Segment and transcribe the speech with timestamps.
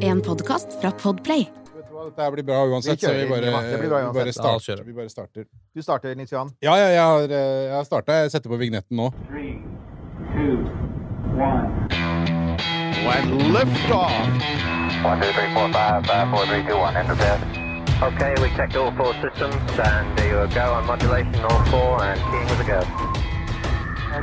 [0.00, 1.42] En podkast fra Podplay.
[1.76, 3.60] Vet du hva, Dette blir bra uansett, Vi så vi bare, Nima.
[3.60, 4.34] Det blir bra vi bare uansett.
[4.34, 4.82] Starter.
[4.84, 5.44] Vi bare starter.
[5.74, 6.50] Du starter, Nils Johan.
[6.64, 8.12] Ja, ja, jeg har, eh, jeg har starta.
[8.12, 9.10] Jeg setter på vignetten nå.
[9.28, 9.60] Three,
[10.32, 10.64] two,
[11.36, 11.68] one.
[13.04, 14.16] When liftoff.
[15.04, 16.96] One, two, three, four, five, five, four, three, two, one.
[16.96, 17.40] Enter bed.
[18.00, 22.20] Okay, we checked all four systems, and there you go on modulation, all four, and
[22.32, 22.80] keying with a go.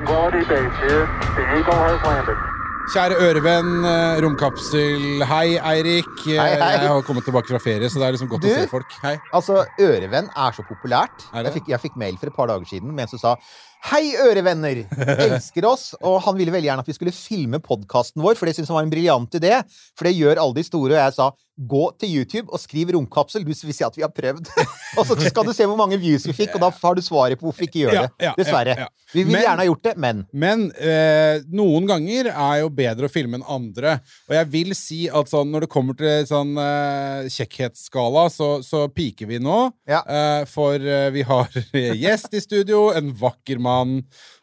[0.06, 1.06] Quality base here.
[1.38, 2.53] The Eagle has landed.
[2.92, 5.24] Kjære ørevenn, eh, romkapsel.
[5.24, 6.10] Hei, Eirik.
[6.28, 6.72] Eh, Hei, hei.
[6.84, 8.50] Jeg har kommet tilbake fra ferie, så det er liksom godt Du?
[8.50, 8.92] å se folk.
[9.02, 9.14] Hei.
[9.34, 11.24] Altså, Ørevenn er så populært.
[11.34, 11.44] Er?
[11.48, 13.36] Jeg fikk, jeg fikk mail for et par dager siden med en som sa
[13.84, 14.86] Hei, ørevenner!
[14.96, 15.94] Elsker oss.
[16.08, 18.78] Og han ville veldig gjerne at vi skulle filme podkasten vår, for det syntes han
[18.82, 19.58] var en briljant idé.
[19.98, 20.92] For det gjør alle de store.
[20.94, 23.44] Og jeg sa gå til YouTube og skriv romkapsel.
[23.46, 24.48] Du vil si at vi har prøvd.
[24.98, 27.38] og så skal du se hvor mange views vi fikk, og da har du svaret
[27.40, 28.10] på hvorfor vi ikke gjør det.
[28.26, 28.76] ja, Dessverre.
[28.86, 28.88] ja.
[29.14, 33.06] Vi vil Men- gjerne ha gjort det, men Men eh, noen ganger er jo bedre
[33.06, 34.00] å filme enn andre.
[34.30, 38.88] Og jeg vil si at sånn, når det kommer til sånn eh, kjekkhetsskala, så, så
[38.90, 39.60] piker vi nå.
[39.88, 41.50] Eh, for eh, vi har
[42.04, 44.00] gjest i studio, en vakker mann.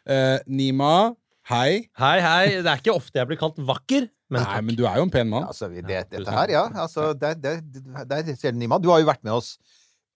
[0.07, 1.11] Eh, Nima,
[1.51, 1.83] hei.
[1.99, 2.45] Hei, hei.
[2.61, 5.13] Det er ikke ofte jeg blir kalt vakker, men Nei, men du er jo en
[5.13, 5.49] pen mann.
[5.49, 6.63] altså, det, dette her, ja.
[6.85, 7.59] Altså, der, der,
[8.07, 8.81] der ser i mann.
[8.83, 9.57] Du har jo vært med oss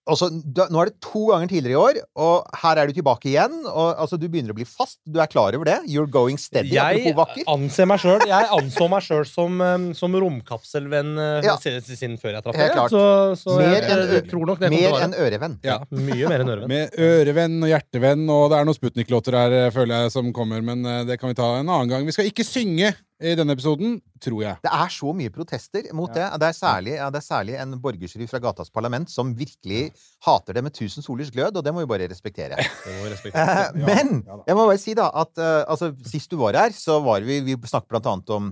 [0.06, 3.26] Altså, du, nå er det to ganger tidligere i år, og her er du tilbake
[3.32, 3.56] igjen.
[3.66, 5.00] Og, altså, du begynner å bli fast.
[5.02, 5.80] Du er klar over det?
[5.90, 6.76] You're going steady.
[6.76, 7.46] jeg apropos vakker.
[7.56, 9.58] anser meg selv, Jeg anså meg sjøl som,
[9.98, 11.56] som romkapselvenn uh, Ja.
[11.58, 12.78] siden siden før jeg traff deg.
[12.94, 13.02] Så,
[13.42, 15.58] så Mer jeg, jeg, jeg tror nok det Mer kommer enn til å være ørevenn.
[15.66, 16.70] ja, Mye mer enn ørevenn.
[16.70, 20.62] Med ørevenn og hjertevenn, og det er noen Sputnik-låter her, eh, føler jeg, som kommer,
[20.62, 22.06] men eh, det kan vi ta en annen gang.
[22.06, 24.58] Vi skal ikke synge i denne episoden, tror jeg.
[24.60, 26.26] Det er så mye protester mot det.
[26.36, 29.86] Det er, særlig, ja, det er særlig en borgerjury fra gatas parlament som virkelig
[30.26, 32.60] hater det med tusen solers glød, og det må vi bare respektere.
[32.84, 33.56] Vi respektere.
[33.70, 36.74] Eh, Men ja jeg må bare si da at uh, altså, sist du var her,
[36.76, 38.50] så var vi Vi snakket blant annet om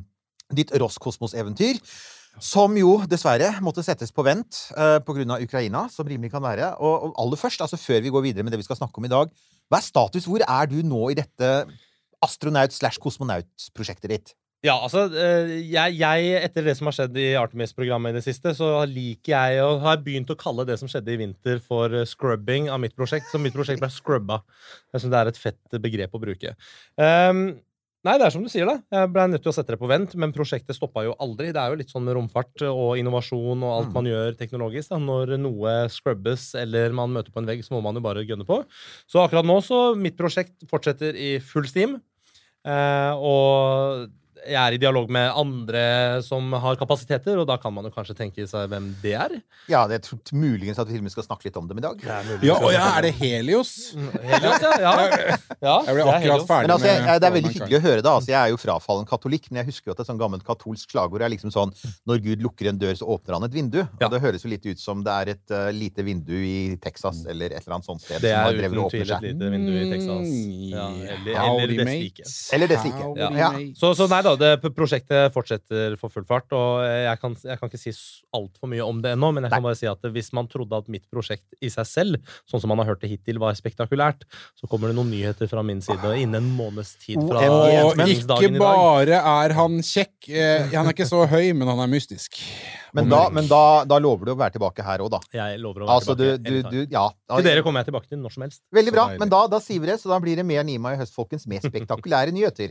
[0.54, 1.80] ditt Roskosmos-eventyr.
[2.42, 5.36] Som jo dessverre måtte settes på vent uh, pga.
[5.44, 6.72] Ukraina, som rimelig kan være.
[6.80, 9.06] Og, og aller først, altså før vi går videre med det vi skal snakke om
[9.06, 9.30] i dag,
[9.70, 10.26] hva er status?
[10.26, 11.52] Hvor er du nå i dette
[12.24, 14.34] astronaut slash kosmonaut-prosjektet ditt?
[14.64, 18.54] Ja, altså, eh, jeg, jeg, etter det som har skjedd i Artemis-programmet i det siste,
[18.56, 22.06] så liker jeg og har begynt å kalle det som skjedde i vinter, for eh,
[22.08, 23.28] scrubbing av mitt prosjekt.
[23.28, 24.40] Så mitt prosjekt ble scrubba.
[24.94, 26.54] Jeg syns det er et fett begrep å bruke.
[26.96, 27.42] Um,
[28.08, 28.78] nei, det er som du sier, da.
[28.96, 31.52] Jeg ble nødt til å sette det på vent, men prosjektet stoppa jo aldri.
[31.52, 33.94] Det er jo litt sånn romfart og innovasjon og alt Mm.
[34.00, 34.94] man gjør teknologisk.
[34.96, 35.02] Da.
[35.04, 38.48] Når noe scrubbes eller man møter på en vegg, så må man jo bare gønne
[38.48, 38.62] på.
[39.04, 42.00] Så akkurat nå så mitt prosjekt fortsetter i full steam.
[42.64, 44.08] Uh, og
[44.44, 45.84] jeg er i dialog med andre
[46.24, 49.36] som har kapasiteter, og da kan man jo kanskje tenke seg hvem det er.
[49.70, 52.02] Ja, det er muligens at vi med skal snakke litt om dem i dag.
[52.04, 53.94] Ja, og ja, er det Helios?
[53.94, 54.74] Helios, ja.
[54.84, 54.92] ja.
[55.68, 57.82] ja Jeg ble er akkurat ferdig Men altså, jeg, jeg, det er veldig hyggelig å
[57.84, 58.14] høre da.
[58.20, 60.94] Altså, jeg er jo frafallen katolikk, men jeg husker jo at et sånn gammelt katolsk
[60.94, 61.74] slagord er liksom sånn
[62.08, 63.80] Når Gud lukker en dør, så åpner han et vindu.
[63.84, 67.24] Og det høres jo litt ut som det er et uh, lite vindu i Texas
[67.30, 68.20] eller et eller annet sånt sted.
[68.24, 70.28] Det som er har drevet uten og åpner tvil et lite vindu i Texas.
[70.28, 71.94] Mm, Ja, eller, eller mate.
[71.94, 72.28] Desvike.
[72.56, 73.02] Eller Desvike.
[73.04, 73.50] Howdy, Ja.
[73.76, 77.70] Så, så nei da, det prosjektet fortsetter for full fart, og jeg kan, jeg kan
[77.70, 77.92] ikke si
[78.34, 80.88] altfor mye om det ennå, men jeg kan bare si at hvis man trodde at
[80.92, 84.24] mitt prosjekt i seg selv, sånn som man har hørt det hittil, var spektakulært,
[84.58, 88.44] så kommer det noen nyheter fra min side innen en måneds tid fra Og ikke
[88.44, 88.58] i dag.
[88.60, 90.28] bare er han kjekk.
[90.30, 92.40] eh, Han er ikke så høy, men han er mystisk.
[92.94, 95.18] Men, da, men da, da lover du å være tilbake her òg, da.
[95.34, 96.70] Jeg lover å være Altså, tilbake.
[96.70, 97.08] du, du Ja.
[97.34, 98.60] Til dere kommer jeg tilbake til når som helst.
[98.72, 99.08] Veldig bra.
[99.18, 101.46] Men da, da sier vi det, så da blir det mer Nima i høst, folkens,
[101.50, 102.70] med spektakulære nyheter.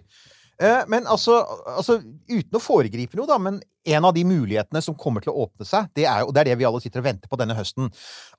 [0.62, 1.98] Eh, men altså, altså,
[2.30, 3.58] uten å foregripe noe, da, men
[3.90, 6.50] en av de mulighetene som kommer til å åpne seg, det er, og det er
[6.52, 7.90] det vi alle sitter og venter på denne høsten.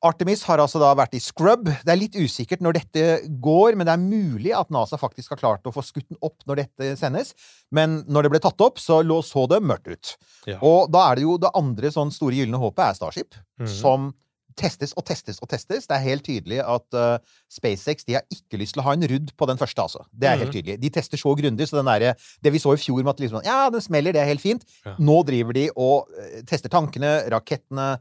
[0.06, 1.66] Artemis har altså da vært i scrub.
[1.69, 3.04] Det er litt usikkert når dette
[3.44, 6.47] går, men det er mulig at NASA faktisk har klart å få skutt den opp
[6.48, 7.34] når dette sendes.
[7.74, 10.14] Men når det ble tatt opp, så lå, så det mørkt ut.
[10.48, 10.60] Ja.
[10.64, 13.69] Og da er det jo det andre sånn store gylne håpet er Starship, Mhm.
[13.70, 14.12] som
[14.56, 15.87] testes og testes og testes.
[15.91, 17.19] Det er helt tydelig at uh,
[17.50, 20.04] SpaceX de har ikke lyst til å ha en rudd på den første, altså.
[20.12, 20.56] Det er helt Mhm.
[20.59, 20.76] tydelig.
[20.81, 23.44] De tester så grundig, så den der Det vi så i fjor med at liksom
[23.44, 24.65] Ja, den smeller, det er helt fint.
[24.87, 24.94] Ja.
[24.98, 27.98] Nå driver de og uh, tester tankene, rakettene,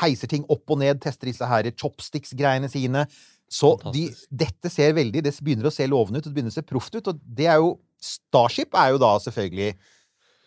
[0.00, 3.06] heiser ting opp og ned, tester disse her chopsticks-greiene sine.
[3.50, 6.58] Så de, dette ser veldig Det begynner å se lovende ut, og det begynner å
[6.60, 9.74] se proft ut, og det er jo Starship er jo da selvfølgelig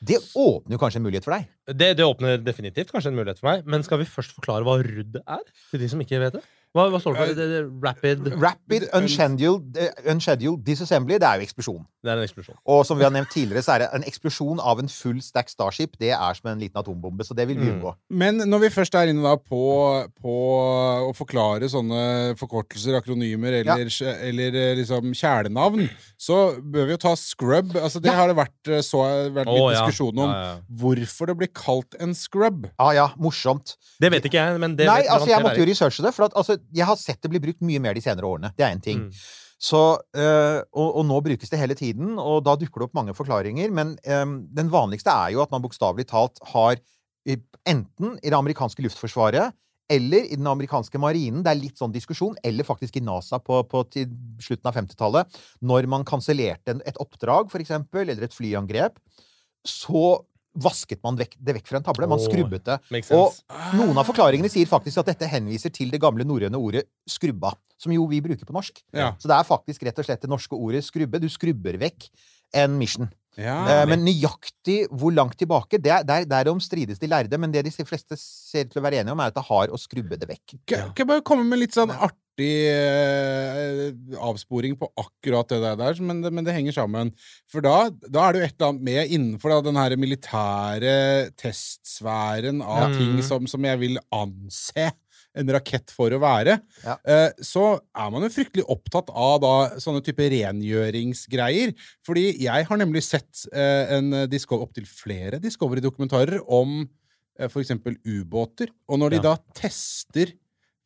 [0.03, 1.47] Det åpner jo kanskje en mulighet for deg.
[1.79, 4.75] Det, det åpner definitivt kanskje en mulighet for meg, men skal vi først forklare hva
[4.83, 5.45] rudd er?
[5.69, 6.43] Til de som ikke vet det?
[6.73, 7.33] Hva, hva står det for?
[7.37, 11.83] Det, det, rapid Rapid unscheduled, eh, unscheduled disassembly, det er jo eksplosjon.
[12.03, 12.57] Det er en eksplosjon.
[12.65, 15.49] Og som vi har nevnt tidligere, så er det en eksplosjon av en full stack
[15.53, 15.93] Starship.
[16.01, 17.75] Det er som en liten atombombe, så det vil vi Mm.
[17.77, 17.93] unngå.
[18.09, 19.61] Men når vi først er inne da på,
[20.19, 20.33] på
[21.09, 23.85] å forklare sånne forkortelser, akronymer eller,
[24.25, 25.85] eller eh, liksom kjælenavn,
[26.17, 27.75] så bør vi jo ta scrub.
[27.77, 28.17] Altså, det Ja.
[28.17, 29.85] har det vært, eh, så, vært litt oh, ja.
[29.85, 30.29] diskusjon om.
[30.33, 30.59] Ja, ja.
[30.81, 32.65] Hvorfor det blir kalt en scrub.
[32.79, 33.77] Ja, ja, morsomt.
[34.01, 36.25] Det vet ikke jeg, men det Nei, vet altså, jeg måtte jo researche det, for
[36.25, 38.53] at, altså, jeg har sett det bli brukt mye mer de senere årene.
[38.57, 39.07] Det er én ting.
[39.07, 39.23] Mm.
[39.63, 39.81] Så,
[40.19, 43.71] øh, og, og nå brukes det hele tiden, og da dukker det opp mange forklaringer.
[43.71, 46.81] Men øh, den vanligste er jo at man bokstavelig talt har
[47.63, 49.53] enten i det amerikanske luftforsvaret
[49.91, 53.59] eller i den amerikanske marinen, det er litt sånn diskusjon, eller faktisk i NASA på,
[53.69, 54.11] på til
[54.41, 58.97] slutten av 50-tallet, når man kansellerte et oppdrag, for eksempel, eller et flyangrep,
[59.67, 62.09] så vasket man vekk, det vekk fra en tavle.
[62.09, 62.77] Man skrubbet det.
[63.15, 63.33] Og
[63.77, 67.91] noen av forklaringene sier faktisk at dette henviser til det gamle norrøne ordet 'skrubba', som
[67.95, 68.83] jo vi bruker på norsk.
[68.93, 69.13] Ja.
[69.17, 71.19] Så det er faktisk rett og slett det norske ordet 'skrubbe'.
[71.19, 72.09] Du skrubber vekk
[72.53, 73.09] en mission.
[73.35, 73.81] Ja.
[73.81, 77.37] Eh, men nøyaktig hvor langt tilbake, det er, der, derom strides de lærde.
[77.41, 79.79] Men det de fleste ser til å være enige om, er at det har å
[79.81, 80.59] skrubbe det vekk.
[80.69, 81.93] Kan jeg bare komme med litt sånn
[82.33, 87.11] artig eh, avsporing på akkurat det der, men, det, men det henger sammen.
[87.51, 90.95] For da, da er det jo et eller annet med innenfor da, den her militære
[91.37, 92.97] testsfæren av Ja.
[92.97, 93.21] ting Mm.
[93.23, 94.91] som, som jeg vil anse
[95.35, 96.97] en rakett for å være, Ja.
[97.05, 101.73] eh, så er man jo fryktelig opptatt av da sånne type rengjøringsgreier.
[102.05, 106.87] Fordi jeg har nemlig sett eh, en opptil flere Discovery-dokumentarer om
[107.61, 108.67] eksempel ubåter.
[108.87, 110.33] Og når de da tester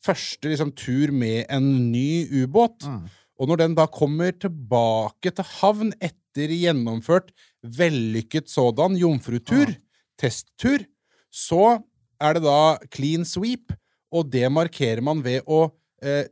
[0.06, 3.10] første liksom, tur med en ny ubåt, Mm.
[3.40, 7.32] og når den da kommer tilbake til havn etter gjennomført
[7.64, 9.76] vellykket sådan jomfrutur,
[10.18, 10.86] testtur,
[11.32, 11.84] så
[12.20, 13.74] er det da clean sweep,
[14.12, 15.72] og det markerer man ved å
[16.02, 16.26] eh,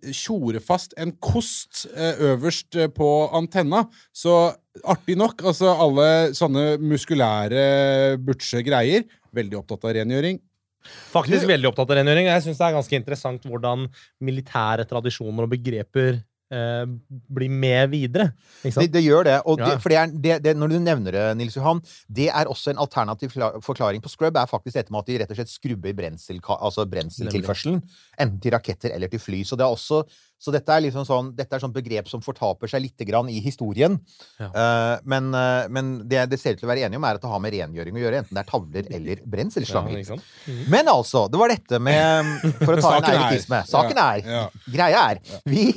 [0.61, 3.87] fast en kost eh, øverst eh, på antenna.
[4.13, 9.03] Så artig nok, altså alle sånne muskulære butche greier,
[9.33, 10.39] veldig opptatt av rengjøring.
[10.85, 12.29] Faktisk veldig opptatt av rengjøring.
[12.29, 13.87] Jeg syns det er ganske interessant hvordan
[14.25, 16.21] militære tradisjoner og begreper
[16.51, 16.85] eh,
[17.31, 18.29] blir med videre.
[18.63, 19.37] Det, det gjør det.
[19.45, 19.71] Og Ja.
[19.73, 23.29] det, for det er, når du nevner det, Nils Johan, det er også en alternativ
[23.61, 24.35] forklaring på scrub.
[24.37, 27.81] er faktisk dette med at de rett og slett skrubber brensel, altså brenseltilførselen.
[28.19, 29.43] Enten til raketter eller til fly.
[29.43, 30.03] Så, det er også,
[30.39, 33.39] så dette er liksom sånn, dette er sånn begrep som fortaper seg litt grann i
[33.43, 33.97] historien.
[34.39, 34.49] Ja.
[34.51, 37.21] Uh, men uh, men det det ser ut til å være enige om, er at
[37.23, 38.19] det har med rengjøring å gjøre.
[38.23, 39.97] Enten det er tavler eller Ja, brenselslanger.
[40.01, 40.27] ikke sant?
[40.71, 44.43] Men altså, det var dette med For å ta en er- Saken Ja, er ja.
[44.71, 45.71] Greia er vi,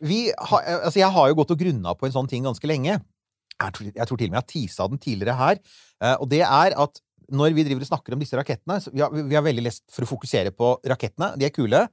[0.00, 2.98] har, altså Jeg har jo gått og grunna på en sånn ting ganske lenge.
[3.60, 5.60] Jeg tror, jeg tror til og med jeg har tisa den tidligere her.
[6.02, 7.00] eh, Og det er at
[7.30, 10.02] når vi driver og snakker om disse rakettene vi, har, vi har veldig lest for
[10.02, 11.34] å fokusere på rakettene.
[11.38, 11.84] De er kule.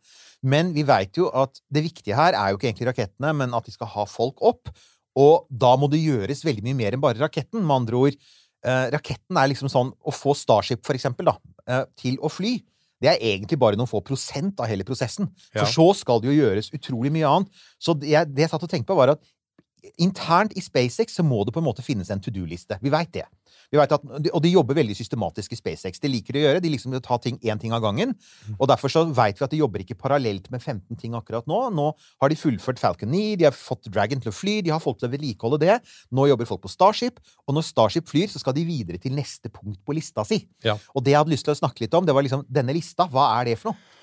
[0.42, 3.68] Men vi veit jo at det viktige her er jo ikke egentlig rakettene, men at
[3.68, 4.72] de skal ha folk opp.
[5.18, 7.62] Og da må det gjøres veldig mye mer enn bare raketten.
[7.62, 8.18] Med andre ord,
[8.66, 11.38] eh, raketten er liksom sånn Å få Starship, for eksempel, da,
[11.68, 12.56] eh, til å fly,
[13.04, 15.30] det er egentlig bare noen få prosent av hele prosessen.
[15.52, 15.62] Ja.
[15.62, 17.66] For så skal det jo gjøres utrolig mye annet.
[17.78, 19.26] Så det jeg, det jeg satt og tenkte på, var at
[20.02, 22.80] internt i SpaceX så må det på en måte finnes en to do-liste.
[22.82, 23.28] Vi veit det.
[23.68, 26.00] Vi vet at, og de jobber veldig systematisk i SpaceX.
[26.00, 26.62] De liker å gjøre.
[26.64, 28.14] De liksom vil ta ting én ting av gangen.
[28.56, 31.60] Og derfor så vet vi at de jobber ikke parallelt med 15 ting akkurat nå.
[31.76, 31.90] Nå
[32.24, 35.02] har de fullført Falcon 9, de har fått Dragon til å fly, de har folk
[35.02, 35.78] til å vedlikeholde det.
[36.16, 39.52] Nå jobber folk på Starship, og når Starship flyr, så skal de videre til neste
[39.52, 40.46] punkt på lista si.
[40.64, 40.78] Ja.
[40.96, 43.10] Og det jeg hadde lyst til å snakke litt om, det var liksom denne lista.
[43.12, 43.96] Hva er det for noe?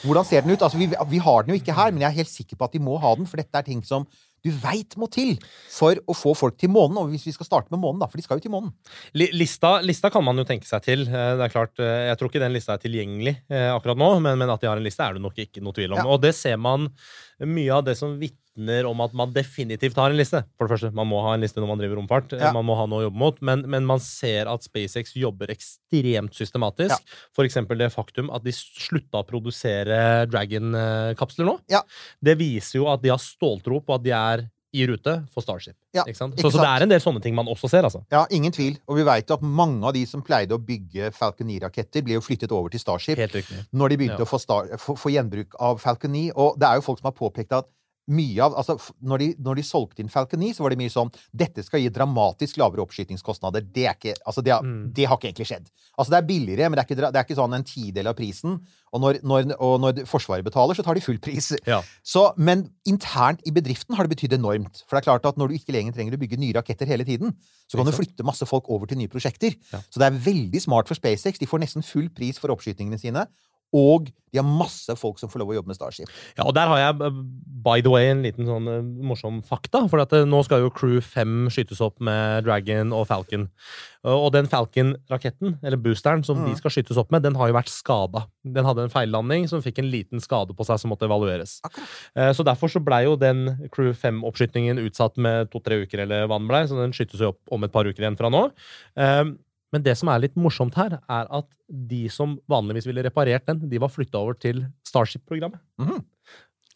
[0.00, 0.62] Hvordan ser den ut?
[0.64, 2.74] Altså, vi, vi har den jo ikke her, men jeg er helt sikker på at
[2.74, 4.06] de må ha den, for dette er ting som
[4.42, 5.36] du veit må til
[5.70, 6.98] for å få folk til månen.
[6.98, 8.72] Og hvis vi skal starte med månen, da, for de skal jo til månen.
[9.14, 11.06] Lista, lista kan man jo tenke seg til.
[11.06, 14.10] Eh, Det er klart, eh, Jeg tror ikke den lista er tilgjengelig eh, akkurat nå,
[14.20, 16.02] men, men at de har en liste, er det nok ikke noe tvil om.
[16.02, 16.08] Ja.
[16.10, 16.90] Og det ser man
[17.42, 18.41] mye av det som vitner
[18.86, 20.42] om at man definitivt har en liste.
[20.58, 22.34] For det første, man må ha en liste når man driver romfart.
[22.36, 22.52] Ja.
[22.52, 26.34] Man må ha noe å jobbe mot, men, men man ser at SpaceX jobber ekstremt
[26.36, 27.00] systematisk.
[27.32, 31.58] For eksempel det faktum at de slutta å produsere Dragon-kapsler nå.
[31.72, 31.80] Ja.
[32.20, 35.74] Det viser jo at de har ståltro på at de er i rute for Starship.
[35.92, 38.00] Ja, Så, så det er en del sånne ting man også ser, altså.
[38.12, 38.78] Ja, ingen tvil.
[38.88, 42.24] Og vi veit at mange av de som pleide å bygge Falcon 9-raketter, ble jo
[42.24, 43.36] flyttet over til Starship Helt
[43.76, 44.24] når de begynte Ja.
[44.24, 46.32] å få, star, få, få gjenbruk av Falcon 9.
[46.40, 47.68] Og det er jo folk som har påpekt at
[48.10, 48.74] mye av altså,
[49.06, 51.78] når, de, når de solgte inn Falcon 9, så var det mye sånn Dette skal
[51.84, 53.62] gi dramatisk lavere oppskytingskostnader.
[53.72, 54.92] Det er ikke Altså, det har, Mm.
[54.92, 55.68] det har ikke egentlig skjedd.
[55.98, 58.16] Altså, det er billigere, men det er ikke, det er ikke sånn en tidel av
[58.18, 58.58] prisen.
[58.92, 61.52] Og når, når, og når Forsvaret betaler, så tar de full pris.
[61.66, 61.78] Ja.
[62.02, 64.82] Så, men internt i bedriften har det betydd enormt.
[64.88, 67.04] For det er klart at når du ikke lenger trenger å bygge nye raketter hele
[67.06, 67.32] tiden,
[67.70, 69.54] så kan du flytte masse folk over til nye prosjekter.
[69.72, 69.78] Ja.
[69.88, 71.38] Så det er veldig smart for SpaceX.
[71.38, 73.26] De får nesten full pris for oppskytingene sine.
[73.72, 76.12] Og de har masse folk som får lov å jobbe med Starship.
[76.38, 77.18] Ja, og der har jeg, uh,
[77.66, 79.82] by the way, en liten sånn uh, morsom fakta.
[79.92, 83.50] For at uh, nå skal jo Crew 5 skytes opp med Dragon og Falcon.
[84.08, 87.70] Og den Falcon-raketten, eller boosteren, som de skal skytes opp med, den har jo vært
[87.70, 88.24] skada.
[88.42, 91.60] Den hadde en feillanding som fikk en liten skade på seg som måtte evalueres.
[91.68, 92.34] Akkurat.
[92.34, 96.50] Så derfor så blei jo den Crew 5-oppskytingen utsatt med to-tre uker, eller hva den
[96.50, 98.42] blei, så den skytes jo opp om et par uker igjen fra nå.
[99.72, 103.62] Men det som er litt morsomt her, er at de som vanligvis ville reparert den,
[103.70, 105.60] de var flytta over til Starship-programmet.
[105.80, 106.02] Mhm.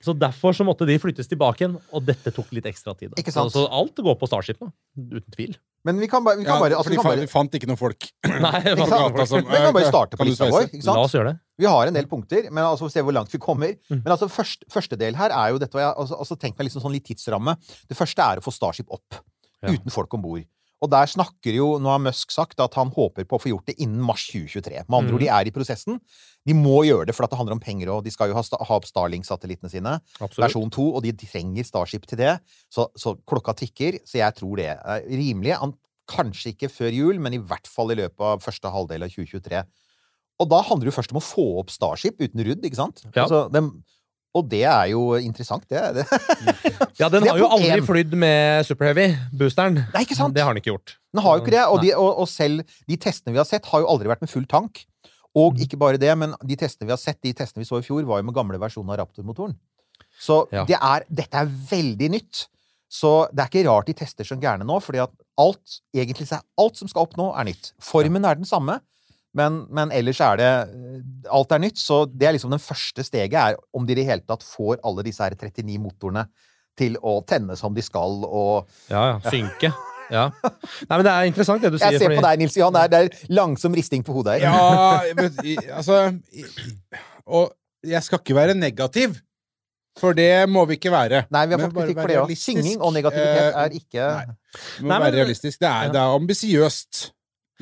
[0.07, 3.11] Så derfor så måtte de flyttes tilbake igjen, og dette tok litt ekstra tid.
[3.11, 3.17] da.
[3.19, 3.51] Ikke sant?
[3.51, 5.57] Så, så alt går på Starship nå, uten tvil.
[5.89, 7.79] Men vi kan bare, vi kan Ja, bare, altså, vi kan bare fant ikke noen
[7.81, 8.07] folk.
[8.45, 10.67] Nei, Vi kan bare starte på kan lista vår.
[10.69, 11.37] ikke La oss gjøre det.
[11.63, 13.73] Vi har en del punkter, men altså se hvor langt vi kommer.
[13.89, 14.03] Mm.
[14.05, 16.69] Men altså, først, første del her er jo dette, og jeg altså, altså, tenk meg
[16.69, 17.57] liksom sånn litt tidsramme.
[17.89, 19.23] Det første er å få Starship opp,
[19.65, 19.73] Ja.
[19.73, 20.45] uten folk om bord.
[20.85, 23.65] Og der snakker jo, nå har Musk sagt at han håper på å få gjort
[23.71, 24.83] det innen mars 2023.
[24.89, 25.25] Med andre ord, Mm.
[25.25, 26.01] de er i prosessen.
[26.47, 28.43] De må gjøre det, for at det handler om penger, og de skal jo ha,
[28.43, 29.95] ha opp Starlink-satellittene sine.
[30.21, 30.37] Absolutt.
[30.45, 32.41] Versjon 2, og de trenger Starship til det.
[32.71, 35.57] Så, så klokka tikker, så jeg tror det er rimelig.
[36.07, 39.65] Kanskje ikke før jul, men i hvert fall i løpet av første halvdel av 2023.
[40.39, 43.01] Og da handler det jo først om å få opp Starship uten rudd, ikke sant?
[43.17, 43.25] Ja.
[43.25, 43.83] Altså, dem-
[44.37, 45.83] og det er jo interessant, det.
[45.97, 46.05] det.
[47.01, 49.79] Ja, den har jo aldri flydd med Super Heavy, boosteren.
[49.93, 50.33] Nei, ikke sant?
[50.37, 50.95] Det har den ikke gjort.
[51.13, 53.67] Den har jo ikke det, og, de, og, og selv de testene vi har sett,
[53.73, 54.85] har jo aldri vært med full tank.
[55.37, 55.63] Og Mm.
[55.67, 58.05] ikke bare det, men de testene vi har sett, de testene vi så i fjor,
[58.09, 59.53] var jo med gamle versjoner av Raptor-motoren.
[60.21, 60.65] Så Ja.
[60.65, 62.47] det er, dette er veldig nytt.
[62.89, 66.39] Så det er ikke rart de tester som gærne nå, fordi at alt, egentlig så
[66.57, 67.73] alt som skal opp nå, er nytt.
[67.83, 68.79] Formen er den samme,
[69.37, 70.51] men, men ellers er det
[71.31, 74.05] Alt er nytt, så det er liksom den første steget, er om de i det
[74.09, 76.27] hele tatt får alle disse her 39 motorene
[76.79, 79.31] til å tenne som de skal, og Ja, ja.
[79.33, 79.73] Synke.
[80.13, 80.29] Ja.
[80.87, 81.91] Nei, men det er interessant det du sier.
[81.97, 82.77] Jeg ser fordi- på deg, Nils Johan.
[82.77, 84.45] Det er, det er langsom risting på hodet her.
[84.47, 85.33] Ja, men,
[85.75, 85.97] altså
[87.27, 87.51] Og
[87.87, 89.17] jeg skal ikke være negativ,
[89.99, 91.25] for det må vi ikke være.
[91.33, 92.33] Nei, vi har fått kritikk for det òg.
[92.39, 94.25] Synging og negativitet Eh, er ikke nei.
[94.27, 95.59] Må Nei, men- være realistisk.
[95.59, 97.11] Det er, det er ambisiøst.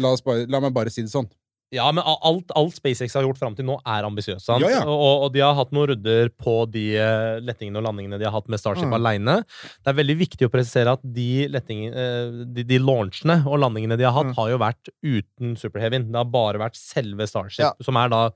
[0.05, 0.15] La,
[0.51, 1.31] la meg bare si det sånn.
[1.75, 4.49] Ja, men alt, alt SpaceX har gjort fram til nå, er ambisiøst.
[4.63, 4.83] Ja, ja.
[4.87, 8.35] Og, og de har hatt noen rudder på de eh, lettingene og landingene de har
[8.37, 8.95] hatt med Starship Mm.
[9.01, 9.35] alene.
[9.83, 14.05] Det er veldig viktig å presisere at de, eh, de, de launchene og landingene de
[14.07, 14.37] har hatt, Mm.
[14.39, 15.99] har jo vært uten Super Heavy.
[16.05, 17.73] Det har bare vært selve Starship, Ja.
[17.83, 18.31] som er da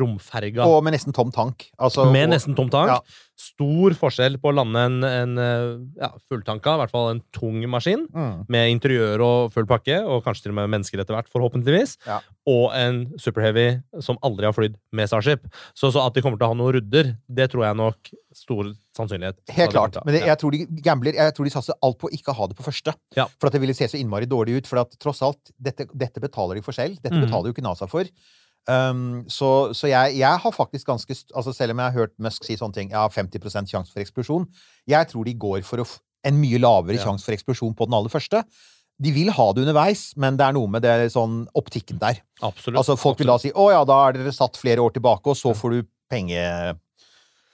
[0.00, 0.66] romferga.
[0.66, 1.68] Og med nesten tom tank.
[1.78, 2.88] Altså, med og- nesten tom tank.
[2.88, 3.00] Ja.
[3.38, 7.60] Stor forskjell på å lande en, en eh, ja, fulltanka, i hvert fall en tung
[7.70, 8.46] maskin, Mm.
[8.48, 12.18] med interiør og full pakke, og kanskje til og med mennesker etter hvert, forhåpentligvis, Ja.
[12.46, 15.46] og en Super Heavy som aldri har flydd med Starship.
[15.74, 18.72] Så, så at de kommer til å ha noen rudder, det tror jeg nok stor
[18.96, 19.38] sannsynlighet.
[19.54, 19.98] Helt klart.
[20.04, 22.46] Men det, jeg tror de gambler Jeg tror de satser alt på å ikke ha
[22.50, 22.94] det på første.
[23.16, 23.26] Ja.
[23.38, 24.66] For at det ville se så innmari dårlig ut.
[24.66, 26.98] For at tross alt, dette, dette betaler de for selv.
[27.02, 27.26] Dette mm.
[27.26, 28.04] betaler jo ikke NASA for.
[28.68, 32.44] Um, så så jeg, jeg har faktisk ganske altså Selv om jeg har hørt Musk
[32.44, 34.44] si sånne ting, jeg har 50% sjanse for eksplosjon,
[34.84, 35.80] jeg tror de går for
[36.28, 37.06] en mye lavere Ja.
[37.06, 38.42] sjanse for eksplosjon på den aller første.
[39.00, 42.20] De vil ha det underveis, men det er noe med det sånn optikken der.
[42.42, 42.76] Absolutt.
[42.82, 45.36] Altså Folk vil da si 'Å ja, da er dere satt flere år tilbake, og
[45.36, 46.76] så får du penge...'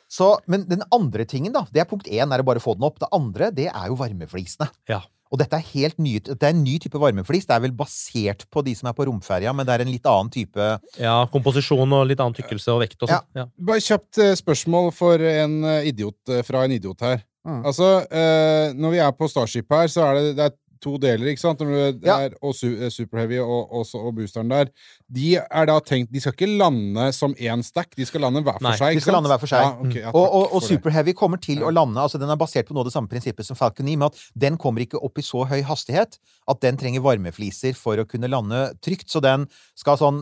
[0.09, 2.87] Så, men den andre tingen, da, det er punkt én, er å bare få den
[2.87, 2.99] opp.
[2.99, 4.69] Det andre, det er jo varmeflisene.
[4.89, 5.01] Ja.
[5.35, 7.49] Og dette er helt ny, det er en ny type varmeflis.
[7.49, 10.07] Det er vel basert på de som er på romferja, men det er en litt
[10.07, 10.69] annen type
[11.01, 13.27] Ja, komposisjon og litt annen tykkelse og vekt og sånn.
[13.35, 13.49] Ja.
[13.59, 17.25] Bare kjapt eh, spørsmål for en idiot eh, fra en idiot her.
[17.45, 17.61] Mm.
[17.69, 21.31] Altså, eh, når vi er på Starship her, så er det, det er to deler,
[21.33, 21.63] ikke sant?
[21.65, 22.19] Når det Ja.
[22.29, 24.69] er, og su eh, Super Heavy og, og, og boosteren der.
[25.15, 28.61] De er da tenkt De skal ikke lande som én stack, de skal lande hver
[28.61, 28.95] for Nei, seg.
[28.99, 29.19] de skal sant?
[29.23, 29.65] lande hver for seg.
[29.65, 30.69] Ja, okay, ja, Og, og, og for det.
[30.77, 31.71] Super Heavy kommer til Ja.
[31.71, 33.97] å lande altså Den er basert på noe av det samme prinsippet som Falcon 9,
[34.05, 37.97] med at den kommer ikke opp i så høy hastighet at den trenger varmefliser for
[37.97, 39.09] å kunne lande trygt.
[39.09, 40.21] Så den skal sånn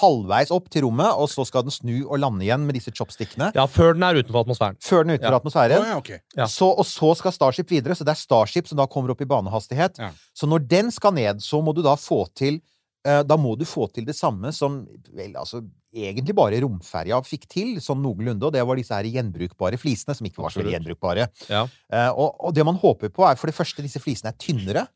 [0.00, 3.52] halvveis opp til rommet, og så skal den snu og lande igjen med disse chopstickene.
[3.54, 4.76] ja, før den er utenfor atmosfæren.
[4.82, 5.40] Før den er utenfor Ja.
[5.40, 5.86] atmosfæren.
[5.90, 6.18] Ja, okay.
[6.36, 6.46] Ja.
[6.46, 9.28] Så, og så skal Starship videre, så det er Starship som da kommer opp i
[9.28, 9.98] banehastighet.
[9.98, 10.10] Ja.
[10.34, 12.60] Så når den skal ned, så må du da få til
[13.06, 15.62] eh, Da må du få til det samme som vel, altså
[15.96, 20.26] egentlig bare romferja fikk til, sånn noenlunde, og det var disse her gjenbrukbare flisene, som
[20.26, 21.28] ikke var så gjenbrukbare.
[21.48, 21.62] Ja.
[21.92, 24.86] Eh, og, og det man håper på, er for det første disse flisene er tynnere.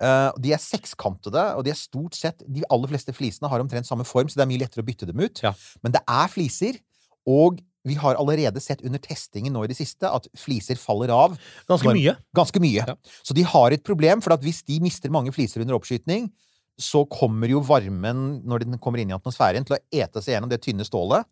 [0.00, 3.86] Eh, de er sekskantede, og de er stort sett De aller fleste flisene har omtrent
[3.88, 5.42] samme form, så det er mye lettere å bytte dem ut.
[5.44, 5.52] Ja.
[5.84, 6.80] Men det er fliser,
[7.28, 11.34] og vi har allerede sett under testingen nå i det siste at fliser faller av
[11.66, 12.14] Ganske når, mye.
[12.34, 12.84] ganske mye.
[12.86, 12.94] Ja.
[13.26, 16.30] Så de har et problem, for at hvis de mister mange fliser under oppskyting,
[16.78, 20.50] så kommer jo varmen, når den kommer inn i atmosfæren, til å ete seg gjennom
[20.52, 21.26] det tynne stålet,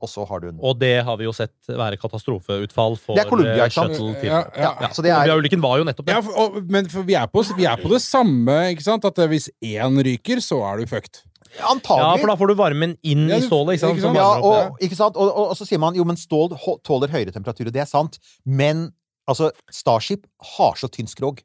[0.00, 3.24] og så har du en Og det har vi jo sett være katastrofeutfall for Det
[3.24, 3.96] er Columbia, eh, ikke sant?
[3.96, 6.16] shuttle til ja, Ja, så det er Columbia-ulykken var jo nettopp det.
[6.16, 9.04] Ja, for, og, men for vi, er på, vi er på det samme, ikke sant?
[9.08, 11.22] At eh, hvis én ryker, så er du fucked.
[11.58, 13.98] Ja, for da får du varmen inn Ja, i stålet, ikke sant?
[13.98, 14.18] ikke sant?
[14.20, 15.18] Ja, og, ikke sant?
[15.18, 16.54] Og, og, og så sier man jo, men stål
[16.86, 18.90] tåler høyere temperatur, og det er sant, men
[19.30, 21.42] altså, Starship har så tynn skrog.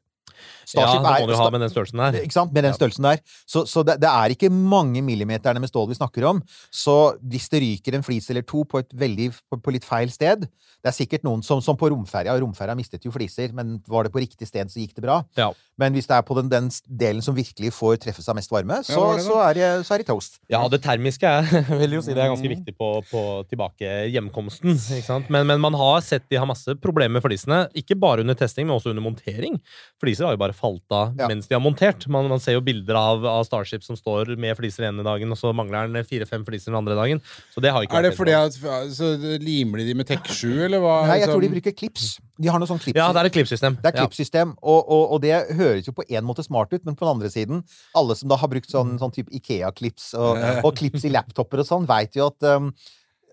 [0.76, 2.20] Ja, det må du jo ha med den størrelsen der.
[2.26, 2.52] Ikke sant?
[2.56, 3.20] Med den størrelsen der.
[3.46, 6.42] Så, så det, det er ikke mange millimeterne med stål vi snakker om.
[6.74, 10.10] Så hvis det ryker en flis eller to på, et veldig, på, på litt feil
[10.12, 12.34] sted Det er sikkert noen som, som på romferja.
[12.38, 15.16] Romferja mistet jo fliser, men var det på riktig sted, så gikk det bra.
[15.38, 15.48] Ja.
[15.80, 18.78] Men hvis det er på den, den delen som virkelig får treffe seg mest varme,
[18.86, 20.38] så, ja, det så, er, det, så er det toast.
[20.52, 22.36] Ja, det termiske er, jeg vil jo si det er Mm.
[22.36, 24.76] ganske viktig på, på tilbake hjemkomsten.
[24.76, 25.28] Ikke sant?
[25.32, 27.64] Men, men man har sett de har masse problemer med flisene.
[27.78, 29.58] Ikke bare under testing, men også under montering.
[30.02, 31.28] Fliser har jo bare falt av Ja.
[31.30, 32.06] mens de har montert.
[32.12, 35.38] Man, man ser jo bilder av, av Starship som står med fliser ene dagen, og
[35.40, 37.22] så mangler den fire-fem fliser den andre dagen.
[37.54, 38.58] Så det har ikke Er det fordi at
[38.92, 41.06] så Limer de de med Tek 7, eller hva?
[41.08, 42.18] Nei, jeg tror de bruker klips.
[42.36, 42.98] De har noe sånn klips.
[42.98, 43.78] Ja, det er et klippsystem.
[43.80, 46.98] Det er klippsystem, og, og, og det høres jo på en måte smart ut, men
[46.98, 47.62] på den andre siden
[47.96, 51.68] Alle som da har brukt sånn, sånn type Ikea-klips og, og klips i laptoper og
[51.70, 52.72] sånn, veit jo at um,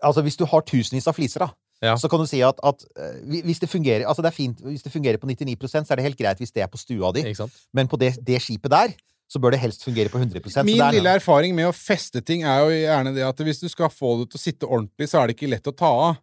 [0.04, 1.54] Altså, hvis du har tusenvis av fliser, da,
[1.84, 1.96] Ja.
[2.00, 4.86] så kan du si at, at eh, hvis det fungerer Altså, det er fint Hvis
[4.86, 7.26] det fungerer på 99% så er det helt greit hvis det er på stua di,
[7.76, 8.96] men på det, det skipet der
[9.34, 12.44] så bør det helst fungere på 100 så Min lille erfaring med å feste ting
[12.46, 15.22] er jo gjerne det at hvis du skal få det til å sitte ordentlig, så
[15.22, 16.20] er det ikke lett å ta av.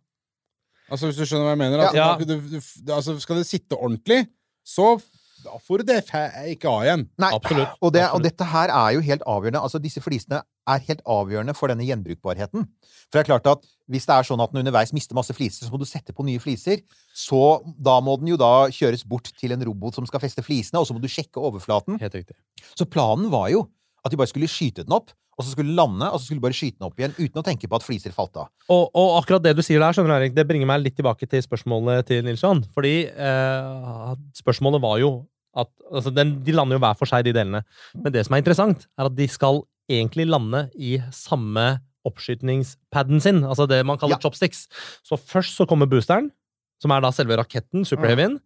[0.90, 1.82] Altså, hvis du skjønner hva jeg mener?
[1.86, 2.12] At, Ja.
[2.18, 4.20] du, du, du, altså, skal det sitte ordentlig,
[4.66, 4.92] så
[5.42, 5.98] da får du det
[6.52, 7.04] ikke av igjen.
[7.18, 7.76] Nei, Absolutt.
[7.80, 9.62] Og, det, og dette her er jo helt avgjørende.
[9.64, 12.66] Altså, disse flisene er helt avgjørende for denne gjenbrukbarheten.
[13.08, 15.66] For det er klart at hvis det er sånn at den underveis mister masse fliser,
[15.66, 16.84] så må du sette på nye fliser.
[17.16, 20.82] Så da må den jo da kjøres bort til en robot som skal feste flisene,
[20.82, 21.98] og så må du sjekke overflaten.
[22.02, 22.38] Helt riktig.
[22.78, 23.66] Så planen var jo
[24.04, 25.10] at de bare skulle skyte den opp,
[25.40, 27.40] og så skulle den lande, og så skulle de bare skyte den opp igjen uten
[27.40, 28.50] å tenke på at fliser falt av.
[28.68, 31.42] Og, og akkurat det du sier der, skjønner Erik, det bringer meg litt tilbake til
[31.44, 32.60] spørsmålet til Nilsson.
[32.76, 35.12] Fordi eh, spørsmålet var jo
[35.58, 37.64] at altså den, De lander jo hver for seg, de delene.
[37.98, 43.42] Men det som er interessant, er at de skal egentlig lande i samme oppskytningspadden sin.
[43.44, 44.24] Altså det man kaller Ja.
[44.24, 44.68] chopsticks.
[45.04, 46.30] Så først så kommer boosteren,
[46.80, 48.38] som er da selve raketten, superheavyen.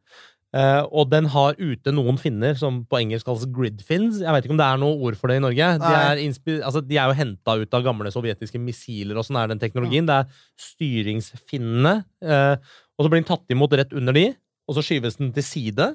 [0.55, 4.21] Uh, og den har ute noen finner som på engelsk kalles grid fins.
[4.23, 5.71] Jeg vet ikke om det er noe ord for det i Norge.
[5.83, 6.21] De er,
[6.63, 10.07] altså, de er jo henta ut av gamle sovjetiske missiler, og sånn er den teknologien.
[10.07, 12.05] Det er styringsfinnene.
[12.23, 12.55] Uh,
[12.95, 14.29] og så blir den tatt imot rett under de,
[14.69, 15.89] og så skyves den til side.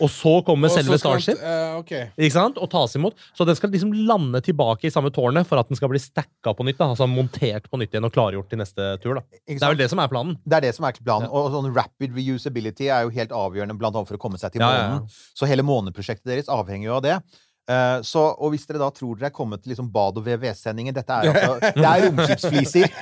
[0.00, 1.42] Og så kommer Og så selve skal- Starship.
[1.44, 2.08] uh, okay.
[2.18, 2.58] Ikke sant?
[2.58, 3.14] Og tas imot.
[3.36, 6.54] Så den skal liksom lande tilbake i samme tårnet for at den skal bli stacka
[6.56, 6.78] på nytt.
[6.78, 6.88] Da.
[6.94, 9.20] Altså montert på nytt igjen og klargjort til neste tur.
[9.20, 9.22] Da.
[9.46, 10.38] Det er vel det som er planen.
[10.46, 11.28] Det er det som er planen.
[11.28, 11.34] Ja.
[11.36, 14.64] Og sånn rapid reusability er jo helt avgjørende blant annet for å komme seg til
[14.64, 15.00] Ja, ja, ja.
[15.36, 17.18] Så hele måneprosjektet deres avhenger jo av det.
[17.70, 20.96] Eh, så, og hvis dere da tror dere er kommet til liksom bad- og VVS-sendingen
[20.96, 22.94] Dette er altså Det er romskipsfliser.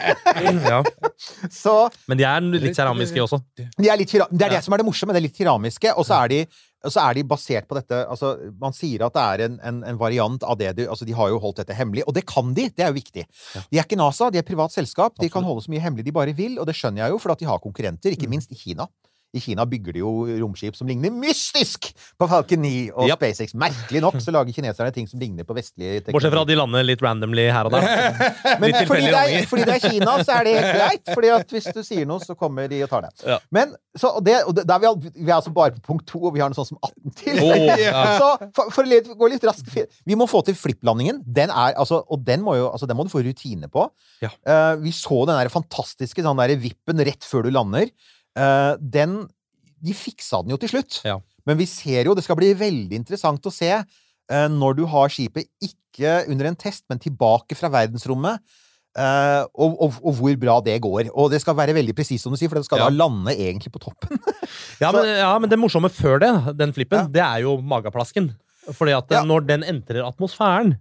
[0.69, 0.83] Ja.
[1.63, 1.75] Så
[2.11, 3.41] Men de er litt keramiske også.
[3.57, 5.17] de er litt, det er det som er det morsomme.
[5.17, 5.95] Det er litt keramiske.
[5.97, 6.43] Og så er de
[6.87, 9.81] og så er de basert på dette altså Man sier at det er en, en,
[9.91, 12.53] en variant av det du altså De har jo holdt dette hemmelig, og det kan
[12.55, 12.69] de.
[12.71, 13.25] Det er jo viktig.
[13.73, 15.17] De er ikke NASA, de er et privat selskap.
[15.19, 17.35] De kan holde så mye hemmelig de bare vil, og det skjønner jeg jo, for
[17.35, 18.87] at de har konkurrenter, ikke minst i Kina.
[19.37, 20.11] I Kina bygger de jo
[20.41, 23.21] romskip som ligner mystisk på Falcon 9 og yep.
[23.21, 23.53] SpaceX.
[23.61, 26.87] Merkelig nok så lager kineserne ting som ligner på vestlige Bortsett fra at de lander
[26.87, 27.85] litt randomly her og der.
[28.63, 31.13] men Litt fordi det, er, fordi det er Kina, så er det helt greit.
[31.13, 33.13] Fordi at hvis du sier noe, så kommer de og tar det.
[33.29, 33.39] Ja.
[33.55, 36.09] Men, så, og det, og det, er vi, al- vi er altså bare på punkt
[36.09, 37.43] to, og vi har noe sånt som 18 til.
[37.45, 38.05] Oh, ja.
[38.19, 39.77] Så for, for å gå litt raskt
[40.09, 41.21] Vi må få til flipplandingen.
[41.25, 43.89] Den er, altså, og den må, jo, altså, den må du få rutine på.
[44.25, 44.33] Ja.
[44.49, 47.93] Uh, vi så den der fantastiske sånn der vippen rett før du lander.
[48.39, 49.25] Eh, den
[49.79, 51.01] De fiksa den jo til slutt.
[51.07, 51.19] Ja.
[51.47, 55.13] Men vi ser jo Det skal bli veldig interessant å se eh, når du har
[55.13, 58.43] skipet ikke under en test, men tilbake fra verdensrommet.
[58.99, 61.11] Uh, og, og, og hvor bra det går.
[61.13, 62.89] Og det skal være veldig presist, som du sier, for det skal Ja.
[62.89, 64.19] da lande egentlig på toppen.
[64.83, 67.11] Ja, men, ja, men det morsomme før det, den flippen, Ja.
[67.15, 68.31] det er jo mageplasken.
[68.75, 70.77] Fordi at når den entrer atmosfæren,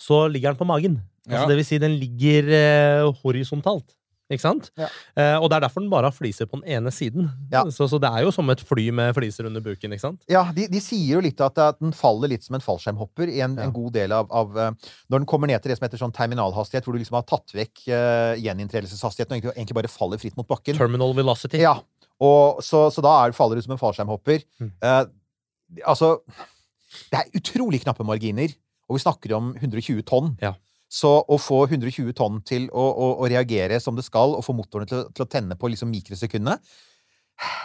[0.00, 1.00] så ligger den på magen.
[1.28, 3.92] Altså, det vil si, den ligger eh, horisontalt.
[4.30, 4.68] Ikke sant?
[4.78, 4.86] Ja.
[5.18, 7.26] Eh, og det er derfor den bare har fliser på den ene siden.
[7.52, 7.64] Ja.
[7.74, 9.92] Så, så det er jo som et fly med fliser under buken.
[9.92, 10.22] ikke sant?
[10.30, 13.42] Ja, de, de sier jo litt at, at den faller litt som en fallskjermhopper i
[13.44, 13.66] en, Ja.
[13.66, 14.70] en god del av, av eh,
[15.12, 17.52] Når den kommer ned til det som heter sånn terminalhastighet, hvor du liksom har tatt
[17.56, 20.78] vekk uh, gjeninntredelseshastigheten og egentlig, egentlig bare faller fritt mot bakken.
[20.78, 21.60] Terminal velocity.
[21.60, 21.76] Ja,
[22.22, 24.44] og så, så da er, faller du som en fallskjermhopper.
[24.62, 24.72] Mm.
[24.86, 25.04] Eh,
[25.88, 26.14] altså
[27.10, 28.52] Det er utrolig knappe marginer,
[28.88, 30.34] og vi snakker om 120 tonn.
[30.42, 30.54] Ja.
[30.92, 34.54] Så å få 120 tonn til å, å, å reagere som det skal, og få
[34.56, 36.58] motorene til, til å tenne på liksom mikrosekundene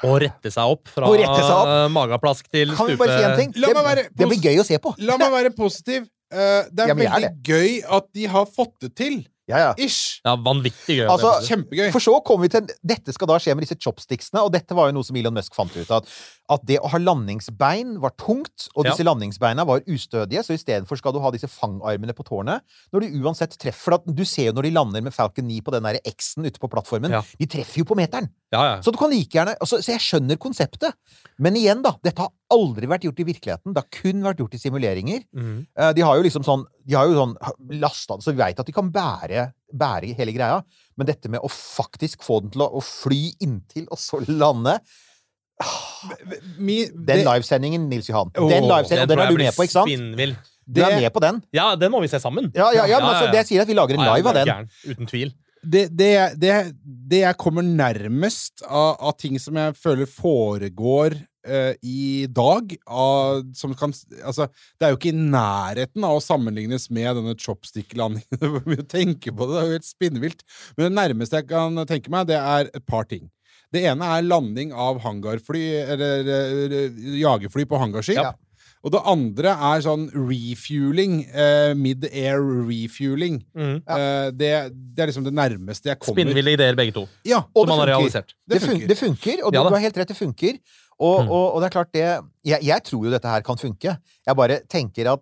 [0.08, 1.72] Og rette seg opp fra seg opp.
[1.92, 3.04] mageplask magaplask til Kan vi stupe...
[3.04, 3.56] bare si en ting?
[3.60, 4.94] La Det, meg være det blir gøy å se på.
[5.04, 6.08] La meg være positiv.
[6.32, 6.38] Uh,
[6.72, 9.20] det er Ja, veldig er veldig gøy at de har fått det til.
[9.48, 9.70] Ja, ja.
[9.80, 10.20] Ish!
[10.28, 11.06] Ja, vanvittig gøy.
[11.08, 11.88] Altså, Kjempegøy.
[11.96, 14.90] For så kommer vi til Dette skal da skje med disse chopsticksene, og dette var
[14.90, 15.94] jo noe som Elon Musk fant ut.
[15.96, 16.10] At,
[16.52, 18.92] at det å ha landingsbein var tungt, og Ja.
[18.92, 22.66] disse landingsbeina var ustødige, så istedenfor skal du ha disse fangarmene på tårnet.
[22.92, 25.72] Når du uansett treffer for Du ser jo når de lander med Falcon 9 på
[25.72, 27.12] den X-en ute på plattformen.
[27.16, 27.24] Ja.
[27.40, 28.28] De treffer jo på meteren!
[28.52, 28.76] Ja, ja.
[28.82, 30.96] Så du kan like gjerne altså, Så jeg skjønner konseptet.
[31.40, 31.96] Men igjen, da.
[32.04, 33.74] Dette har aldri vært gjort i virkeligheten.
[33.76, 35.24] Det har kun vært gjort i simuleringer.
[35.36, 35.58] Mhm.
[35.78, 37.36] Eh, De har jo liksom sånn De har jo sånn
[37.82, 40.62] lasta Så vi veit at de kan bære, bære hele greia.
[40.98, 44.80] Men dette med å faktisk få den til å, å fly inntil, og så lande
[46.58, 48.30] Den livesendingen, Nils Johan.
[48.36, 49.90] Den livesendingen, den er du med på, ikke sant?
[49.90, 50.36] Spinnvill.
[50.68, 51.42] Du er med på den?
[51.56, 52.52] Ja, den må vi se sammen.
[52.56, 54.70] Ja, ja, ja, men altså, det sier at vi lager en live av den.
[54.86, 55.32] Uten tvil.
[55.68, 56.52] det, det, det,
[56.84, 61.16] det jeg kommer nærmest av, av ting som jeg føler foregår
[61.48, 66.24] eh, i dag av, som kan, altså, Det er jo ikke i nærheten av å
[66.24, 68.28] sammenlignes med denne chopstick-landingen.
[68.40, 70.44] Det er mye å tenke på det, det er jo helt spinnvilt.
[70.78, 73.30] Men det nærmeste jeg kan tenke meg, det er et par ting.
[73.74, 78.20] Det ene er landing av hangarfly, eller eller jagerfly på hangarskip.
[78.22, 78.36] Ja.
[78.86, 81.18] Og det andre er sånn refueling.
[81.28, 83.42] Eh, Mid-air refueling.
[83.58, 83.82] Mhm.
[83.84, 84.52] Eh, det,
[84.96, 86.22] det er liksom det nærmeste jeg kommer.
[86.22, 87.08] Spinnville ideer, begge to.
[87.28, 88.36] Ja, Og Som det man har realisert.
[88.48, 88.88] Det, Det funker.
[88.88, 90.60] det funker, og du, Ja du har helt rett, det funker.
[91.00, 91.30] Og, Mm.
[91.30, 92.06] og, og det er klart det
[92.46, 93.98] jeg, jeg tror jo dette her kan funke.
[94.26, 95.22] Jeg bare tenker at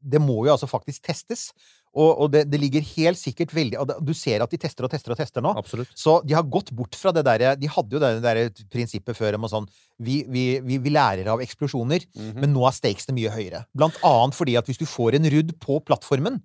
[0.00, 1.50] det må jo altså faktisk testes.
[1.96, 5.14] Og, og det, det ligger helt sikkert veldig Du ser at de tester og tester
[5.14, 5.54] og tester nå.
[5.56, 5.88] Absolutt.
[5.96, 9.38] Så de har gått bort fra det derre De hadde jo det der prinsippet før
[9.38, 12.04] om sånn vi, vi, vi, vi lærer av eksplosjoner,
[12.36, 13.62] men nå er stakesene mye høyere.
[13.72, 16.42] Blant annet fordi at hvis du får en rudd på plattformen,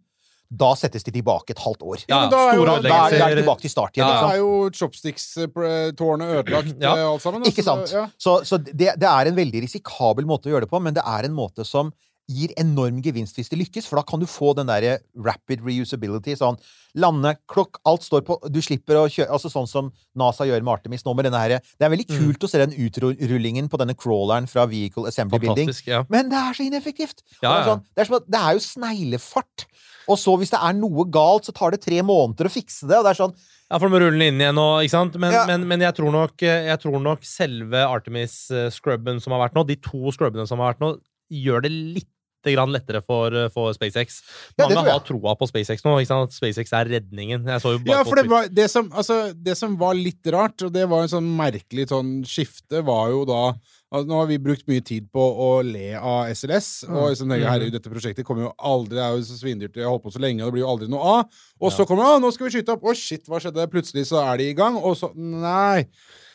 [0.52, 2.02] da settes de tilbake et halvt år.
[2.10, 4.04] Ja, Ja, da er jo- Da er, de tilbake til start igjen.
[4.08, 6.96] Ja, ikke Da er jo chopsticks-tårnet ødelagt, Ja.
[6.98, 7.42] eh, alt sammen.
[7.48, 7.92] Ikke altså, sant?
[7.92, 8.06] Ja.
[8.20, 11.04] Så, så det, det er en veldig risikabel måte å gjøre det på, men det
[11.06, 11.94] er en måte som
[12.32, 16.34] gir enorm gevinst hvis det lykkes, for da kan du få den derre rapid reusability.
[16.40, 16.58] Sånn
[16.96, 20.74] lande, klokk, alt står på Du slipper å kjøre Altså sånn som NASA gjør med
[20.74, 22.18] Artemis nå med denne her Det er veldig Mm.
[22.20, 25.70] kult å se den utrullingen på denne crawleren fra Vehicle Assembly Building.
[25.70, 25.88] Fantastisk.
[25.88, 26.02] ja.
[26.10, 27.24] Men det er så ineffektivt!
[27.42, 29.66] Ja, Ja, det, er sånn, det, er som det er jo sneglefart.
[30.10, 32.98] Og så, hvis det er noe galt, så tar det tre måneder å fikse det.
[33.00, 33.36] Og det er sånn
[33.72, 35.16] Ja, for du må rulle den inn igjen nå, ikke sant?
[35.16, 35.46] Men, Ja.
[35.48, 39.64] men, men jeg, tror nok, eh, jeg tror nok selve Artemis-scrubben som har vært nå,
[39.68, 40.90] de to scrubbene som har vært nå,
[41.32, 42.10] gjør det litt
[42.50, 44.22] grann lettere for, eh, for SpaceX.
[44.58, 45.94] Mange ja, har troa på SpaceX nå.
[46.02, 47.46] At SpaceX er redningen.
[47.46, 47.78] Ja, for
[48.18, 51.30] det, var, det, som, altså, det som var litt rart, og det var en sånn
[51.38, 53.44] merkelig sånn skifte, var jo da
[53.92, 57.76] altså, Nå har vi brukt mye tid på å le av SLS, og liksom, herregud,
[57.76, 60.24] dette prosjektet kommer jo aldri Det er jo så svindyrt, jeg har holdt på så
[60.24, 61.44] lenge, og det blir jo aldri noe av.
[61.62, 62.88] Og så kommer det, å, nå skal vi skyte opp!
[62.88, 63.68] Å, shit, hva skjedde?
[63.72, 65.86] Plutselig så er de i gang, og så Nei.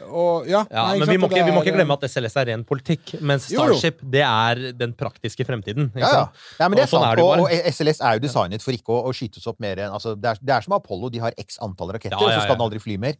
[0.05, 0.61] Og ja.
[0.69, 3.15] Ja, nei, men vi må, ikke, vi må ikke glemme at SLS er ren politikk,
[3.25, 3.79] mens Jo, jo.
[3.79, 5.89] Starship det er den praktiske fremtiden.
[5.95, 6.25] Ikke Ja, ja.
[6.27, 6.43] sant?
[6.61, 7.13] ja men det er Og sånn sant.
[7.15, 7.47] er det og, bare.
[7.47, 10.35] og SLS er jo designet for ikke å, å skytes opp mer enn altså, det,
[10.35, 11.09] er, det er som Apollo.
[11.15, 12.59] De har x antall raketter, Ja, ja, og så skal ja.
[12.61, 13.17] den aldri fly mer.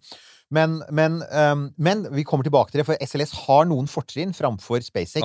[0.55, 4.85] Men, men, um, men vi kommer tilbake til det, for SLS har noen fortrinn framfor
[4.85, 5.23] SpaceX.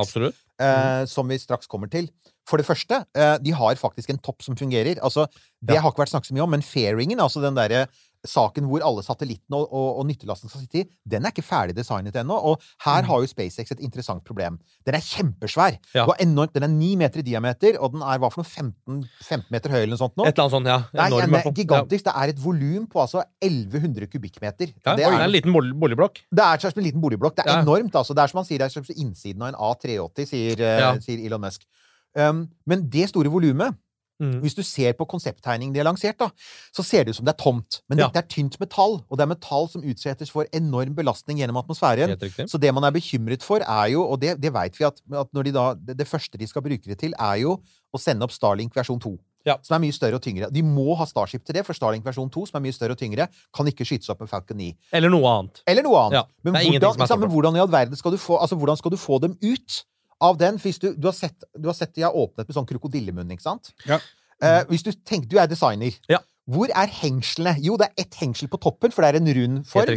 [0.61, 2.09] Eh, som vi straks kommer til.
[2.49, 4.97] For det første, uh, de har faktisk en topp som fungerer.
[5.01, 5.27] Altså,
[5.61, 5.81] det Ja.
[5.81, 7.87] har ikke vært snakket så mye om, men fairingen, altså den derre
[8.27, 11.73] saken hvor alle satellittene og, og, og nyttelasten skal sitte i, den er ikke ferdig
[11.77, 12.35] designet ennå.
[12.51, 14.59] Og her har jo SpaceX et interessant problem.
[14.85, 15.77] Den er kjempesvær.
[15.79, 15.95] Mm.
[15.97, 16.05] Ja.
[16.21, 19.47] Enormt, den er ni meter i diameter, og den er hva for noe 15, 15
[19.53, 20.27] meter høy eller noe sånt nå.
[20.29, 20.79] Et eller annet sånt, ja.
[20.93, 21.57] Nei, Enorm, i den hvert fall.
[21.61, 22.05] gigantisk.
[22.09, 24.73] Det er et volum på altså 1100 kubikkmeter.
[24.85, 26.21] Ja, det, er, det er en liten boligblokk.
[26.31, 27.35] det er som en liten boligblokk.
[27.39, 27.61] Det er Ja.
[27.65, 28.13] enormt, altså.
[28.13, 30.93] Det er som han sier, det er som innsiden av en A380, sier, Ja.
[30.99, 31.65] sier Elon Musk.
[32.13, 33.73] Um, men det store volumet
[34.21, 34.35] Mm.
[34.43, 36.27] Hvis du ser på konsepttegningen de har lansert, da,
[36.75, 37.81] så ser det ut som det er tomt.
[37.89, 38.07] Men Ja.
[38.07, 42.13] dette er tynt metall, og det er metall som utsettes for enorm belastning gjennom atmosfæren.
[42.47, 45.27] Så det man er bekymret for, er jo, og det, det vet vi at, at
[45.33, 47.57] de da, det, det første de skal bruke det til, er jo
[47.91, 49.17] å sende opp Starlink versjon 2.
[49.45, 49.55] Ja.
[49.65, 50.51] Som er mye større og tyngre.
[50.53, 52.99] De må ha Starship til det, for Starlink versjon 2, som er mye større og
[53.01, 53.25] tyngre,
[53.57, 54.67] kan ikke skytes opp med Falcon 9.
[54.93, 55.63] Eller noe annet.
[55.65, 56.19] Eller noe annet.
[56.19, 58.55] Ja, Men, hvordan, som ikke sant, men hvordan i all verden skal du få, altså,
[58.55, 59.79] hvordan skal du få dem ut
[60.21, 60.57] av den?
[60.61, 63.47] Hvis du, du, har sett, du har sett de har åpnet med sånn krokodillemunn, ikke
[63.47, 63.73] sant?
[63.89, 63.99] Ja.
[64.41, 65.93] Uh, hvis du tenker Du er designer.
[66.09, 66.17] Ja.
[66.49, 67.53] Hvor er hengslene?
[67.61, 69.91] Jo, det er ett hengsel på toppen, for det er en rund form.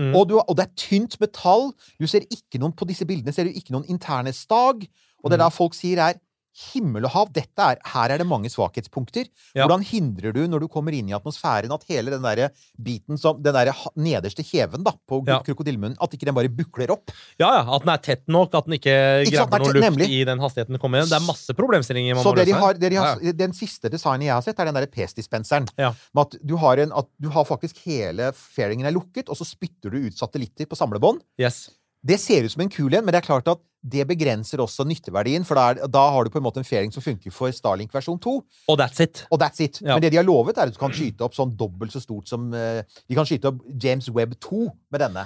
[0.00, 0.14] Mm.
[0.16, 1.68] Og, du, og det er tynt metall.
[2.00, 4.86] Du ser ikke noen, På disse bildene ser du ikke noen interne stag.
[5.20, 5.44] Og det er Mm.
[5.44, 6.14] da folk sier er
[6.50, 9.28] Himmel og hav, dette er, her er det mange svakhetspunkter.
[9.54, 9.64] Ja.
[9.66, 12.50] Hvordan hindrer du, når du kommer inn i atmosfæren, at hele den der
[12.82, 15.38] biten som, den der nederste kjeven da, på Ja.
[15.46, 17.12] krokodillemunnen, at ikke den bare bukler opp?
[17.38, 19.86] Ja, ja, At den er tett nok, at den ikke, Ikke grabber er noe luft
[19.90, 20.10] nemlig.
[20.10, 21.08] i den hastigheten den kommer inn.
[21.08, 23.88] Det er masse problemstillinger man Så må det de har, de har, Ja, Den siste
[23.88, 25.68] designen jeg har sett, er den der PS-dispenseren.
[25.78, 25.92] Ja.
[26.14, 29.46] Med at du har, en, at du har faktisk hele fairingen er lukket, og så
[29.46, 31.20] spytter du ut satellitter på samlebånd.
[31.40, 31.70] Yes.
[32.06, 34.84] Det ser ut som en kul en, men det er klart at det begrenser også
[34.84, 37.52] nytteverdien, for da, er, da har du på en måte en fairing som funker for
[37.54, 38.34] Starlink versjon 2.
[38.68, 39.24] Og that's it.
[39.32, 39.80] Og that's it.
[39.80, 39.94] Ja.
[39.94, 42.28] Men det de har lovet, er at du kan skyte opp sånn dobbelt så stort
[42.28, 45.24] som eh, De kan skyte opp James Webb 2 med denne.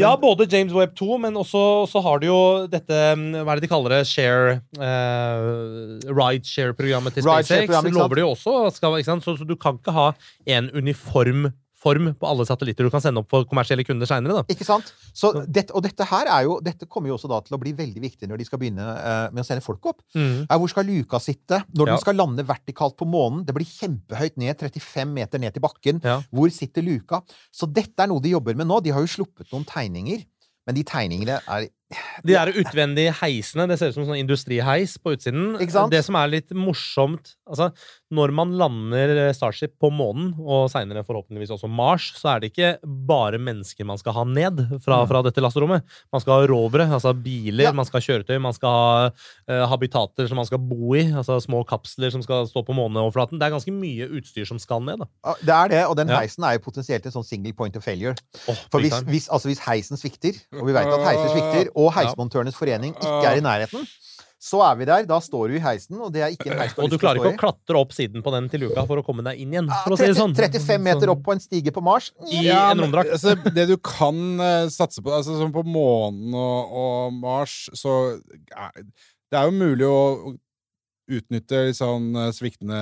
[0.00, 2.38] Ja, både James Webb 2, men også så har du jo
[2.72, 4.06] dette mm, Hva er det de kaller det?
[4.08, 7.68] Share uh, Rideshare-programmet til SpaceX.
[7.68, 7.92] Sant?
[7.92, 8.54] Lover de jo også.
[8.72, 8.96] Skal?
[9.04, 10.06] Så, så du kan ikke ha
[10.48, 11.50] en uniform
[11.82, 14.44] form på alle satellitter du kan sende opp for kommersielle kunder seinere.
[14.52, 14.92] Ikke sant?
[15.16, 18.02] Så og dette her er jo Dette kommer jo også da til å bli veldig
[18.04, 20.02] viktig når de skal begynne uh, med å sende folk opp.
[20.14, 20.46] Mm.
[20.46, 21.92] Er hvor skal luka sitte når Ja.
[21.96, 23.44] den skal lande vertikalt på månen?
[23.46, 26.00] Det blir kjempehøyt ned, 35 meter ned til bakken.
[26.04, 26.20] Ja.
[26.32, 27.22] Hvor sitter luka?
[27.52, 28.80] Så dette er noe de jobber med nå.
[28.82, 30.22] De har jo sluppet noen tegninger,
[30.66, 31.68] men de tegningene er
[32.24, 35.56] De der utvendige heisene, det ser ut som sånn industriheis på utsiden.
[35.92, 37.70] Det som er litt morsomt altså,
[38.12, 42.72] Når man lander Starship på månen, og seinere forhåpentligvis også Mars, så er det ikke
[43.08, 45.84] bare mennesker man skal ha ned fra, fra dette lasterommet.
[46.12, 47.72] Man skal ha rovere, altså biler, Ja.
[47.72, 51.38] man skal ha kjøretøy, man skal ha uh, habitater som man skal bo i, altså
[51.40, 53.40] små kapsler som skal stå på måneoverflaten.
[53.40, 55.00] Det er ganske mye utstyr som skal ned.
[55.02, 55.34] da.
[55.40, 58.14] Det er det, og den heisen er jo potensielt en sånn single point of failure.
[58.48, 61.92] Oh, For hvis, hvis, altså hvis heisen svikter, og vi vet at heiser svikter, og
[61.96, 63.86] Heismontørenes forening ikke er i nærheten,
[64.42, 65.04] så er vi der.
[65.06, 67.36] Da står du i heisen, og det er ikke en heis og du klarer ikke
[67.36, 69.70] å klatre opp siden på den til luka for å komme deg inn igjen.
[69.84, 70.34] For å si det sånn.
[70.34, 72.10] 35 meter opp på en stige på Mars?
[72.26, 73.12] I Ja, en romdrakt.
[73.14, 77.98] altså, det du kan uh, satse på, altså som på månen og, og Mars, så
[78.18, 78.72] uh,
[79.30, 80.00] Det er jo mulig å
[81.18, 82.78] utnytte sånn eh, sviktende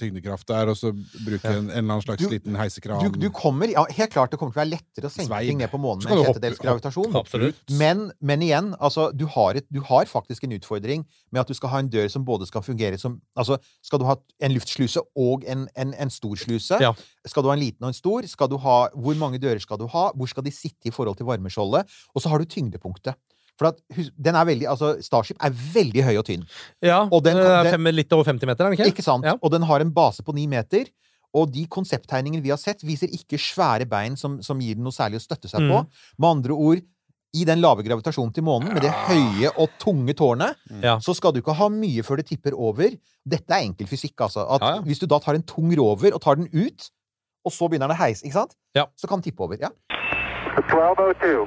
[0.00, 3.04] tyngdekraft der, og så bruke en, en eller annen slags Du- liten heisekran.
[3.04, 5.60] Du, du kommer, ja, helt klart det kommer til å være lettere å senke ting
[5.62, 7.14] ned på månen enn med en sjettedels gravitasjon.
[7.78, 11.56] Men, men igjen, altså, du har, et, du har faktisk en utfordring med at du
[11.58, 15.00] skal ha en dør som både skal fungere som Altså, skal du ha en luftsluse
[15.16, 16.78] og en, en, en stor sluse?
[16.82, 16.92] Ja.
[17.26, 18.26] Skal du ha en liten og en stor?
[18.58, 20.08] Ha, hvor mange dører skal du ha?
[20.16, 21.86] Hvor skal de sitte i forhold til varmeskjoldet?
[22.14, 23.14] Og så har du tyngdepunktet.
[23.58, 23.80] For at,
[24.28, 26.44] den er veldig, altså, Starship er veldig høy og tynn.
[26.82, 28.92] Ja, Og den- det er den- fem, litt over 50 meter, er den ikke?
[28.94, 29.24] Ikke sant?
[29.24, 29.34] Ja.
[29.42, 30.86] Og den har en base på ni meter.
[31.34, 34.92] Og de konsepttegningene vi har sett, viser ikke svære bein som, som gir den noe
[34.96, 35.82] særlig å støtte seg på.
[35.84, 35.88] Mm.
[36.18, 36.80] Med andre ord,
[37.36, 40.94] i den lave gravitasjonen til månen, med det høye og tunge tårnet, Ja.
[40.98, 42.96] så skal du ikke ha mye før det tipper over.
[43.28, 44.46] Dette er enkel fysikk, altså.
[44.48, 44.80] At Ja, ja.
[44.80, 46.88] Hvis du da tar en tung rover og tar den ut,
[47.44, 48.54] og så begynner den å heise, ikke sant?
[48.74, 48.86] Ja.
[48.96, 49.58] Så kan den tippe over.
[49.60, 49.68] Ja.
[50.56, 51.46] 1202.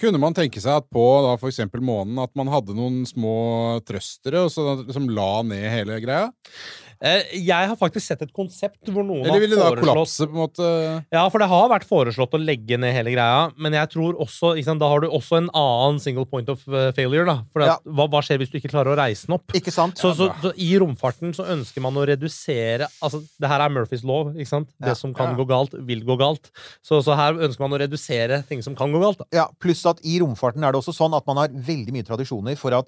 [0.00, 3.80] Kunne man tenke seg at på da, for eksempel månen at man hadde noen små
[3.84, 6.30] trøstere så, som la ned hele greia?
[7.02, 9.88] Eh, Jeg har faktisk sett et konsept hvor noen Eller ville det da har foreslått
[9.88, 10.66] kollapse, på en måte?
[11.14, 14.50] Ja, for det har vært foreslått å legge ned hele greia, men jeg tror også
[14.62, 17.24] sant, Da har du også en annen single point of eh, failure.
[17.24, 19.46] da For at, hva, hva skjer hvis du ikke klarer å reise den opp?
[19.56, 19.96] Ikke sant?
[19.96, 24.04] Så, så, så I romfarten så ønsker man å redusere Altså, det her er Murphys
[24.04, 24.34] lov.
[24.36, 24.68] ikke sant?
[24.78, 24.90] Ja.
[24.90, 25.38] Det som kan Ja.
[25.40, 26.50] gå galt, vil gå galt.
[26.84, 29.18] Så, så her ønsker man å redusere ting som kan gå galt.
[29.24, 32.04] da Ja, Pluss at i romfarten er det også sånn at man har veldig mye
[32.04, 32.86] tradisjoner for at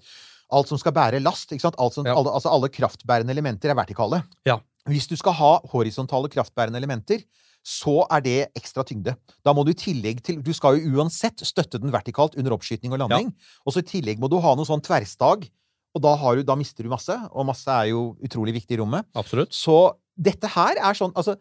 [0.52, 1.78] alt som skal bære last, ikke sant?
[1.82, 2.14] Alt som, Ja.
[2.16, 4.22] alle, altså alle kraftbærende elementer er vertikale.
[4.48, 4.58] Ja.
[4.88, 7.22] Hvis du skal ha horisontale kraftbærende elementer,
[7.62, 9.14] så er det ekstra tyngde.
[9.46, 12.90] Da må du i tillegg til Du skal jo uansett støtte den vertikalt under oppskyting
[12.92, 13.32] og landing.
[13.64, 15.46] Og så i tillegg må du ha noe sånn tverrstag,
[15.94, 17.14] og da, har du, da mister du masse.
[17.30, 19.06] Og masse er jo utrolig viktig i rommet.
[19.14, 19.52] Absolutt.
[19.54, 21.36] Så dette her er sånn Altså,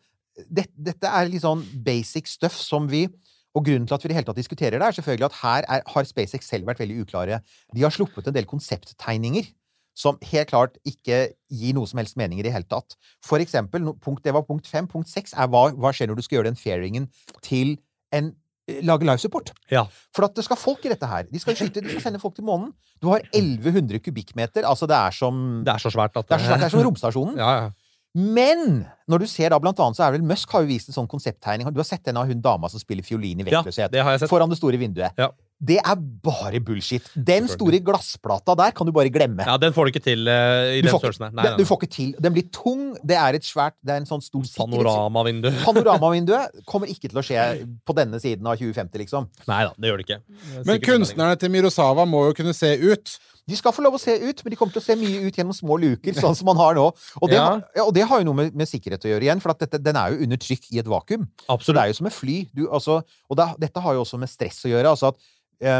[0.49, 3.07] det, dette er litt sånn basic stuff som vi
[3.57, 5.65] Og grunnen til at vi i det hele tatt diskuterer det, er selvfølgelig at her
[5.67, 7.41] er, har SpaceX selv vært veldig uklare.
[7.75, 9.49] De har sluppet en del konsepttegninger
[9.97, 12.95] som helt klart ikke gir noe som helst mening i det hele tatt.
[13.25, 14.87] For eksempel, punkt, det var punkt fem.
[14.87, 17.09] Punkt seks er hva, hva skjer når du skal gjøre den fairingen
[17.43, 17.75] til
[18.15, 19.51] en eh, Lage live support.
[19.73, 19.83] Ja.
[20.15, 21.27] For at det skal folk i dette her.
[21.27, 22.71] De skal skyte, de skal sende folk til månen.
[23.03, 24.63] Du har 1100 kubikkmeter.
[24.69, 26.75] Altså, det er som Det er så svært at det er, så svært, det er
[26.77, 27.39] som romstasjonen.
[27.41, 27.69] Ja, ja.
[28.17, 30.95] Men når du ser da blant annet, så er vel Musk har jo vist en
[30.97, 31.69] sånn konsepttegning.
[31.71, 33.91] Du har sett den av hun dama som spiller fiolin i vektløshet.
[33.93, 34.29] det sett.
[34.31, 35.15] Foran det store vinduet.
[35.19, 35.29] Ja.
[35.61, 35.95] Det er
[36.25, 37.05] bare bullshit.
[37.13, 39.45] Den store glassplata der kan du bare glemme.
[39.45, 41.35] ja, Den får du ikke til uh, i Du den størrelsen her.
[41.37, 42.15] Nei, Den- nei, Du får ikke til.
[42.19, 42.97] Den blir tung.
[43.05, 44.41] Det er et svært Det er en sånn stor.
[44.57, 45.51] Panoramavindu.
[45.67, 47.45] Panoramavinduet kommer ikke til å skje
[47.85, 49.29] på denne siden av 2050, liksom.
[49.47, 50.21] Nei da, det gjør det ikke.
[50.65, 53.19] Men kunstnerne til Mirosawa må jo kunne se ut.
[53.49, 55.35] De skal få lov å se ut, men de kommer til å se mye ut
[55.35, 56.85] gjennom små luker, sånn som man har nå.
[57.21, 57.45] Og det, Ja.
[57.49, 59.59] har- ja, og det har jo noe med, med sikkerhet å gjøre igjen, for at
[59.59, 61.27] dette, den er jo under trykk i et vakuum.
[61.49, 61.75] Absolutt.
[61.75, 62.37] det er jo som et fly.
[62.53, 64.91] Du, altså, og da, dette har jo også med stress å gjøre.
[64.93, 65.17] altså at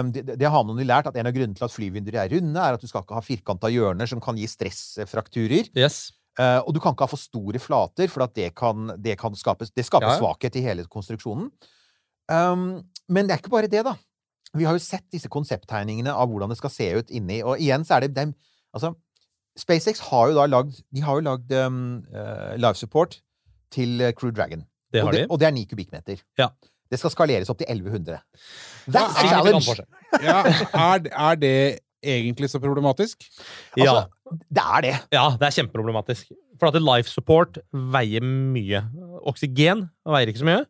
[0.02, 2.30] um, det, det har man jo lært at En av grunnene til at flyvinduer er
[2.30, 5.70] runde, er at du skal ikke ha firkanta hjørner som kan gi stressfrakturer.
[5.76, 6.12] Yes.
[6.40, 9.34] Uh, og du kan ikke ha for store flater, for at det kan, det kan
[9.36, 10.20] skape, det skaper ja.
[10.20, 11.52] svakhet i hele konstruksjonen.
[12.32, 13.96] Um, men det er ikke bare det, da.
[14.58, 17.40] Vi har jo sett disse konsepttegningene av hvordan det skal se ut inni.
[17.44, 18.36] Og igjen så er det dem
[18.72, 18.94] Altså,
[19.60, 21.80] SpaceX har jo da lagd De har jo lagd um,
[22.16, 23.18] uh, live support
[23.72, 24.66] til eh, Crew Dragon.
[24.92, 25.28] Det og, har det, de.
[25.32, 26.24] og det er 9 kubikkmeter.
[26.40, 26.50] Ja.
[26.92, 28.18] Det skal skaleres opp til 1100.
[28.20, 29.86] Ja, That's a er- challenge!
[30.20, 30.40] Ja,
[30.76, 31.54] er, er det
[32.04, 33.24] egentlig så problematisk?
[33.80, 33.94] Ja.
[33.94, 34.94] Altså, det er det.
[35.16, 36.32] ja, det er kjempeproblematisk.
[36.60, 38.84] For at life support veier mye.
[39.24, 40.66] Oksygen veier ikke så mye,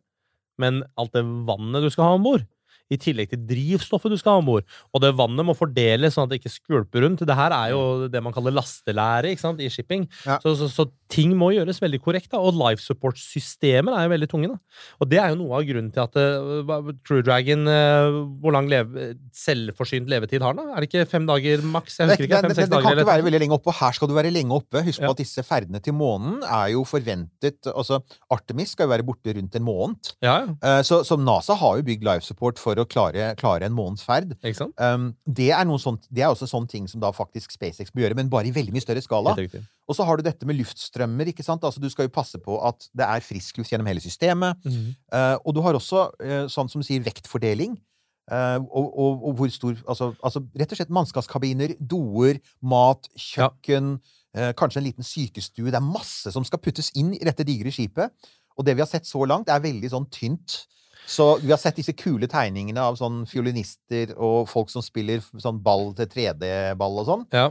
[0.62, 2.46] men alt det vannet du skal ha om bord,
[2.92, 4.66] i tillegg til drivstoffet du skal ha om bord.
[4.92, 7.24] Og det vannet må fordeles sånn at det ikke skvulper rundt.
[7.26, 10.04] Det her er jo det man kaller lastelære ikke sant, i shipping.
[10.26, 10.36] Ja.
[10.44, 12.30] Så, så, så ting må gjøres veldig korrekt.
[12.32, 12.40] Da.
[12.40, 14.50] Og life support-systemer er jo veldig tunge.
[14.52, 14.58] Da.
[15.02, 18.68] Og det er jo noe av grunnen til at uh, True Dragon uh, Hvor lang
[18.70, 20.66] leve, selvforsynt levetid har den?
[20.68, 20.76] da?
[20.76, 21.98] Er det ikke fem dager maks?
[21.98, 22.34] Jeg Det, husker ikke.
[22.34, 23.02] det, det, Fem-seks det kan dager?
[23.02, 24.82] ikke være veldig lenge oppe, og her skal du være lenge oppe.
[24.86, 25.14] Husk på Ja.
[25.16, 28.00] at disse ferdene til månen er jo forventet Altså,
[28.32, 30.12] Artemis skal jo være borte rundt en måned.
[30.24, 30.54] Ja, ja.
[30.62, 34.04] Eh, Så, så NASA har jo bygd life support for å klare, klare en måneds
[34.06, 34.34] ferd.
[34.78, 38.18] Um, det, er sånt, det er også sånne ting som da faktisk SpaceX bør gjøre,
[38.18, 39.36] men bare i veldig mye større skala.
[39.90, 41.30] Og så har du dette med luftstrømmer.
[41.32, 41.64] ikke sant?
[41.64, 44.56] Altså Du skal jo passe på at det er frisk luft gjennom hele systemet.
[44.64, 44.92] Mm -hmm.
[45.12, 47.78] uh, og du har også, uh, sånn som du sier, vektfordeling.
[48.30, 53.98] Uh, og, og, og hvor stor altså, altså rett og slett mannskapskabiner, doer, mat, kjøkken,
[54.36, 55.70] eh, kanskje en liten sykestue.
[55.70, 58.12] Det er masse som skal puttes inn i dette digre skipet.
[58.58, 60.62] Og det vi har sett så langt, er veldig sånn tynt.
[61.06, 65.60] Så vi har sett disse kule tegningene av sånn fiolinister og folk som spiller sånn
[65.62, 67.28] ball til 3D-ball og sånn.
[67.34, 67.50] Ja.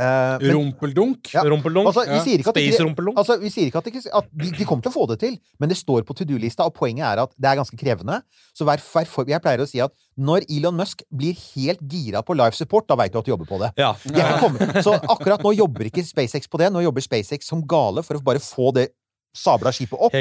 [0.00, 1.28] Uh, men- Rumpeldunk?
[1.34, 1.42] Ja.
[1.44, 1.90] Rumpeldunk.
[1.90, 3.18] Altså, vi sier ikke at Space rumpeldunk.
[3.20, 5.34] altså, vi sier ikke at, ikke, at de, de kommer til å få det til,
[5.60, 8.22] men det står på to do-lista, og poenget er at det er ganske krevende.
[8.56, 12.24] Så vær, vær for, jeg pleier å si at når Elon Musk blir helt gira
[12.24, 13.68] på life support, da veit du at du jobber på det.
[13.76, 13.92] Ja.
[14.00, 14.80] De.
[14.80, 16.72] Så akkurat nå jobber ikke SpaceX på det.
[16.72, 18.88] Nå jobber SpaceX som gale for å bare få det
[19.36, 20.14] sabla skipet opp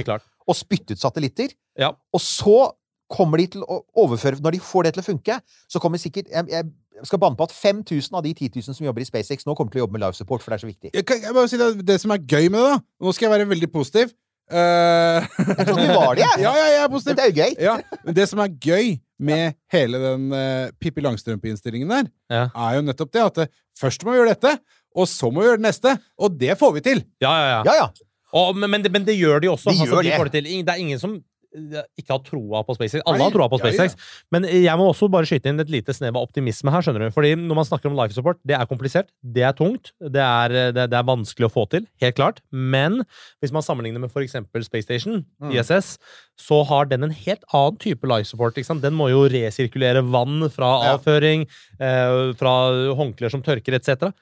[0.47, 1.53] og spyttet satellitter.
[1.79, 1.91] Ja.
[2.13, 2.71] Og så
[3.11, 5.35] kommer de til å overføre Når de får det til å funke,
[5.67, 8.85] så kommer sikkert Jeg, jeg skal banne på at 5000 av de 10 000 som
[8.85, 10.69] jobber i SpaceX nå, kommer til å jobbe med live support, for det er så
[10.69, 10.91] viktig.
[10.93, 13.27] Jeg kan jeg bare si det, det som er gøy med det, da Nå skal
[13.27, 14.11] jeg være veldig positiv.
[14.51, 15.23] Uh...
[15.23, 16.41] Jeg trodde du var det, jeg.
[16.45, 17.15] ja, ja, jeg er positiv.
[17.15, 17.55] Dette er jo gøy.
[17.65, 18.93] Ja, men det som er gøy
[19.31, 22.45] med hele den uh, Pippi Langstrømpe-innstillingen der, Ja.
[22.53, 24.55] er jo nettopp det at eh, først må vi gjøre dette,
[24.97, 25.95] og så må vi gjøre det neste.
[26.21, 27.03] Og det får vi til!
[27.23, 27.61] Ja, ja, ja.
[27.69, 28.10] Ja, ja.
[28.33, 29.71] Og, men, men, det, men det gjør de også.
[29.71, 30.17] De altså, gjør de det.
[30.21, 31.17] får det er ingen som
[31.51, 33.01] eh, ikke har troa på SpaceX.
[33.09, 33.71] Alle har troa på ja, ja.
[33.73, 34.13] SpaceX.
[34.31, 36.85] Men jeg må også bare skyte inn et lite snev av optimisme her.
[36.85, 37.15] skjønner du.
[37.15, 40.55] Fordi når man snakker om life support, det er komplisert, det er tungt, det er,
[40.77, 42.39] det, det er vanskelig å få til, helt klart.
[42.55, 43.01] Men
[43.43, 44.39] hvis man sammenligner med f.eks.
[44.69, 45.51] Space Station, Mm.
[45.57, 45.95] ISS,
[46.39, 48.55] så har den en helt annen type life support.
[48.55, 48.83] Ikke sant?
[48.85, 50.95] Den må jo resirkulere vann fra Ja.
[50.95, 51.47] avføring,
[51.81, 52.53] eh, fra
[52.95, 54.13] håndklær som tørker, etc.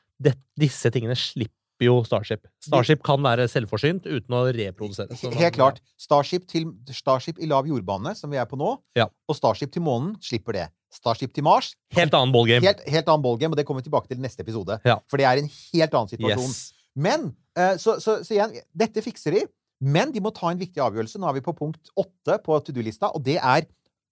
[0.59, 1.53] Disse tingene slipper
[1.87, 2.47] jo Starship.
[2.63, 5.15] Starship kan være selvforsynt uten å reprodusere.
[5.15, 5.79] Så Helt klart.
[5.99, 9.07] Starship, til, Starship i lav jordbane, som vi er på nå, Ja.
[9.29, 10.67] og Starship til månen slipper det.
[10.91, 12.65] Starship til Mars Helt annen ballgame.
[12.65, 14.79] Helt, helt annen ballgame, og det kommer vi tilbake til i neste episode.
[14.83, 14.97] Ja.
[15.07, 16.49] For det er en helt annen situasjon.
[16.49, 16.73] Yes.
[16.95, 19.43] Men, eh, så, så, så igjen, dette fikser de,
[19.79, 21.19] men de må ta en viktig avgjørelse.
[21.21, 23.67] Nå er vi på punkt åtte på to do-lista, og det er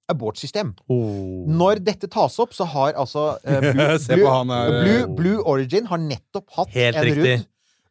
[0.07, 0.71] abort-system.
[0.87, 1.43] Oh.
[1.49, 3.71] Når dette tas opp, så har altså eh,
[4.13, 4.77] Blue, han her.
[4.85, 7.33] Blue, Blue Origin har nettopp hatt Helt en riktig.
[7.41, 7.47] rudd.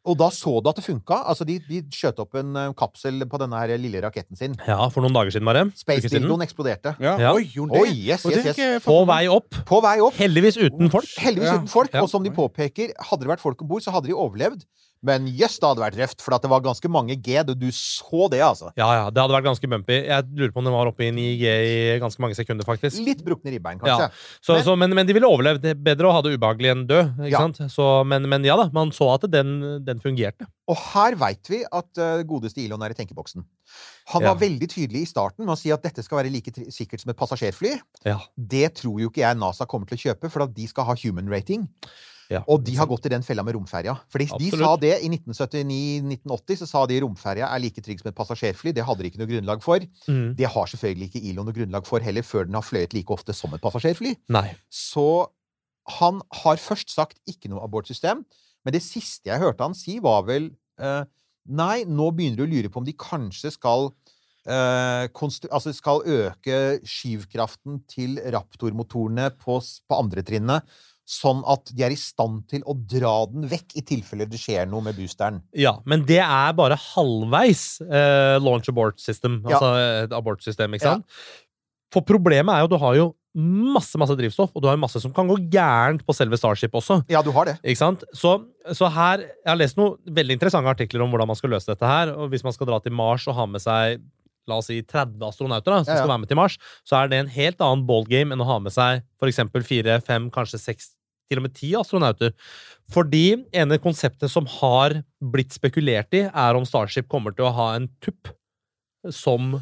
[0.07, 1.17] Og da så du at det funka.
[1.27, 4.55] Altså, de, de skjøt opp en eh, kapsel på denne her lille raketten sin.
[4.67, 5.65] Ja, for noen dager siden, bare.
[5.77, 6.09] Space.
[6.13, 6.95] Dildoen eksploderte.
[7.03, 7.17] Ja.
[7.21, 7.33] Ja.
[7.35, 7.83] Oi, gjorde det?
[7.83, 8.83] Oi, yes, yes, yes.
[8.87, 9.59] På vei opp.
[9.67, 10.15] På vei opp.
[10.19, 11.09] Heldigvis uten folk.
[11.19, 11.59] Heldigvis Ja.
[11.59, 11.91] uten folk.
[11.93, 12.05] Ja.
[12.05, 14.63] Og som de påpeker, hadde det vært folk om bord, så hadde de overlevd.
[15.05, 17.35] Men jøss, det hadde vært røft, for at det var ganske mange G.
[17.45, 18.71] Du, du så det, altså.
[18.79, 19.99] Ja, ja, det hadde vært ganske bumpy.
[20.07, 22.97] Jeg lurer på om den var oppe i 9G i ganske mange sekunder, faktisk.
[23.05, 24.09] Litt brukne ribbein, kanskje.
[24.41, 25.61] Så, Men- så, men, men de ville overlevd.
[25.61, 27.03] Det er bedre å ha det ubehagelig enn dø.
[27.19, 27.43] Ikke Ja.
[27.45, 27.61] sant?
[27.71, 30.49] Så, men, men ja da, man så at den, den fungerte.
[30.67, 33.45] Og her veit vi at uh, godeste Elon er i tenkeboksen.
[34.15, 34.33] Han Ja.
[34.33, 37.11] var veldig tydelig i starten med å si at dette skal være like sikkert som
[37.13, 37.77] et passasjerfly.
[38.07, 38.17] Ja.
[38.35, 40.95] Det tror jo ikke jeg NASA kommer til å kjøpe, for at de skal ha
[41.03, 41.67] human rating.
[42.31, 42.41] Ja.
[42.51, 43.93] Og de har gått i den fella med romferja.
[44.11, 48.17] For de, sa det i 1979-1980, så sa de romferja er like trygg som et
[48.17, 48.73] passasjerfly.
[48.75, 49.85] Det hadde de ikke noe grunnlag for.
[50.11, 50.33] Mm.
[50.39, 53.35] Det har selvfølgelig ikke Elon noe grunnlag for heller, før den har fløyet like ofte
[53.37, 54.17] som et passasjerfly.
[54.35, 54.49] Nei.
[54.67, 55.07] Så
[55.99, 58.25] han har først sagt ikke noe abortsystem,
[58.65, 60.51] men det siste jeg hørte han si, var vel
[60.83, 61.05] uh,
[61.47, 63.91] Nei, nå begynner du å lure på om de kanskje skal
[64.47, 65.03] Uh,
[65.51, 70.63] altså skal øke skyvkraften til Raptor-motorene på, på andre trinnet,
[71.07, 74.67] sånn at de er i stand til å dra den vekk i tilfelle det skjer
[74.67, 75.39] noe med boosteren.
[75.55, 79.39] Ja, men det er bare halvveis eh, launch abort system.
[79.47, 79.55] Ja.
[79.55, 79.69] Altså
[80.07, 81.07] et abortsystem, ikke sant?
[81.95, 85.11] For problemet er jo du har jo masse masse drivstoff, og du har masse som
[85.13, 86.99] kan gå gærent på selve Starship også.
[87.07, 87.55] Ja, du har det.
[87.61, 88.03] Ikke sant?
[88.17, 88.31] Så,
[88.73, 91.85] så her Jeg har lest noen veldig interessante artikler om hvordan man skal løse dette
[91.87, 92.11] her.
[92.17, 94.01] Og hvis man skal dra til Mars og ha med seg
[94.47, 96.01] la oss si 30 astronauter da, som Ja, ja.
[96.01, 96.53] skal være med til Mars,
[96.87, 99.41] så er det en helt annen ballgame enn å ha med seg f.eks.
[99.67, 100.93] fire, fem, kanskje seks,
[101.29, 102.33] til og med ti astronauter.
[102.93, 103.25] Fordi
[103.55, 107.89] ene konseptet som har blitt spekulert i, er om Starship kommer til å ha en
[108.03, 108.31] tupp
[109.13, 109.57] som,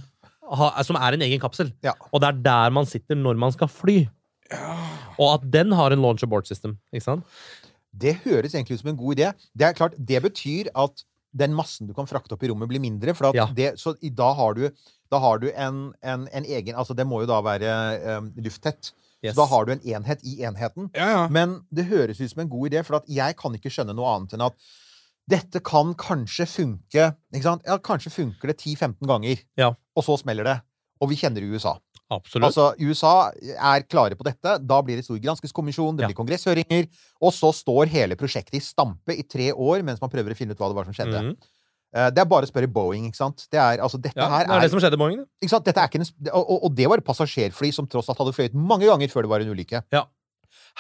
[0.86, 1.72] som er en egen kapsel.
[1.86, 1.96] Ja.
[2.12, 4.04] Og det er der man sitter når man skal fly.
[5.18, 6.78] Og at den har en launch abort system.
[6.94, 7.26] Ikke sant?
[7.96, 9.30] Det høres egentlig ut som en god idé.
[9.56, 11.06] Det er klart, det betyr at
[11.36, 13.16] den massen du kan frakte opp i rommet, blir mindre.
[13.16, 13.48] For Ja.
[13.56, 14.70] det, så da har du,
[15.12, 18.94] da har du en, en, en egen Altså, det må jo da være um, lufttett.
[19.24, 19.34] Yes.
[19.36, 20.90] Så da har du en enhet i enheten.
[20.94, 21.28] Ja, ja.
[21.34, 24.12] Men det høres ut som en god idé, for at jeg kan ikke skjønne noe
[24.16, 24.54] annet enn at
[25.28, 27.08] dette kan kanskje funke?
[27.34, 29.72] Ja, Kanskje funker det 10-15 ganger, Ja.
[29.96, 30.62] og så smeller det.
[31.02, 31.80] Og vi kjenner USA.
[32.12, 32.46] Absolutt.
[32.46, 34.60] Altså, USA er klare på dette.
[34.62, 36.08] Da blir det stor granskingskommisjon, det Ja.
[36.08, 36.88] blir kongresshøringer,
[37.22, 40.52] og så står hele prosjektet i stampe i tre år mens man prøver å finne
[40.52, 41.22] ut hva det var som skjedde.
[41.22, 41.55] Mm Eh,
[41.96, 43.46] Det er bare å spørre Boeing, ikke sant?
[43.52, 45.22] Det er, altså, dette ja, her det er det som skjedde, Boeing.
[45.24, 45.30] det.
[45.46, 45.70] ikke sant?
[45.70, 48.58] Dette er ikke en, og, og- det var et passasjerfly som tross alt hadde fløyet
[48.58, 49.84] mange ganger før det var en ulykke.
[49.96, 50.04] Ja.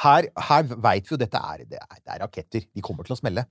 [0.03, 2.67] Her, her veit vi jo dette er, det er, det er raketter.
[2.75, 3.45] De kommer til å smelle.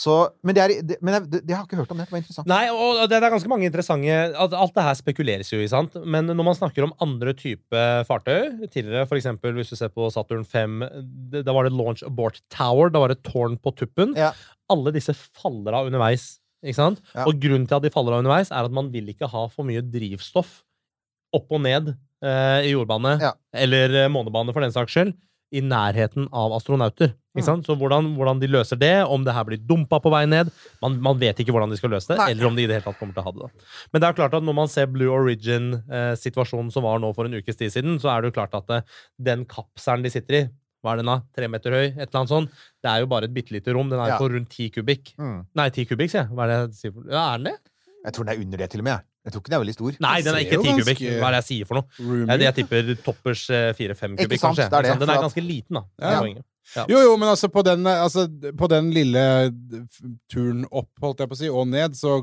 [0.00, 0.14] Så,
[0.46, 1.98] men det, er, det, men det, det har jeg ikke hørt om.
[1.98, 2.48] Det Det var interessant.
[2.48, 5.96] Nei, og det er ganske mange interessante alt, alt det her spekuleres jo i, sant?
[6.06, 10.08] Men når man snakker om andre type fartøy Tidligere, for eksempel hvis du ser på
[10.14, 10.78] Saturn 5,
[11.42, 12.92] da var det Launch Abort Tower.
[12.94, 14.14] Da var det tårn på tuppen.
[14.16, 14.30] Ja.
[14.72, 16.38] Alle disse faller av underveis.
[16.64, 17.00] Ikke sant?
[17.14, 17.24] Ja.
[17.26, 19.64] Og grunnen til at de faller av underveis, er at man vil ikke ha for
[19.68, 20.60] mye drivstoff
[21.36, 21.92] opp og ned
[22.24, 23.32] eh, i jordbane, Ja.
[23.54, 25.14] eller eh, månebane for den saks skyld,
[25.50, 27.14] i nærheten av astronauter.
[27.34, 27.64] Ikke sant?
[27.66, 30.50] Så hvordan, hvordan de løser det, om det her blir dumpa på vei ned
[30.82, 32.28] man, man vet ikke hvordan de skal løse det, Nei.
[32.34, 33.48] eller om de i det hele tatt kommer til å ha det.
[33.48, 33.66] da.
[33.92, 37.34] Men det er klart at når man ser Blue Origin-situasjonen som var nå for en
[37.38, 38.82] ukes tid siden, så er det jo klart at eh,
[39.30, 40.42] den kapselen de sitter i,
[40.82, 41.16] hva er den da?
[41.36, 41.86] Tre meter høy?
[41.90, 42.50] Et eller annet sånt.
[42.82, 43.88] Det er jo bare et bitte lite rom.
[43.90, 44.18] Den er Ja.
[44.18, 45.14] på rundt ti kubikk.
[45.18, 45.46] Mm.
[45.54, 46.30] Nei, ti kubikk, sier jeg.
[46.32, 47.10] Hva er det jeg sier?
[47.12, 47.58] Ja, er den det?
[48.04, 48.92] Jeg tror den er under det, til og med.
[48.96, 49.32] jeg.
[49.32, 49.96] Tror ikke den er veldig stor.
[50.00, 51.00] Nei, den er ikke jo ti kubikk.
[51.20, 51.84] Hva er det jeg sier for noe?
[52.00, 52.26] Roomy.
[52.32, 54.64] Jeg, jeg tipper toppers eh, fire-fem kubikk, kanskje.
[54.70, 55.82] det er det, Den er ganske liten, da.
[55.98, 56.14] Det Ja.
[56.16, 56.44] er poenget.
[56.88, 58.24] Jo, jo, men altså på den, eh, altså,
[58.56, 59.52] på den lille
[60.30, 62.20] turen opp, holdt jeg på å si, og ned, så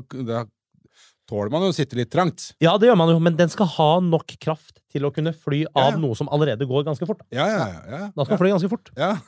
[1.28, 2.52] tåler man jo å sitte litt trangt.
[2.64, 5.66] Ja, det gjør man jo, men den skal ha nok kraft til å kunne fly
[5.76, 6.00] av ja.
[6.00, 7.20] noe som allerede går ganske fort.
[7.30, 7.80] Ja, ja, ja.
[7.92, 8.92] ja, da skal den fly ganske fort.
[8.96, 9.12] ja.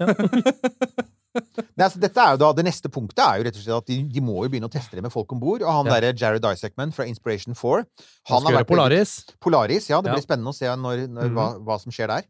[1.31, 3.91] Nei, altså, dette er jo da, Det neste punktet er jo rett og slett at
[3.93, 5.63] de, de må jo begynne å teste det med folk om bord.
[5.63, 5.93] Og han Ja.
[6.01, 7.85] derre Jared Isaacman fra Inspiration 4
[8.33, 9.13] Han skal gjøre Polaris.
[9.39, 10.01] Polaris, ja.
[10.03, 10.17] Det Ja.
[10.19, 11.37] blir spennende å se når, når, Mhm.
[11.39, 12.25] hva, hva som skjer der.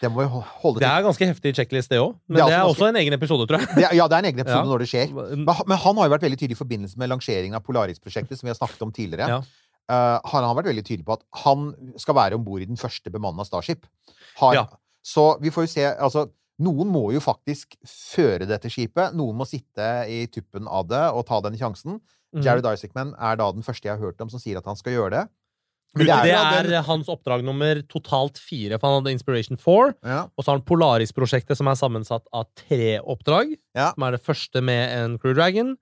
[0.00, 0.08] Det
[0.80, 2.14] Det er ganske heftig checklist, det òg.
[2.28, 3.68] Men Det er det er også også en egen episode, tror jeg.
[3.74, 4.70] Det, ja, det er en egen episode Ja.
[4.72, 5.12] når det skjer.
[5.14, 8.38] Men, han- men han har jo vært veldig tydelig i forbindelse med lanseringen av Polaris-prosjektet,
[8.38, 9.28] som vi har snakket om tidligere.
[9.28, 9.40] Ja.
[9.90, 12.76] Uh, han har vært veldig tydelig på at han skal være om bord i den
[12.76, 13.86] første bemanna Starship.
[14.36, 14.66] Har, Ja.
[15.04, 16.28] Så vi får jo se Altså,
[16.60, 19.14] noen må jo faktisk føre dette skipet.
[19.14, 22.00] Noen må sitte i tuppen av det og ta den sjansen.
[22.34, 22.42] Mm.
[22.44, 24.92] Jared Isaacman er da den første jeg har hørt om som sier at han skal
[24.92, 25.28] gjøre det.
[25.96, 29.94] Men Det det er, er- hans oppdrag nummer totalt fire, for han hadde Inspiration 4.
[30.04, 30.20] Ja.
[30.36, 33.56] Og så har han Polaris-prosjektet, som er sammensatt av tre oppdrag.
[33.74, 33.92] Ja.
[33.94, 35.76] Som er det første med en Crew Dragon,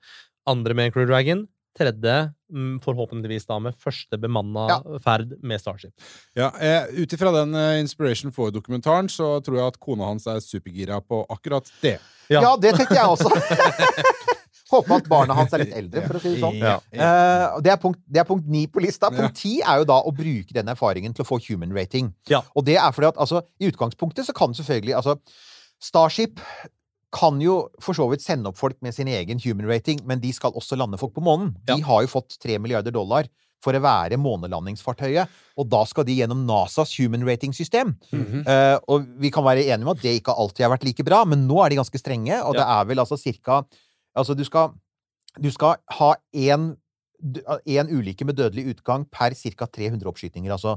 [0.47, 1.47] andre med en Crew Dragon,
[1.77, 4.79] tredje mm, forhåpentligvis da med første bemanna Ja.
[5.05, 5.93] ferd med Starship.
[6.35, 10.41] ja eh, Ut ifra den eh, Inspiration 4-dokumentaren så tror jeg at kona hans er
[10.41, 11.99] supergira på akkurat det.
[12.31, 12.41] Ja.
[12.41, 13.29] ja, det tenker jeg også.
[14.71, 16.59] Håper at barna hans er litt eldre, for å si det sånn.
[16.59, 16.77] Ja.
[16.91, 19.11] Uh, det, er punkt, det er punkt ni på lista.
[19.15, 22.11] Punkt ti er jo da å bruke den erfaringen til å få human rating.
[22.31, 22.43] Ja.
[22.59, 25.19] Og det er fordi at altså, i utgangspunktet så kan selvfølgelig altså,
[25.83, 26.41] Starship
[27.17, 30.33] kan jo for så vidt sende opp folk med sin egen human rating, men de
[30.35, 31.55] skal også lande folk på månen.
[31.69, 31.87] De Ja.
[31.87, 33.29] har jo fått tre milliarder dollar
[33.63, 37.97] for å være månelandingsfartøyet, og da skal de gjennom NASAs human rating-system.
[38.13, 38.43] Mm -hmm.
[38.47, 41.25] uh, og vi kan være enige om at det ikke alltid har vært like bra,
[41.25, 43.65] men nå er de ganske strenge, og det er vel altså cirka
[44.17, 44.71] Altså, du skal,
[45.43, 49.67] du skal ha én ulykke med dødelig utgang per ca.
[49.67, 50.53] 300 oppskytinger.
[50.53, 50.77] Altså,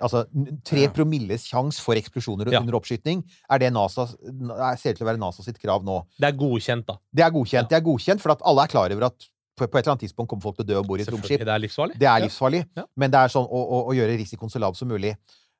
[0.00, 0.24] altså
[0.64, 2.60] tre promilles sjanse for eksplosjoner Ja.
[2.60, 6.04] under oppskyting er det NASA, er- ser ut til å være NASA sitt krav nå.
[6.18, 6.96] Det er godkjent, da.
[7.14, 7.68] Det er godkjent.
[7.68, 9.28] Det er godkjent, for at alle er klar over at
[9.60, 11.08] på, på et eller annet tidspunkt kommer folk til å dø om bord i et
[11.12, 11.38] romskip.
[11.44, 11.98] Det er livsfarlig.
[11.98, 12.84] Det er livsfarlig, Ja.
[12.96, 15.16] men det er sånn å, å, å gjøre risikoen så lav som mulig.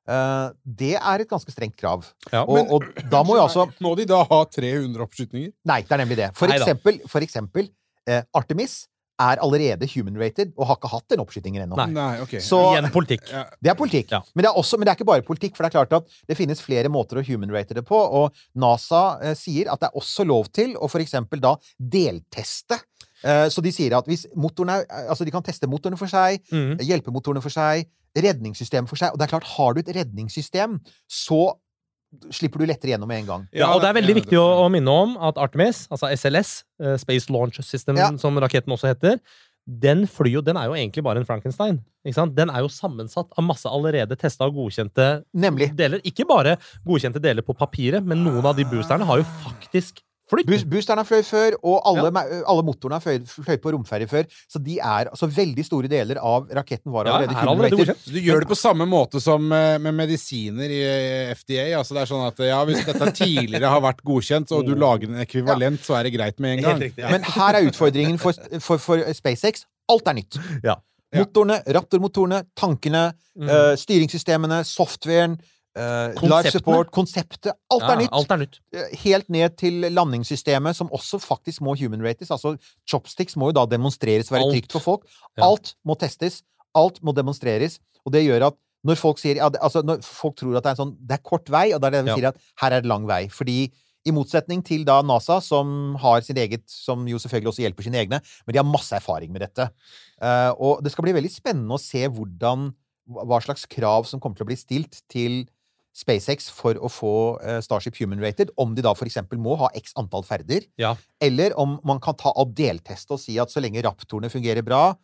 [0.09, 2.07] Eh, det er et ganske strengt krav.
[2.31, 2.41] Ja.
[2.43, 5.51] Og, og da må jo altså Må de da ha 300 oppskytninger?
[5.69, 6.31] Nei, det er nemlig det.
[6.37, 6.65] For Neida.
[6.65, 7.69] eksempel, for eksempel
[8.09, 8.81] eh, Artemis
[9.21, 11.77] er allerede human-rated og har ikke hatt den oppskytingen ennå.
[11.77, 11.91] Nei.
[11.93, 12.39] Nei.
[12.41, 13.27] Så- Igjen politikk.
[13.61, 14.11] Det er politikk.
[14.15, 14.21] Ja.
[14.33, 16.15] Men, det er også, men det er ikke bare politikk, for det er klart at
[16.27, 19.99] det finnes flere måter å human-rate det på, og NASA eh, sier at det er
[20.01, 22.79] også lov til å for eksempel da delteste.
[23.23, 26.41] Eh, så de sier at hvis motoren er Altså, de kan teste motorene for seg,
[26.51, 26.79] mm.
[26.81, 27.85] hjelpemotorene for seg,
[28.17, 31.53] redningssystemet for seg, og det er klart, har du et redningssystem, så
[32.35, 33.45] slipper du lettere gjennom med en gang.
[33.55, 36.51] Ja, og det er veldig viktig å, å minne om at Artemis, altså SLS,
[36.83, 38.09] eh, Space Launch System, Ja.
[38.19, 39.21] som raketten også heter,
[39.65, 41.79] den flyr jo, den er jo egentlig bare en Frankenstein.
[42.03, 42.33] Ikke sant?
[42.35, 45.69] Den er jo sammensatt av masse allerede testa og godkjente Nemlig.
[45.77, 46.01] deler.
[46.03, 50.01] Ikke bare godkjente deler på papiret, men noen av de boosterne har jo faktisk
[50.47, 52.41] Boost- Boosteren har fløyet før, og alle, ja.
[52.47, 54.23] alle motorene har fløyet, fløyet på romferje før.
[54.47, 58.19] Så de er, altså veldig store deler av raketten var allerede ja, allerede Så du
[58.23, 61.65] gjør det på samme måte som eh, med medisiner i eh, FDA?
[61.79, 65.11] Altså det er sånn at ja, Hvis dette tidligere har vært godkjent, og du lager
[65.11, 66.79] en ekvivalent, så er det greit med en gang?
[66.87, 67.03] Riktig.
[67.03, 67.11] Ja.
[67.11, 69.65] Men her er utfordringen for, for, for SpaceX.
[69.91, 70.39] Alt er nytt.
[70.63, 70.77] Ja.
[71.11, 73.47] Motorene, Raptor-motorene, tankene, Mm.
[73.47, 75.37] eh, styringssystemene, softwaren,
[75.77, 77.53] uh, live support, konseptet.
[77.71, 78.11] Alt Ja, er nytt.
[78.17, 78.59] Alt er nytt.
[78.73, 82.31] Eh, Helt ned til landingssystemet, som også faktisk må human-rates.
[82.31, 82.55] Altså,
[82.89, 84.53] chopsticks må jo da demonstreres være Alt.
[84.57, 85.07] trygt for folk.
[85.37, 85.47] Ja.
[85.51, 86.41] Alt må testes.
[86.75, 87.79] Alt må demonstreres.
[88.05, 90.71] Og det gjør at når folk sier ja, det, altså når folk tror at det
[90.71, 92.15] er en sånn Det er kort vei, og da er det vi Ja.
[92.17, 93.27] sier at her er det lang vei.
[93.29, 93.71] Fordi
[94.03, 97.99] i motsetning til da NASA, som har sin eget Som jo selvfølgelig også hjelper sine
[98.01, 99.69] egne, men de har masse erfaring med dette.
[100.21, 102.71] Uh, og det skal bli veldig spennende å se hvordan
[103.07, 105.45] Hva slags krav som kommer til å bli stilt til
[105.93, 107.13] SpaceX for å få
[107.43, 108.51] eh, Starship human-rated.
[108.57, 110.63] Om de da for eksempel må ha x antall ferder.
[110.79, 110.95] Ja.
[111.19, 114.95] Eller om man kan ta av delteste og si at så lenge raptorene fungerer bra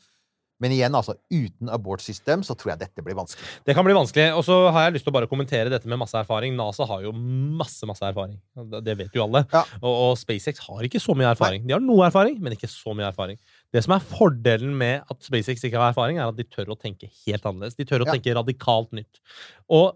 [0.60, 3.46] Men igjen, altså, uten abortsystem så tror jeg dette blir vanskelig.
[3.68, 4.32] Det kan bli vanskelig.
[4.34, 6.56] Og så har jeg lyst til å bare kommentere dette med masse erfaring.
[6.58, 8.40] NASA har jo masse masse erfaring.
[8.82, 9.44] Det- vet jo alle.
[9.54, 9.62] Ja.
[9.84, 11.68] Og, og SpaceX har ikke så mye erfaring.
[11.70, 13.38] De har noe erfaring, men ikke så mye erfaring.
[13.72, 16.80] Det som er fordelen med at SpaceX ikke har erfaring, er at de tør å
[16.82, 17.78] tenke helt annerledes.
[17.78, 18.18] De tør å Ja.
[18.18, 19.22] tenke radikalt nytt.
[19.70, 19.94] Og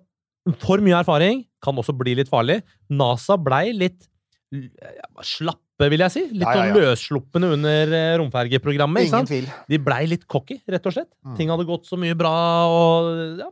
[0.63, 2.61] for mye erfaring kan også bli litt farlig.
[2.89, 4.07] NASA blei litt
[5.23, 6.23] slappe, vil jeg si.
[6.33, 6.77] Litt Ja, ja, sånn ja.
[6.81, 9.05] løssluppende under eh, romfergeprogrammet.
[9.07, 9.49] ikke Ingen tvil.
[9.71, 11.11] De blei litt cocky, rett og slett.
[11.23, 11.35] Mm.
[11.39, 12.33] Ting hadde gått så mye bra,
[12.67, 13.49] og ja,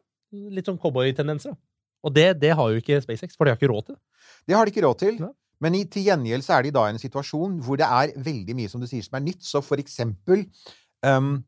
[0.58, 1.56] litt sånn cowboytendenser.
[2.04, 4.02] Og det, det har jo ikke SpaceX, for de har ikke råd til det.
[4.50, 5.22] Det har de ikke råd til.
[5.60, 8.56] Men i, til gjengjeld så er de da i en situasjon hvor det er veldig
[8.56, 9.44] mye som du sier som er nytt.
[9.44, 10.46] Så for eksempel
[11.04, 11.42] um,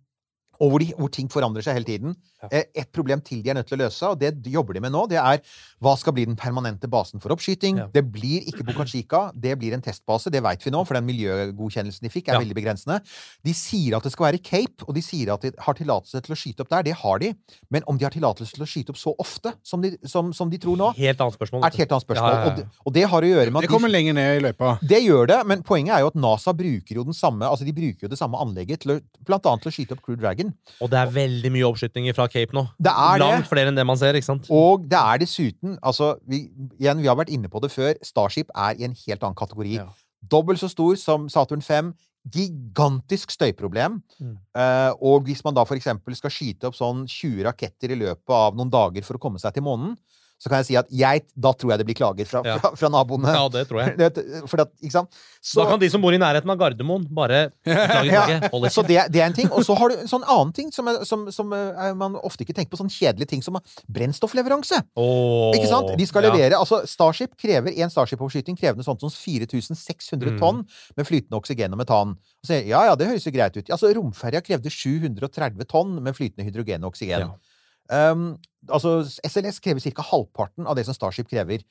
[0.62, 2.12] Og hvor, de, hvor ting forandrer seg hele tiden.
[2.44, 2.48] Ja.
[2.60, 4.92] Eh, Et problem til de er nødt til å løse, og det jobber de med
[4.94, 5.42] nå, det er
[5.82, 7.80] hva skal bli den permanente basen for oppskyting?
[7.82, 7.88] Ja.
[7.94, 11.06] Det blir ikke Boca Chica, det blir en testbase, det vet vi nå, for den
[11.10, 12.40] miljøgodkjennelsen de fikk, er Ja.
[12.44, 13.00] veldig begrensende.
[13.44, 16.34] De sier at det skal være Cape, og de sier at de har tillatelse til
[16.36, 16.84] å skyte opp der.
[16.84, 17.34] Det har de.
[17.70, 20.50] Men om de har tillatelse til å skyte opp så ofte som de, som, som
[20.50, 21.64] de tror nå, Helt annet spørsmål.
[21.64, 22.32] er et helt annet spørsmål.
[22.32, 22.52] Ja, ja, ja.
[22.52, 24.44] Og, det, og det har å gjøre med at Det de kommer lenger ned i
[24.46, 24.78] løypa.
[24.82, 27.74] det gjør det, men poenget er jo at NASA bruker jo den samme Altså de
[27.74, 30.51] bruker jo det samme anlegget til å, blant annet til å skyte opp Crew Dragon.
[30.82, 32.66] Og det er veldig mye oppskytinger fra Cape nå.
[32.80, 33.26] Det er det.
[33.26, 34.48] Langt flere enn det man ser, ikke sant?
[34.54, 36.46] Og det er dessuten altså vi,
[36.80, 37.94] igjen, vi har vært inne på det før.
[38.06, 39.76] Starship er i en helt annen kategori.
[39.80, 39.90] Ja.
[40.32, 41.94] Dobbelt så stor som Saturn 5.
[42.32, 43.98] Gigantisk støyproblem.
[44.22, 44.36] Mm.
[44.54, 48.58] Uh, og hvis man da eksempel skal skyte opp sånn 20 raketter i løpet av
[48.58, 49.96] noen dager for å komme seg til månen,
[50.42, 52.56] så kan jeg si at jeg, da tror jeg det blir klager fra, Ja.
[52.58, 53.30] fra, fra naboene.
[53.30, 53.94] Ja, det tror jeg.
[54.50, 54.72] For at?
[54.82, 58.10] Så- Da kan de som bor i nærheten av Gardermoen, bare klage.
[58.16, 58.72] Ja, klage.
[58.74, 59.52] Så det, det er en ting.
[59.54, 62.42] Og så har du en sånn annen ting som, er, som, som er, man ofte
[62.42, 62.80] ikke tenker på.
[62.82, 63.60] Sånn kjedelige ting som
[63.92, 64.82] brennstoffleveranse.
[64.98, 65.94] Oh, Ikke sant?
[66.00, 66.32] De skal ja.
[66.34, 70.40] levere, altså Starship krever En Starship-oppskyting krevende sånn sånt som 4600 Mm.
[70.40, 70.60] tonn
[70.98, 72.14] med flytende oksygen og metan.
[72.42, 73.70] Og så, ja, ja, det høres jo greit ut.
[73.74, 77.26] Altså, Romferja krevde 730 tonn med flytende hydrogen og oksygen.
[77.28, 77.51] Ja.
[77.92, 78.36] Um,
[78.72, 80.06] altså, SLS krever ca.
[80.12, 81.66] halvparten av det som Starship krever.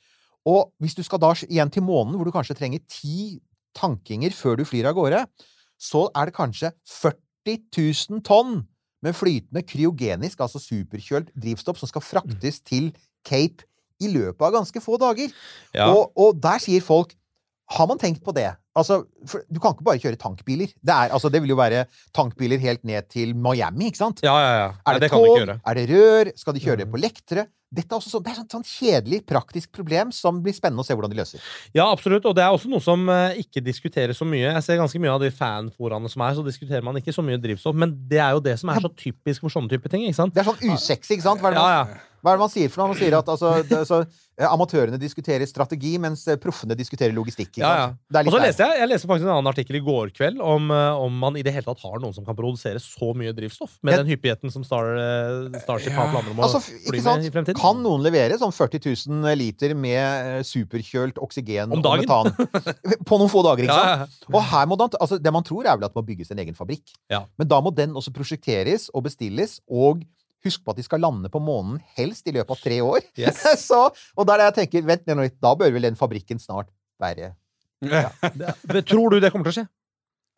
[0.49, 3.39] Og hvis du skal da igjen til månen, hvor du kanskje trenger ti
[3.77, 5.23] tankinger før du flyr av gårde,
[5.81, 7.59] så er det kanskje 40
[8.11, 8.61] 000 tonn
[9.01, 12.91] med flytende kryogenisk, altså superkjølt drivstoff, som skal fraktes til
[13.25, 13.65] Cape
[14.01, 15.33] i løpet av ganske få dager.
[15.73, 15.89] Ja.
[15.89, 17.15] Og, og der sier folk
[17.71, 18.49] Har man tenkt på det?
[18.75, 19.01] Altså,
[19.51, 20.67] du kan ikke bare kjøre tankbiler.
[20.79, 24.19] Det, er, altså, det vil jo være tankbiler helt ned til Miami, ikke sant?
[24.23, 24.67] Ja, ja, ja.
[24.87, 25.55] Er det, det tog?
[25.67, 26.31] Er det rør?
[26.39, 26.91] Skal de kjøre Mhm.
[26.91, 27.47] på lektere?
[27.71, 30.85] Dette er også sånn, det er sånn, sånn kjedelig, praktisk problem som blir spennende å
[30.85, 31.39] se hvordan de løser.
[31.73, 32.25] Ja, absolutt.
[32.27, 34.51] Og det er også noe som eh, ikke diskuteres så mye.
[34.51, 37.39] Jeg ser ganske mye av de fanforaene som er, så diskuterer man ikke så mye
[37.39, 37.73] drivstoff.
[37.75, 40.03] Men det er jo det som er så typisk for sånne type ting.
[40.03, 40.33] ikke sant?
[40.35, 41.39] Det er sånn usexy, ikke sant?
[41.39, 41.99] Hva er det Ja, ja.
[42.21, 42.91] Hva er det man sier for noe?
[42.93, 43.97] Man sier at altså, det, altså,
[44.37, 47.57] eh, amatørene diskuterer strategi, mens eh, proffene diskuterer logistikk.
[47.61, 48.21] Ja, ja.
[48.21, 51.01] Og så leste jeg, jeg leste faktisk en annen artikkel i går kveld om, eh,
[51.01, 53.95] om man i det hele tatt har noen som kan produsere så mye drivstoff med
[53.95, 54.03] Ja.
[54.03, 54.85] den hyppigheten som Star,
[55.63, 57.59] Starship har planer om å Altså, fly med i fremtiden.
[57.61, 62.31] Kan noen levere sånn 40 000 liter med superkjølt oksygen Om og metan
[63.09, 63.65] på noen få dager?
[63.65, 63.91] ikke sant?
[63.91, 64.31] ja, ja.
[64.37, 66.41] Og her må det, altså, det man tror, er vel at det må bygges en
[66.45, 66.93] egen fabrikk.
[67.11, 67.25] Ja.
[67.41, 70.03] Men da må den også prosjekteres og bestilles, og
[70.45, 73.03] husk på at de skal lande på månen helst i løpet av tre år.
[73.19, 73.41] Yes.
[73.67, 76.69] Så, og er det jeg tenker, vent nå litt, da bør vel den fabrikken snart
[77.01, 77.33] være
[78.71, 79.67] Det- Tror du det kommer til å skje?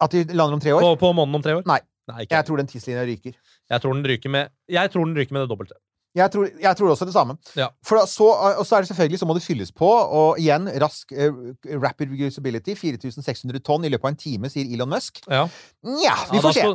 [0.04, 0.84] At de lander om tre år?
[0.84, 1.66] På, på måneden om tre år?
[1.70, 1.80] Nei.
[2.12, 2.26] Nei.
[2.28, 3.36] Jeg tror den tidslinja ryker.
[3.72, 5.78] Jeg tror den ryker med, jeg tror den ryker med det dobbelte.
[6.14, 7.34] Jeg tror, jeg tror også det samme.
[7.58, 7.72] Ja.
[7.86, 8.28] For da, så,
[8.60, 12.14] og så er det selvfølgelig så må det fylles på, og igjen rask uh, rapid
[12.14, 15.24] reusability, 4600 tonn i løpet av en time, sier Elon Musk.
[15.26, 15.48] Ja.
[15.84, 16.66] Nja, vi Ja, får se.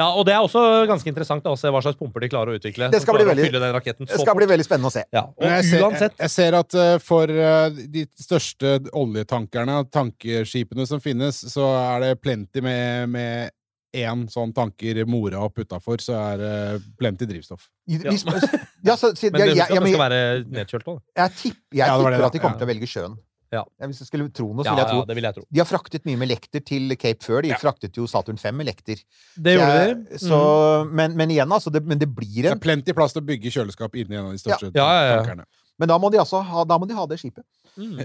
[0.00, 2.56] Ja, og det er også ganske interessant da, å se hva slags pumper de klarer
[2.56, 2.90] å utvikle.
[2.90, 5.04] Det skal bli veldig- å den raketten Det skal bli veldig spennende å se.
[5.14, 10.88] Ja, og jeg ser, jeg, jeg ser at uh, for uh, de største oljetankerne, tankeskipene
[10.90, 13.54] som finnes, så er det plenty med, med
[14.00, 16.52] én sånn tanker mora opp utafor, så er det
[17.00, 17.68] plenty drivstoff.
[17.90, 17.98] Ja.
[18.08, 20.20] ja, så, så, Men det, jeg, jeg, skal, det skal være
[20.58, 21.00] nedkjølt òg.
[21.22, 22.62] jeg, tipp, jeg Ja, det var det, tipper at de kommer Ja.
[22.62, 23.18] til å velge sjøen.
[23.48, 23.62] Ja.
[23.80, 25.44] Hvis jeg skulle tro noe, så ville vil jeg ja, tro det vil jeg tro.
[25.48, 27.40] De har fraktet mye med lekter til Cape før.
[27.46, 29.00] De fraktet jo Saturn 5 med lekter.
[29.40, 30.18] Det Så gjorde de.
[30.84, 30.90] Mm.
[31.00, 31.72] Men, men igjen, altså.
[31.72, 34.36] Det, men det blir Det er plenty plass til å bygge kjøleskap inni en av
[34.36, 35.16] de største Ja, ja, ja.
[35.22, 35.48] tankerne.
[35.80, 37.46] Men da må de altså ha, da må de ha det skipet.
[37.78, 38.00] Mm.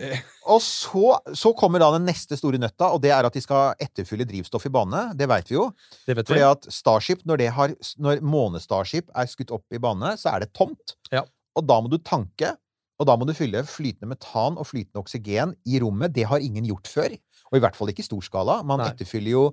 [0.54, 3.80] Og så, så kommer da den neste store nøtta, og det er at de skal
[3.82, 5.06] etterfylle drivstoff i bane.
[5.18, 5.70] Det veit vi jo.
[6.06, 6.34] Det vet vi.
[6.34, 10.46] Fordi at Starship, når, det har, når måne-Starship er skutt opp i bane, så er
[10.46, 10.98] det tomt.
[11.14, 11.26] Ja.
[11.58, 12.54] Og da må du tanke,
[13.02, 16.14] og da må du fylle flytende metan og flytende oksygen i rommet.
[16.16, 17.16] Det har ingen gjort før.
[17.52, 18.62] Og i hvert fall ikke i stor skala.
[18.66, 18.92] Man Nei.
[18.94, 19.46] etterfyller jo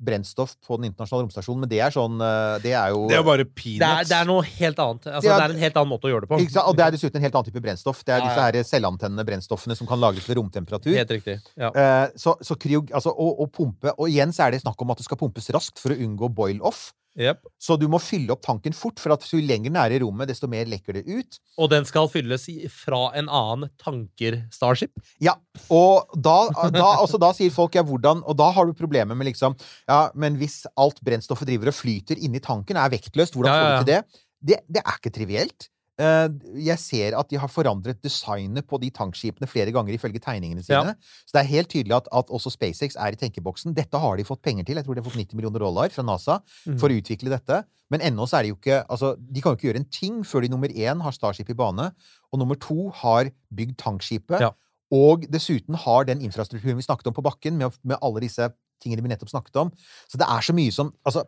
[0.00, 3.22] brennstoff på den internasjonale romstasjonen, men det er sånn eh, Det er jo Det er
[3.22, 3.78] bare peanuts.
[3.78, 5.06] det, er, det er noe helt annet.
[5.06, 6.38] Altså, Det er- det er en helt annen måte å gjøre det på.
[6.42, 6.64] ikke?
[6.66, 8.04] Og det er dessuten en helt annen type brennstoff.
[8.04, 8.50] Det er Ja, disse ja.
[8.50, 10.94] her selvantennende brennstoffene som kan lagres ved romtemperatur.
[10.94, 11.38] Helt riktig.
[11.56, 11.70] Ja.
[11.70, 14.90] Eh, så, så kryog, altså, og, og pumpe Og igjen så er det snakk om
[14.90, 16.92] at det skal pumpes raskt for å unngå boil-off.
[17.14, 17.44] Jep.
[17.62, 20.66] Så du må fylle opp tanken fort, for at jo lenger i rommet, desto mer
[20.66, 21.38] lekker det ut.
[21.62, 24.90] Og den skal fylles fra en annen tanker-Starship.
[25.22, 25.36] Ja,
[25.70, 29.28] og da, da, altså, da sier folk ja, hvordan Og da har du problemer med
[29.30, 29.54] liksom
[29.88, 33.70] Ja, men hvis alt brennstoffet driver og flyter inni tanken, er vektløst, hvordan Ja, får
[33.70, 34.24] ja, du til det?
[34.50, 34.58] det?
[34.74, 35.68] Det er ikke trivielt.
[36.00, 36.28] Eh,
[36.66, 40.96] jeg ser at de har forandret designet på de tankskipene flere ganger ifølge tegningene sine.
[41.22, 43.74] Så det er helt tydelig at, at også SpaceX er i tenkeboksen.
[43.76, 44.74] Dette har de fått penger til.
[44.80, 46.78] Jeg tror de har fått 90 millioner dollar fra NASA Mm.
[46.80, 47.64] for å utvikle dette.
[47.90, 50.22] Men ennå så er det jo ikke altså, De kan jo ikke gjøre en ting
[50.24, 51.92] før de nummer én har Starship i bane,
[52.32, 54.40] og nummer to har bygd tankskipet.
[54.40, 54.50] Ja.
[54.90, 58.50] Og dessuten har den infrastrukturen vi snakket om på bakken, med, med alle disse
[58.82, 59.70] tingene vi nettopp snakket om.
[60.08, 61.24] Så det er så mye som altså,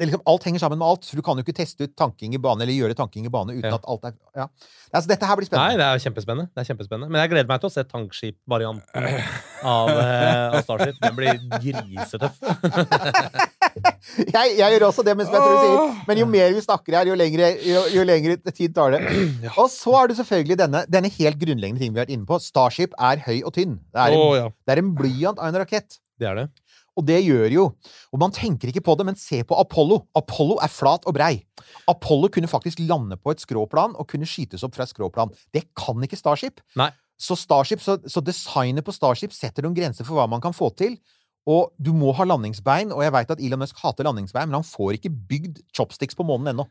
[0.00, 1.04] liksom, Alt henger sammen med alt.
[1.06, 3.54] Så du kan jo ikke teste ut tanking i bane eller gjøre tanking i bane
[3.56, 3.74] uten Ja.
[3.78, 4.48] at alt er ja.
[4.92, 5.78] Altså, Dette her blir Nei, spennende.
[5.78, 6.48] det er kjempespennende.
[6.54, 7.10] Det er kjempespennende.
[7.10, 9.06] Men jeg gleder meg til å se tankskip-varianten
[9.62, 11.00] av, eh, av Starship.
[11.02, 12.40] Den blir grisetøff.
[14.16, 15.26] Jeg, jeg gjør også det, men
[16.08, 19.02] Men jo mer vi snakker her, jo lengre, jo, jo lengre tid tar det.
[19.56, 22.38] Og så er det selvfølgelig denne, denne helt grunnleggende ting vi har vært inne på.
[22.40, 23.76] Starship er høy og tynn.
[23.92, 24.48] Det er en, oh, ja.
[24.68, 25.98] det en blyant av en rakett.
[26.16, 26.46] Det er det.
[26.96, 27.64] Og det gjør jo
[28.14, 30.02] Og man tenker ikke på det, men se på Apollo.
[30.16, 31.34] Apollo er flat og brei.
[31.90, 35.34] Apollo kunne faktisk lande på et skråplan og kunne skytes opp fra et skråplan.
[35.52, 36.62] Det kan ikke Starship.
[36.78, 36.90] Nei.
[37.20, 40.70] Så, Starship, så, så designet på Starship setter noen grenser for hva man kan få
[40.76, 40.98] til.
[41.46, 44.66] Og du må ha landingsbein, og jeg veit at Elon Musk hater landingsbein, men han
[44.66, 46.64] får ikke bygd chopsticks på månen ennå.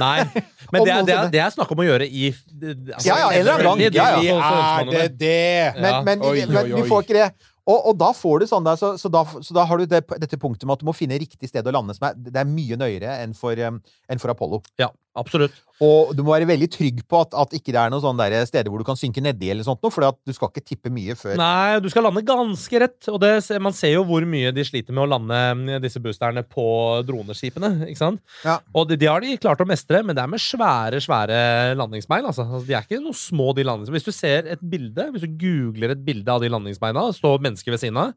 [0.00, 0.22] Nei.
[0.72, 3.26] Men det er, det, er, det er snakk om å gjøre i altså, Ja, ja,
[3.28, 3.96] en eller annen gang.
[3.98, 4.22] Ja, ja.
[4.24, 5.74] jo Er det det?
[5.76, 7.26] Men, men, men oi, vi får ikke det.
[7.70, 10.02] Og, og da får du sånn der, så, så, da, så da har du det,
[10.24, 11.94] dette punktet med at du må finne riktig sted å lande.
[11.94, 13.78] Som er, det er mye nøyere enn for, um,
[14.10, 14.62] enn for Apollo.
[14.82, 15.54] Ja, absolutt.
[15.82, 18.70] Og du må være veldig trygg på at, at ikke det er noen sånne steder
[18.70, 21.34] hvor du kan synke nedi, eller sånt for du skal ikke tippe mye før.
[21.40, 23.08] Nei, du skal lande ganske rett.
[23.10, 23.32] Og det,
[23.62, 26.66] man ser jo hvor mye de sliter med å lande mm, disse boosterne på
[27.08, 27.88] droneskipene.
[27.88, 28.22] ikke sant?
[28.46, 28.60] Ja.
[28.78, 31.40] Og de, de har de klart å mestre, men det er med svære svære
[31.80, 32.28] landingsbein.
[32.30, 32.46] Altså.
[32.46, 33.98] Altså, de er ikke noe små, de landingsbeina.
[33.98, 37.74] Hvis du ser et bilde, hvis du googler et bilde av de landingsbeina, står mennesker
[37.74, 38.14] ved siden av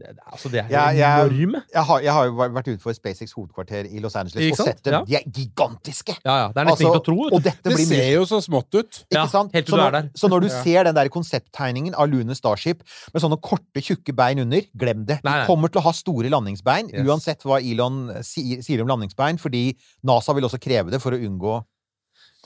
[0.00, 1.60] det, det, altså, de er Ja, jeg- enorme.
[1.74, 4.94] Jeg har, jeg har jo vært utenfor SpaceX hovedkvarter i Los Angeles og sett dem.
[4.94, 5.00] Ja.
[5.04, 6.16] De er gigantiske!
[6.24, 6.48] Ja, ja.
[6.48, 7.18] Det er nesten Altså, ikke å tro.
[7.36, 8.90] og dette Det blir mye ser jo så smått ut.
[9.06, 9.52] Ikke Ja, sant?
[9.54, 10.10] helt til så, du er der.
[10.16, 10.62] så når du Ja.
[10.64, 12.82] ser den der konsepttegningen av Lune Starship
[13.14, 15.20] med sånne korte, tjukke bein under, glem det.
[15.22, 17.06] De kommer til å ha store landingsbein, Yes.
[17.06, 21.62] uansett hva Elon sier, om landingsbein, fordi NASA vil også kreve det for å unngå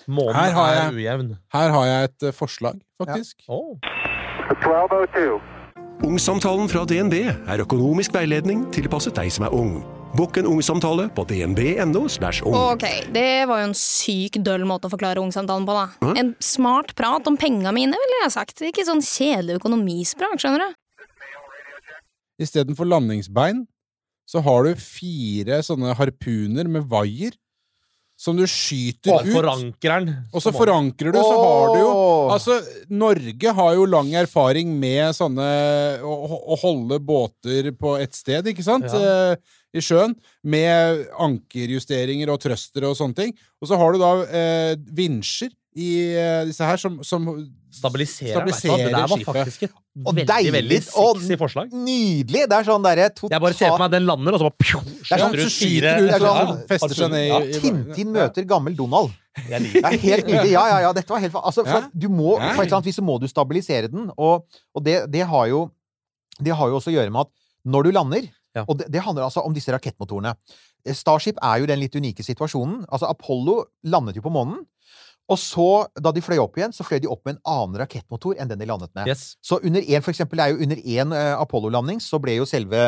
[0.09, 1.39] Månen Her har er jeg- ujevn.
[1.49, 3.37] Her har jeg et eh, forslag, faktisk.
[3.49, 3.79] Å.
[4.51, 5.41] 1202.
[6.03, 9.77] Ungsamtalen fra DNB er økonomisk veiledning tilpasset deg som er ung.
[10.19, 12.05] Bokk en ungsamtale på dnb.no.
[12.47, 12.57] ung.
[12.57, 12.85] Ok,
[13.15, 16.13] det var jo en syk døll måte å forklare ungsamtalen på, da.
[16.19, 18.63] En smart prat om penga mine, ville jeg sagt.
[18.63, 20.81] Ikke sånn kjedelig økonomisprat, skjønner du.
[22.43, 23.65] Istedenfor landingsbein
[24.27, 27.35] så har du fire sånne harpuner med vaier
[28.17, 29.33] som du skyter Og ut.
[29.35, 30.11] Forankeren.
[30.33, 31.95] Og så forankrer du, så har du jo
[32.35, 32.59] Altså,
[32.95, 35.49] Norge har jo lang erfaring med sånne
[35.99, 36.15] Å,
[36.55, 38.87] å holde båter på ett sted, ikke sant?
[38.93, 39.35] Ja.
[39.35, 40.15] Eh, I sjøen.
[40.47, 43.35] Med ankerjusteringer og trøstere og sånne ting.
[43.61, 47.25] Og så har du da eh, vinsjer i eh, disse her som, som
[47.75, 49.35] Stabiliserer, stabiliserer Det der var skipet.
[49.35, 49.73] faktisk et
[50.07, 51.73] Og veldig, deilig, veldig og- sexy forslag.
[51.75, 52.43] Nydelig!
[52.51, 54.63] Det er sånn derre Jeg bare ser for meg at den lander, og så bare
[54.63, 58.13] pju, er sånn, så skyter ut, Det sånn- fester seg ned i, Ja, i Tintin
[58.15, 59.11] møter gammel Donald.
[59.35, 60.53] Det er helt nydelig.
[60.55, 60.93] Ja, ja, ja.
[60.95, 63.27] Dette var helt Altså, for du må, på et eller annet vis så må du
[63.27, 65.65] stabilisere den, og, og det, det har jo
[66.39, 67.31] Det har jo også å gjøre med at
[67.67, 68.63] når du lander Ja.
[68.69, 70.37] Og det, det handler altså om disse rakettmotorene.
[70.87, 72.85] Eh, Starship er jo den litt unike situasjonen.
[72.87, 74.61] Altså, Apollo landet jo på månen.
[75.33, 78.37] Og så, da de fløy opp igjen, så fløy de opp med en annen rakettmotor
[78.37, 79.09] enn den de landet med.
[79.09, 79.39] Yes.
[79.45, 82.49] Så under en, for eksempel, det er jo under én uh, Apollo-landing, så ble jo
[82.49, 82.83] selve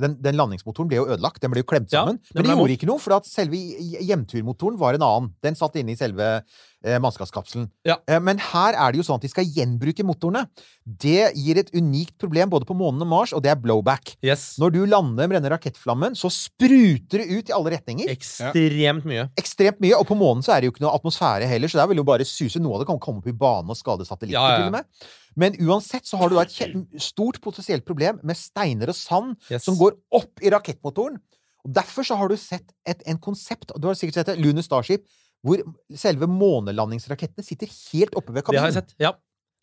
[0.00, 1.40] den, den landingsmotoren ble jo ødelagt.
[1.42, 2.20] Den ble jo klemt sammen.
[2.28, 5.30] Ja, men det gjorde ikke noe, for at selve hjemturmotoren var en annen.
[5.44, 7.68] Den satt inne i selve eh, mannskapskapselen.
[7.88, 7.96] Ja.
[8.04, 10.44] Eh, men her er det jo sånn at de skal gjenbruke motorene.
[10.84, 14.16] Det gir et unikt problem både på månen og Mars, og det er blowback.
[14.26, 14.48] yes.
[14.60, 18.12] Når du lander med denne rakettflammen, så spruter det ut i alle retninger.
[18.12, 19.28] Ekstremt mye.
[19.40, 19.96] Ekstremt mye.
[19.96, 22.08] Og på månen så er det jo ikke noe atmosfære heller, så der vil jo
[22.08, 22.60] bare suse.
[22.60, 24.60] Noe av det kan komme opp i banen og skade satellitter, ja.
[24.60, 25.14] til og med.
[25.36, 29.64] Men uansett så har du da et stort potensielt problem med steiner og sand Yes.
[29.64, 31.18] som går opp i rakettmotoren.
[31.66, 34.38] Og Derfor så har du sett et en konsept, og du har sikkert sett det,
[34.40, 35.04] Lunar Starship,
[35.44, 35.60] hvor
[35.94, 38.72] selve månelandingsrakettene sitter helt oppe ved Det har kabinen.
[38.72, 38.94] jeg sett.
[38.98, 39.12] Ja.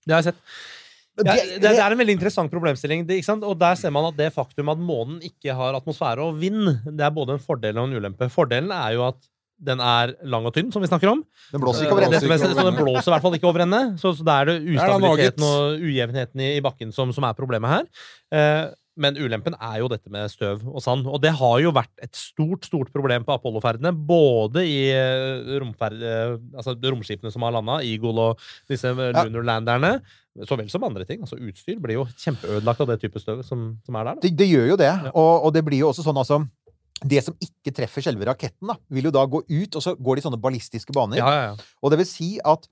[0.05, 0.41] Det har jeg sett.
[1.15, 3.05] Det- Ja, det, det er en veldig interessant problemstilling.
[3.07, 3.43] Ikke sant?
[3.43, 7.01] Og der ser man at det faktum at månen ikke har atmosfære og vind, det
[7.05, 8.29] er både en fordel og en ulempe.
[8.29, 9.17] Fordelen er jo at
[9.63, 11.23] den er lang og tynn, som vi snakker om.
[11.53, 12.21] Den blåser ikke over ende.
[12.21, 13.81] Så den blåser i hvert fall ikke over ende.
[14.01, 17.77] Så, så det er det ustabiliteten og ujevnheten i, i bakken som, som er problemet
[17.77, 17.91] her.
[18.35, 21.07] Eh, men ulempen er jo dette med støv og sand.
[21.09, 23.93] Og det har jo vært et stort stort problem på Apollo-ferdene.
[23.93, 29.29] Både i eh, eh, altså romskipene som har landa, Eagle og disse Lunarlanderne, Ja.
[29.29, 29.93] lunar landerne,
[30.45, 31.21] så vel som andre ting.
[31.25, 34.19] Altså Utstyr blir jo kjempeødelagt av det type støv som, som er der.
[34.19, 34.27] Da.
[34.27, 34.91] Det, det gjør jo det.
[35.13, 36.43] Og, og det blir jo også sånn, altså
[37.03, 40.15] Det som ikke treffer selve raketten, da, vil jo da gå ut, og så går
[40.15, 41.19] det i sånne ballistiske baner.
[41.19, 41.73] Ja, ja, ja.
[41.83, 42.69] Og det vil si at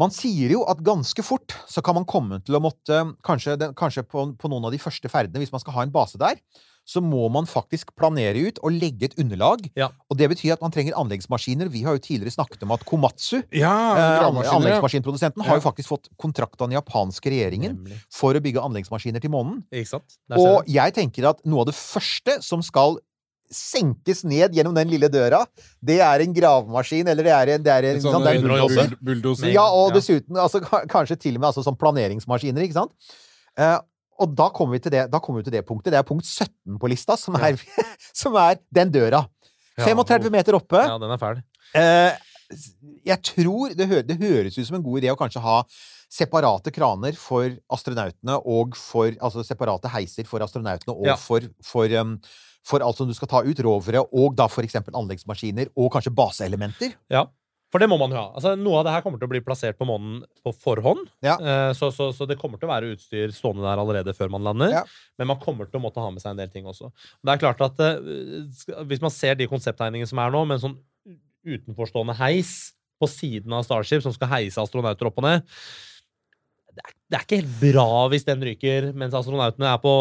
[0.00, 3.74] man sier jo at ganske fort så kan man komme til å måtte Kanskje, den,
[3.76, 6.38] kanskje på, på noen av de første ferdene, hvis man skal ha en base der,
[6.88, 9.66] så må man faktisk planere ut og legge et underlag.
[9.78, 9.90] Ja.
[10.10, 11.70] Og det betyr at man trenger anleggsmaskiner.
[11.70, 16.10] Vi har jo tidligere snakket om at Komatsu, Ja, eh, anleggsmaskinprodusenten, har jo faktisk fått
[16.18, 18.00] kontrakt av den japanske regjeringen Nemlig.
[18.10, 19.62] for å bygge anleggsmaskiner til månen.
[20.34, 22.98] Og jeg tenker at noe av det første som skal
[23.50, 25.44] senkes ned gjennom den lille døra,
[25.82, 28.42] det er en gravemaskin, eller det er en, det er en, Sånn, det er en
[28.44, 28.74] begynner å jobbe.
[28.74, 28.96] bulldozer.
[28.96, 29.52] bull- bulldozer.
[29.52, 29.94] Ja, og Ja.
[29.98, 32.92] dessuten altså, kanskje til og med altså, sånn planeringsmaskiner, ikke sant?
[33.58, 33.78] Eh,
[34.20, 35.90] og da kommer, vi til det, da kommer vi til det punktet.
[35.92, 37.56] Det er punkt 17 på lista, som er,
[38.14, 39.24] som er den døra.
[39.78, 39.86] Ja.
[39.86, 40.76] 35 meter oppe.
[40.86, 41.42] Ja, den er fæl.
[41.74, 42.12] Eh,
[43.06, 45.62] jeg tror det, hø det høres ut som en god idé å kanskje ha
[46.10, 51.14] separate kraner for astronautene og for Altså separate heiser for astronautene og Ja.
[51.16, 52.16] for, for, um,
[52.66, 56.96] for alt som du skal ta ut, rovere, og da eksempel anleggsmaskiner og kanskje baseelementer.
[57.12, 57.26] Ja.
[57.70, 58.32] For det må man jo ha.
[58.34, 61.04] Altså, noe av det her kommer til å bli plassert på månen på forhånd.
[61.22, 61.36] Ja.
[61.38, 64.42] Eh, Så, så, så det kommer til å være utstyr stående der allerede før man
[64.42, 64.74] lander.
[64.74, 64.82] Ja.
[65.20, 66.90] Men man kommer til å måtte ha med seg en del ting også.
[67.22, 70.64] Det er klart at eh, Hvis man ser de konsepttegningene som er nå, med en
[70.66, 70.78] sånn
[71.46, 75.46] utenforstående heis på siden av Starship som skal heise astronauter opp og ned
[77.10, 79.92] det er, ikke helt bra hvis den ryker mens astronautene er på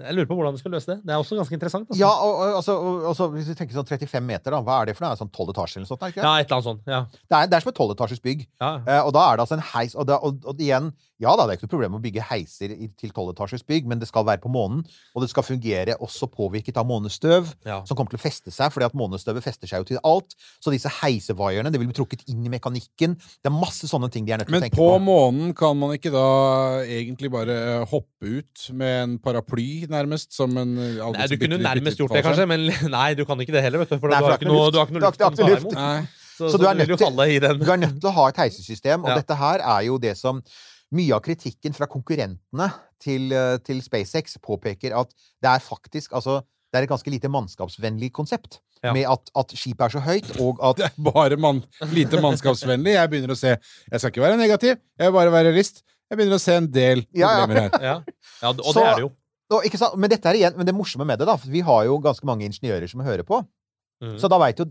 [0.00, 0.96] Jeg lurer på hvordan du skal løse det.
[1.06, 1.86] Det er også ganske interessant.
[1.88, 2.00] Altså.
[2.00, 4.90] Ja, og, og, altså, og, altså, hvis vi tenker sånn 35 meter, da, hva er
[4.90, 5.12] det for noe?
[5.12, 6.08] Er det Sånn 12 etasjer eller noe sånt?
[6.10, 6.24] Ikke?
[6.24, 6.82] ja, et eller annet sånt.
[6.90, 7.00] Ja.
[7.14, 8.42] Det, er, det er som et 12 etasjers bygg.
[8.60, 8.72] Ja.
[8.82, 10.90] Eh, og da er det altså en heis og, da, og, og igjen,
[11.20, 13.86] ja da, det er ikke noe problem å bygge heiser i, til 12 etasjers bygg,
[13.92, 14.80] men det skal være på månen,
[15.14, 17.82] og det skal fungere også påvirket av månestøv, Ja.
[17.84, 20.32] som kommer til å feste seg, fordi at månestøvet fester seg jo til alt.
[20.64, 23.18] Så disse heisevaierne, det vil bli trukket inn i mekanikken.
[23.20, 25.02] Det er masse sånne ting de er nødt til å tenke på på.
[25.04, 26.24] månen kan man ikke da
[26.86, 27.56] egentlig bare
[27.90, 32.46] hoppe ut med en paraply, nærmest, som en Nei, du kunne nærmest gjort det, kanskje,
[32.50, 32.66] men
[32.96, 33.98] nei, du kan ikke det heller, vet du.
[34.02, 35.20] For Nei, du har ikke noe, du har ikke noe luft.
[35.20, 35.78] ikke luft.
[36.40, 39.16] Så, Så så du er nødt til- er til å ha et heisesystem, og Ja.
[39.20, 40.42] dette her er jo det som
[40.92, 45.12] mye av kritikken fra konkurrentene til, eh, til SpaceX påpeker at
[45.42, 46.40] det er faktisk altså,
[46.72, 48.60] det er et ganske lite mannskapsvennlig konsept.
[48.82, 48.94] Ja.
[48.96, 51.62] Med at, at skipet er så høyt, og at Det er bare man,
[51.92, 52.94] lite mannskapsvennlig.
[52.96, 55.82] Jeg begynner å se Jeg skal ikke være negativ, jeg vil bare være realist.
[56.10, 57.80] Jeg begynner å se en del problemer her.
[57.88, 57.96] Ja,
[58.42, 59.10] ja og Så- det er det jo.
[59.50, 59.96] Og, ikke sant?
[59.98, 62.26] Men dette er igjen, men det morsomme med det, da, for vi har jo ganske
[62.28, 63.40] mange ingeniører som hører på.
[64.00, 64.14] Mm.
[64.20, 64.64] Så da veit jo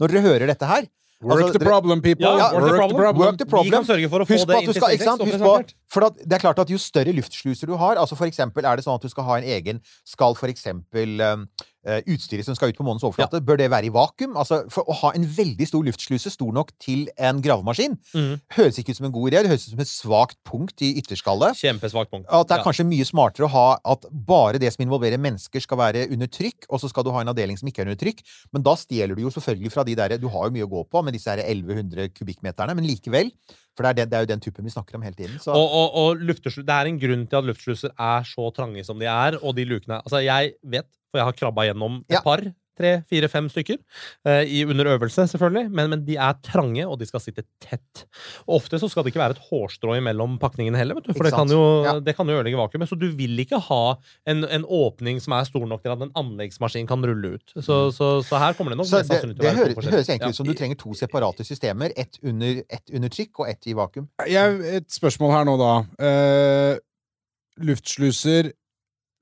[0.00, 0.88] Når dere hører dette her
[1.22, 2.26] Work altså, the dere- problem, people.
[2.26, 3.18] Ja, work, the problem.
[3.20, 3.70] Work the problem.
[3.70, 5.20] Vi kan sørge for å få Husk det inn du til SpaceX.
[5.22, 5.52] Husk på,
[5.94, 8.80] for at det er klart at jo større luftsluser du har altså For eksempel er
[8.80, 9.78] det sånn at du skal ha en egen
[10.08, 11.44] Skal for eksempel um,
[11.82, 14.36] utstyret som skal ut på månens overflate, bør det være i vakuum?
[14.38, 18.34] Altså, For å ha en veldig stor luftsluse stor nok til en gravemaskin mm.
[18.56, 19.42] høres ikke ut som en god idé.
[19.42, 21.58] Det høres ut som et svakt punkt i ytterskallet.
[21.58, 22.28] Kjempesvakt punkt.
[22.30, 22.66] At det er Ja.
[22.68, 26.66] kanskje mye smartere å ha at bare det som involverer mennesker, skal være under trykk,
[26.70, 28.22] og så skal du ha en avdeling som ikke er under trykk.
[28.52, 30.84] Men da stjeler du jo selvfølgelig fra de der Du har jo mye å gå
[30.90, 33.32] på med disse her 1100 kubikkmeterne, men likevel.
[33.76, 35.38] For det er, det, det er jo den typen vi snakker om hele tiden.
[35.40, 35.54] Så.
[35.56, 39.08] Og, og, og det er en grunn til at luftsluser er så trange som de
[39.08, 42.24] er, og de lukene Altså, jeg vet, for jeg har krabba gjennom et Ja.
[42.24, 42.40] par,
[42.72, 43.76] tre, fire, fem stykker,
[44.24, 48.06] eh, i, under øvelse, selvfølgelig, men, men de er trange, og de skal sitte tett.
[48.48, 51.28] Og ofte så skal det ikke være et hårstrå imellom pakningene heller, vet du, for
[51.28, 51.92] det kan, jo, Ja.
[52.00, 52.88] det kan jo ødelegge vakuumet.
[52.88, 53.80] Så du vil ikke ha
[54.26, 57.52] en, en åpning som er stor nok til at en anleggsmaskin kan rulle ut.
[57.60, 60.48] Så, så, så her kommer det nok Så det, det høres, høres egentlig ut som
[60.48, 61.92] du trenger to separate systemer.
[61.94, 64.08] Ett under, et under trykk og ett i vakuum.
[64.32, 65.72] Jeg, et spørsmål her nå, da.
[66.00, 66.80] Uh,
[67.62, 68.48] luftsluser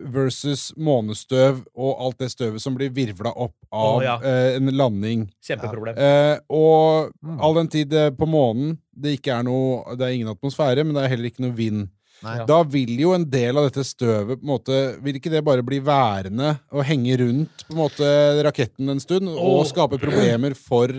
[0.00, 4.16] versus månestøv og alt det støvet som blir virvla opp av oh, ja.
[4.24, 5.28] eh, en landing.
[5.44, 5.98] Kjempeproblem.
[5.98, 7.40] Eh, og Mm.
[7.40, 10.94] all den tid det på månen det ikke er noe Det er ingen atmosfære, men
[10.94, 11.88] det er heller ikke noe vind.
[12.22, 12.36] Nei.
[12.36, 12.44] Ja.
[12.48, 15.64] Da vil jo en del av dette støvet på en måte Vil ikke det bare
[15.64, 18.10] bli værende og henge rundt på en måte
[18.44, 20.92] raketten en stund, og skape problemer for,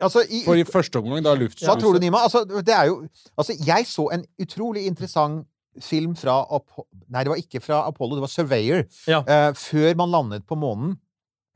[0.00, 2.22] Altså, i, for i første omgang da Hva tror du, Nima?
[2.24, 3.02] Altså, det er jo
[3.36, 5.46] Altså, jeg så en utrolig interessant
[5.78, 8.84] film fra Apollo Nei, det var ikke fra Apollo, det var Surveyor.
[9.10, 9.20] Ja.
[9.26, 10.96] Uh, før man landet på månen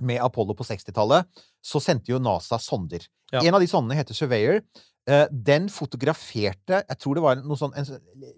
[0.04, 1.26] med Apollo på 60-tallet,
[1.64, 3.04] så sendte jo NASA sonder.
[3.32, 3.40] Ja.
[3.46, 4.60] En av de sondene heter Surveyor.
[5.06, 7.84] Eh, den fotograferte Jeg tror det var noe sånn en,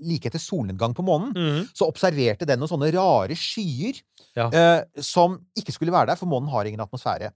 [0.02, 1.68] Like etter solnedgang på månen Mm.
[1.70, 4.00] så observerte den noen sånne rare skyer
[4.34, 4.48] Ja.
[4.50, 7.30] eh, som ikke skulle være der, for månen har ingen atmosfære.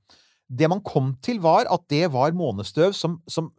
[0.51, 3.53] Det man kom til, var at det var månestøv som, som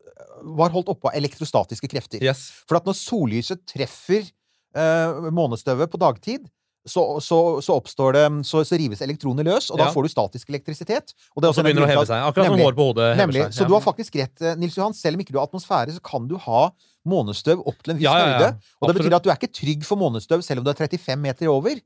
[0.43, 2.21] var holdt oppe av elektrostatiske krefter.
[2.21, 2.49] Yes.
[2.67, 4.27] For at når sollyset treffer
[4.75, 6.47] eh, månestøvet på dagtid,
[6.87, 10.49] så, så, så oppstår det Så, så rives elektroner løs, og da får du statisk
[10.49, 11.13] elektrisitet.
[11.35, 12.23] Og det Og så begynner det å heve seg.
[12.25, 13.43] Akkurat som hår på hodet hever Nemlig.
[13.43, 13.53] seg.
[13.59, 14.93] Så du har faktisk rett, eh, Nils Johan.
[14.97, 16.63] Selv om ikke du har atmosfære, så kan du ha
[17.05, 18.37] månestøv opp til en viss Ja, ja, ja.
[18.39, 18.49] høyde.
[18.81, 21.21] Og det betyr at du er ikke trygg for månestøv selv om du er 35
[21.21, 21.77] meter over.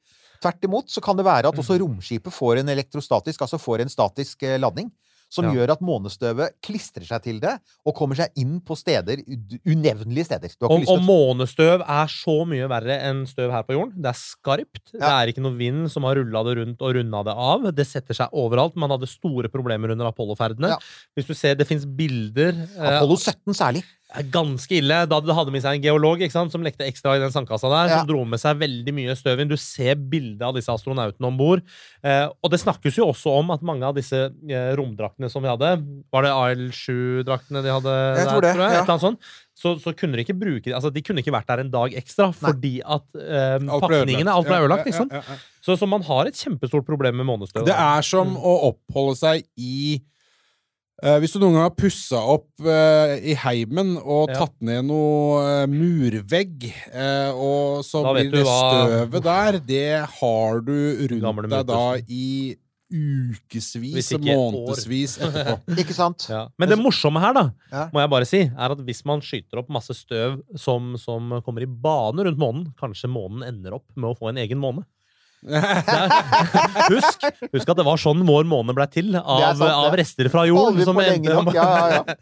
[0.43, 1.59] Tvert imot så kan det være at Mm.
[1.63, 4.91] også romskipet får en elektrostatisk, altså får en statisk eh, ladning.
[5.35, 5.51] Som Ja.
[5.59, 7.53] gjør at månestøvet klistrer seg til det,
[7.85, 9.19] og kommer seg inn på steder,
[9.67, 10.53] unevnelige steder.
[10.63, 13.93] Og, og månestøv er så mye verre enn støv her på jorden.
[13.99, 14.83] Det er skarpt.
[14.95, 17.67] Det er ikke noe vind som har rulla det rundt og runda det av.
[17.75, 18.77] Det setter seg overalt.
[18.79, 20.73] Man hadde store problemer under Apollo-ferdene.
[20.75, 20.79] Ja.
[21.17, 23.83] Hvis du ser, Det fins bilder eh, Apollo 17 særlig.
[24.13, 24.99] Er ganske ille.
[25.09, 27.67] Da de hadde med seg en geolog ikke sant, som lekte ekstra i den sandkassa
[27.71, 27.97] der, Ja.
[27.99, 29.49] som dro med seg veldig mye støv inn.
[29.49, 31.63] Du ser bildet av disse astronautene om bord.
[32.05, 35.49] Eh, og det snakkes jo også om at mange av disse eh, romdraktene som vi
[35.49, 35.71] hadde
[36.13, 38.71] Var det AL7-draktene de hadde Jeg tror der, det, tror jeg?
[38.71, 38.77] ja.
[38.77, 39.19] Et eller annet sånt.
[39.55, 42.29] Så, så kunne de ikke bruke Altså, de kunne ikke vært der en dag ekstra
[42.35, 44.31] fordi at eh, pakningene.
[44.31, 45.15] Alt ble ødelagt, ja, ikke sant?
[45.15, 45.61] ja, ja, ja.
[45.65, 47.65] Så, så man har et kjempestort problem med månestøv.
[47.65, 49.97] Det er som å oppholde seg i
[51.03, 54.39] eh, Hvis du noen gang har pussa opp uh, i heimen og Ja.
[54.45, 60.09] tatt ned noe uh, murvegg, eh, og så Da blir det hva- støvet der, det
[60.19, 60.75] har du
[61.09, 62.55] rundt Gamle deg da i
[62.95, 64.51] ukevis og år.
[64.53, 65.55] månedsvis etterpå.
[65.81, 66.27] Ikke sant?
[66.29, 66.43] Ja.
[66.61, 67.87] Men det morsomme her, da, Ja.
[67.91, 71.65] må jeg bare si, er at hvis man skyter opp masse støv som, som kommer
[71.65, 74.85] i bane rundt månen, kanskje månen ender opp med å få en egen måne.
[75.45, 80.45] Husk, husk at det var sånn vår måne ble til, av, sant, av rester fra
[80.49, 80.81] jorden.
[80.87, 82.15] Som endte- Ja, ja, ja.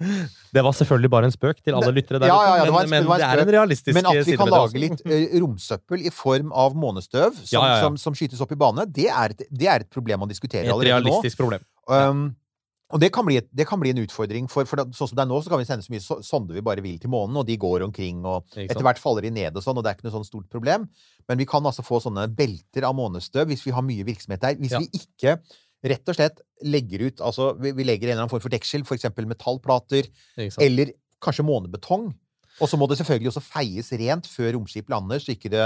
[0.54, 3.26] Det var selvfølgelig bare en spøk til alle lyttere der Ja, ute, men, men det
[3.30, 7.40] er en realistisk Men at vi kan lage litt eh, romsøppel i form av månestøv
[7.42, 7.64] som.
[7.84, 10.68] Som, som skytes opp i bane, det er, et, det er et problem man diskuterer
[10.68, 11.10] Et allerede nå.
[11.10, 11.64] realistisk problem.
[11.90, 12.28] Um,
[12.94, 15.30] og det kan, bli det kan bli en utfordring, for, for sånn som det er
[15.32, 17.48] nå, så kan vi sende så mye so- sonder vi bare vil til månen, og
[17.50, 20.06] de går omkring, og etter hvert faller de ned og sånn, og det er ikke
[20.08, 20.86] noe sånn stort problem.
[21.28, 24.56] Men vi kan altså få sånne belter av månestøv hvis vi har mye virksomhet der.
[24.62, 24.80] Hvis Ja.
[24.84, 25.40] vi ikke
[25.84, 28.86] rett og slett legger ut Altså, vi, vi legger en eller annen form for deksel,
[28.86, 30.08] eksempel metallplater,
[30.64, 32.14] eller kanskje månebetong.
[32.62, 35.66] Og så må det selvfølgelig også feies rent før romskip lander, så ikke det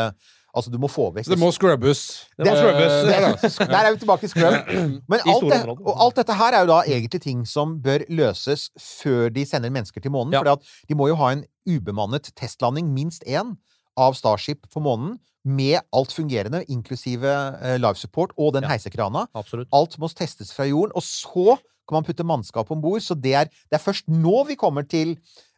[0.58, 2.02] Altså, du må få vekk Så det må scrubbes.
[2.38, 2.96] Det må Eh, scrubbes.
[3.06, 3.68] det er.
[3.74, 4.72] Der er vi tilbake i scrub.
[5.14, 5.62] Men alt, det,
[5.94, 10.02] alt dette her er jo da egentlig ting som bør løses før de sender mennesker
[10.04, 10.34] til månen.
[10.34, 10.42] Ja.
[10.44, 13.56] For de må jo ha en ubemannet testlanding, minst én,
[13.98, 15.16] av Starship på månen.
[15.48, 17.32] Med alt fungerende, inklusive
[17.64, 18.74] eh, live support og den Ja.
[18.76, 19.28] heisekrana.
[19.34, 19.70] Absolutt.
[19.74, 20.92] Alt må testes fra jorden.
[20.96, 23.00] Og så kan man putte mannskap om bord.
[23.02, 25.16] Så det er, det er først nå vi kommer til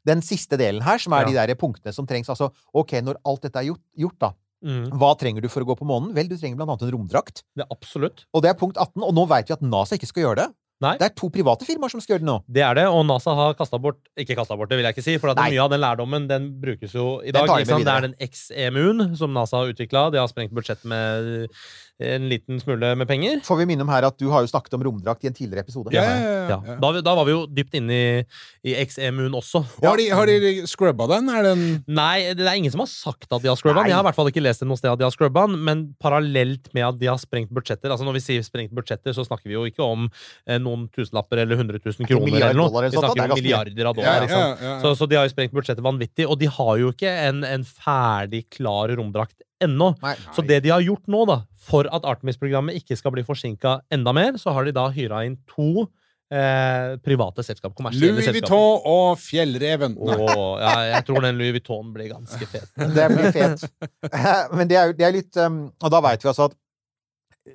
[0.07, 1.43] den siste delen her, som er Ja.
[1.45, 2.29] de der punktene som trengs.
[2.29, 4.29] Altså, ok, når alt dette er gjort, gjort da,
[4.66, 4.89] Mm.
[4.99, 6.12] Hva trenger du for å gå på månen?
[6.16, 7.43] Vel, du trenger blant annet en romdrakt.
[7.55, 8.26] Det er absolutt.
[8.36, 10.49] Og det er punkt 18, og nå vet vi at NASA ikke skal gjøre det.
[10.80, 10.93] Nei.
[10.95, 12.38] Det er to private firmaer som skal gjøre det nå.
[12.55, 15.03] Det er det, og NASA har kasta bort Ikke kasta bort, det vil jeg ikke
[15.03, 17.51] si, for at mye av den lærdommen den brukes jo i dag.
[17.51, 20.07] Det er den XEMU-en som NASA har utvikla.
[20.14, 21.51] De har sprengt budsjettet med
[21.99, 23.41] en liten smule med penger.
[23.43, 25.65] Får vi minne om her at du har jo snakket om romdrakt i en tidligere
[25.65, 25.91] episode.
[25.91, 26.57] Ja, ja, ja, Ja.
[26.65, 26.75] ja.
[26.79, 28.23] Da, da var vi jo dypt inne i,
[28.71, 29.61] i XE-Moon også.
[29.81, 31.27] Og Har, de, har de scrubba den?
[31.27, 33.91] Den Nei, det er ingen som har sagt at de har scrubba den.
[33.91, 35.59] Jeg har i hvert fall ikke lest det noe sted at de har scrubba den,
[35.67, 39.25] men parallelt med at de har sprengt budsjetter Altså Når vi sier sprengt budsjetter, så
[39.27, 40.07] snakker vi jo ikke om
[40.47, 42.71] eh, noen tusenlapper eller 100 000 kroner eller noe.
[42.71, 44.23] dollar Vi snakker er om milliarder av dollar.
[44.23, 44.79] ja, ikke ja, ja.
[44.83, 47.67] Så, så de har jo sprengt budsjettet vanvittig, og de har jo ikke en, en
[47.67, 49.91] ferdig, klar romdrakt ennå.
[50.03, 50.15] Nei.
[50.35, 54.13] Så det de har gjort nå, da, for at Artemis-programmet ikke skal bli forsinka enda
[54.15, 55.86] mer, så har de da hyra inn to
[56.34, 57.76] eh, private selskap.
[57.78, 58.49] Kommersielle Louis selskaper.
[58.49, 59.97] Vuitton og Fjellreven.
[59.99, 62.72] Åh, ja, jeg tror den Louis Vuitton blir ganske fet.
[62.97, 63.65] Det blir fet.
[64.57, 66.57] Men det er, det er litt um, Og da veit vi altså at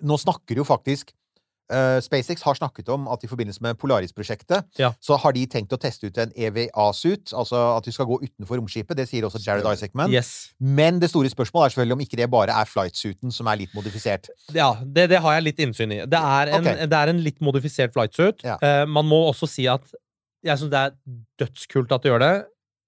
[0.05, 1.12] Nå snakker jo faktisk
[1.73, 4.93] eh, SpaceX har snakket om at i forbindelse med Polaris-prosjektet Ja.
[5.01, 8.61] så har de tenkt å teste ut en EVA-suit, altså at du skal gå utenfor
[8.61, 8.97] romskipet.
[8.97, 10.12] Det sier også Jared Isaacman.
[10.12, 10.55] Yes.
[10.59, 13.75] Men det store spørsmålet er selvfølgelig om ikke det bare er flight-suiten som er litt
[13.75, 14.31] modifisert.
[14.55, 16.03] Ja, det, det har jeg litt innsyn i.
[16.07, 16.87] Det er en, okay.
[16.87, 18.45] det er en litt modifisert flightsuit.
[18.45, 18.59] Ja.
[18.62, 19.87] Uh, man må også si at
[20.45, 20.97] jeg syns det er
[21.41, 22.35] dødskult at de gjør det.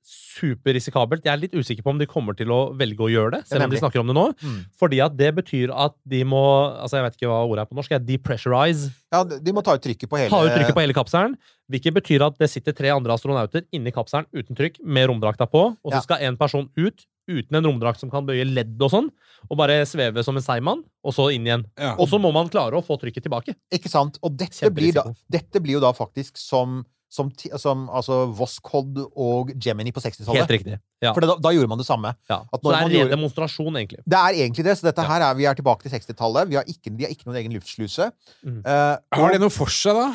[0.07, 1.25] Superrisikabelt.
[1.27, 3.67] Jeg er litt usikker på om de kommer til å velge å gjøre det, selv
[3.67, 4.27] om de snakker om det nå.
[4.43, 4.61] Mm.
[4.79, 7.79] Fordi at det betyr at de må Altså, jeg vet ikke hva ordet er på
[7.79, 7.97] norsk.
[8.07, 8.93] Depressurize.
[9.15, 11.37] Ja, de må ta ut trykket på hele Ta ut trykket på hele kapselen.
[11.73, 15.69] Hvilket betyr at det sitter tre andre astronauter inni kapselen uten trykk, med romdrakta på.
[15.83, 16.07] Og så Ja.
[16.07, 19.09] skal en person ut uten en romdrakt som kan bøye ledd og sånn,
[19.51, 21.65] og bare sveve som en seigmann, og så inn igjen.
[21.79, 21.97] Ja.
[21.99, 23.57] Og så må man klare å få trykket tilbake.
[23.75, 24.21] Ikke sant?
[24.23, 27.31] Og dette blir, da, dette blir jo da faktisk som, som,
[27.61, 30.41] som altså Voskod og Gemini på 60-tallet.
[30.43, 30.79] Helt riktig.
[31.05, 31.13] Ja.
[31.13, 32.15] For da, da gjorde man det samme.
[32.31, 32.39] ja.
[32.53, 34.01] at Så det er en gjorde- demonstrasjon, egentlig.
[34.09, 34.75] Det er egentlig det.
[34.79, 35.09] Så dette Ja.
[35.13, 36.49] her er, vi er tilbake til 60-tallet.
[36.49, 38.11] Vi har ikke, de har ikke noen egen luftsluse.
[38.43, 38.63] Mm.
[38.65, 39.21] Uh, og...
[39.21, 40.09] Har det noe for seg, da?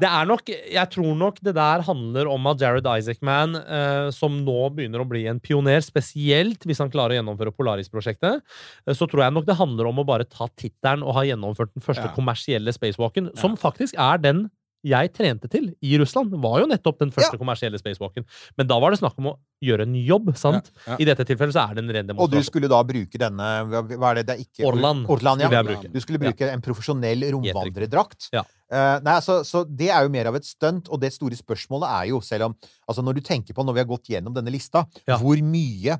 [0.00, 4.40] Det er nok, Jeg tror nok det der handler om at Jared Isaacman, uh, som
[4.44, 9.06] nå begynner å bli en pioner, spesielt hvis han klarer å gjennomføre Polaris-prosjektet, uh, så
[9.06, 12.08] tror jeg nok det handler om å bare ta tittelen og ha gjennomført den første
[12.08, 12.14] Ja.
[12.16, 14.48] kommersielle spacewalken, som faktisk er den
[14.86, 16.32] jeg trente til i Russland.
[16.40, 17.40] Var jo nettopp den første Ja.
[17.40, 18.24] kommersielle spacewalken.
[18.56, 20.70] Men da var det snakk om å gjøre en jobb, sant?
[20.86, 20.96] Ja, ja.
[21.00, 24.10] I dette tilfellet så er det en ren og du skulle da bruke denne hva
[24.10, 24.26] er det?
[24.26, 25.06] det er ikke, Orland.
[25.08, 25.48] Orland ja.
[25.48, 25.92] skulle.
[25.92, 28.30] Du skulle bruke en profesjonell romvandrerdrakt.
[28.32, 28.44] Ja.
[28.70, 31.90] Eh, nei, altså, så det er jo mer av et stunt, og det store spørsmålet
[31.90, 32.54] er jo, selv om
[32.88, 35.98] altså Når du tenker på, når vi har gått gjennom denne lista, hvor mye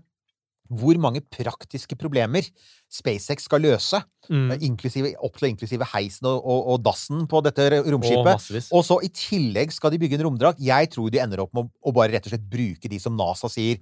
[0.70, 2.46] hvor mange praktiske problemer
[2.90, 4.50] SpaceX skal løse, Mm.
[4.52, 8.28] eh, inklusive, opp til inklusive heisen og, og, og dassen på dette romskipet.
[8.30, 10.60] Og, Og så i tillegg skal de bygge en romdrakt.
[10.62, 13.16] Jeg tror de ender opp med å, å bare rett og slett bruke de som
[13.18, 13.80] NASA sier.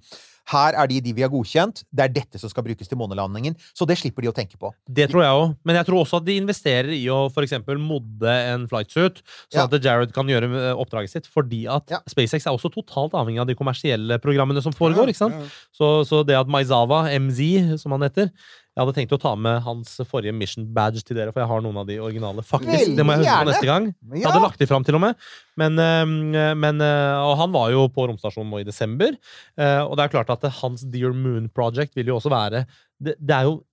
[0.48, 1.82] Her er de de vi har godkjent.
[1.92, 3.56] Det er dette som skal brukes til månelandingen.
[3.76, 4.70] Så det slipper de å tenke på.
[4.88, 5.56] Det tror jeg òg.
[5.68, 9.20] Men jeg tror også at de investerer i å eksempel modde en flightsuit,
[9.52, 9.64] sånn Ja.
[9.68, 11.26] at Jared kan gjøre eh, oppdraget sitt.
[11.28, 12.00] Fordi at Ja.
[12.08, 15.08] SpaceX er også totalt avhengig av de kommersielle programmene som foregår.
[15.12, 15.34] Ikke sant?
[15.72, 18.30] Så, så det at Maizawa, MZ, som han heter
[18.78, 21.62] Jeg hadde tenkt å ta med hans forrige mission badge til dere, for jeg har
[21.64, 22.44] noen av de originale.
[22.46, 22.70] faktisk.
[22.70, 23.88] Veldig det må jeg huske på neste gang.
[24.14, 25.16] Jeg hadde lagt de fram til og med.
[25.58, 29.18] Men, eh, men, eh, og han var jo på romstasjonen nå i desember.
[29.58, 32.66] eh, Og det er klart at hans Dear Moon Project vil jo også være
[33.02, 33.64] Det, det er jo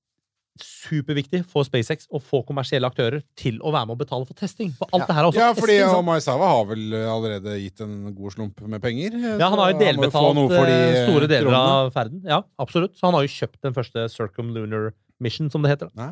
[0.61, 4.71] superviktig for SpaceX å få kommersielle aktører til å være med og betale for testing.
[4.77, 5.07] For alt Ja.
[5.07, 5.95] det her er også Ja, fordi testing.
[5.95, 6.05] sant?
[6.05, 9.11] Maizawa har vel allerede gitt en god slump med penger.
[9.39, 11.55] Ja, han har jo delbetalt de, eh, store deler kronene.
[11.85, 12.21] av ferden.
[12.23, 12.95] Ja, absolutt.
[12.95, 15.89] Så han har jo kjøpt den første Circumlunar Mission, som det heter.
[15.95, 16.11] Nei.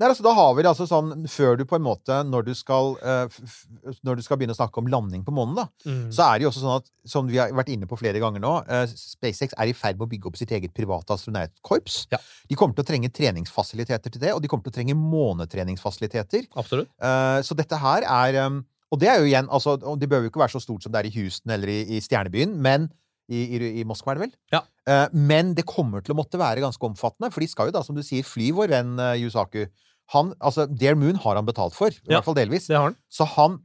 [0.00, 2.52] Nei, altså, da har vi det altså sånn Før du på en måte Når du
[2.56, 6.08] skal, uh, når du skal begynne å snakke om landing på månen, da, Mm.
[6.14, 8.40] så er det jo også sånn at, som vi har vært inne på flere ganger
[8.42, 12.06] nå, uh, SpaceX er i ferd med å bygge opp sitt eget private astronautkorps.
[12.14, 12.18] Ja.
[12.48, 16.48] De kommer til å trenge treningsfasiliteter til det, og de kommer til å trenge månetreningsfasiliteter.
[16.56, 16.90] Absolutt.
[17.02, 18.62] Uh, så dette her er um,
[18.92, 21.00] Og det er jo igjen altså, Det bør jo ikke være så stort som det
[21.00, 22.90] er i Houston eller i, i Stjernebyen, men
[23.30, 24.34] i, i, i Moskva, er det vel?
[24.52, 24.62] Ja.
[24.90, 27.82] Eh, men det kommer til å måtte være ganske omfattende, for de skal jo da,
[27.86, 29.66] som du sier, fly vår venn uh, Yusaku.
[30.12, 32.18] Han, altså, Dare Moon har han betalt for, i Ja.
[32.18, 32.66] hvert fall delvis.
[32.68, 32.96] Det har han.
[33.08, 33.60] Så, han,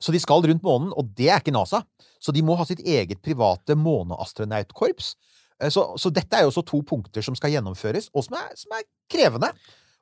[0.00, 1.80] så de skal rundt månen, og det er ikke NASA.
[2.20, 5.14] Så de må ha sitt eget private måneastronautkorps.
[5.62, 8.52] Eh, Så, så dette er jo også to punkter som skal gjennomføres, og som er,
[8.56, 9.50] som er krevende.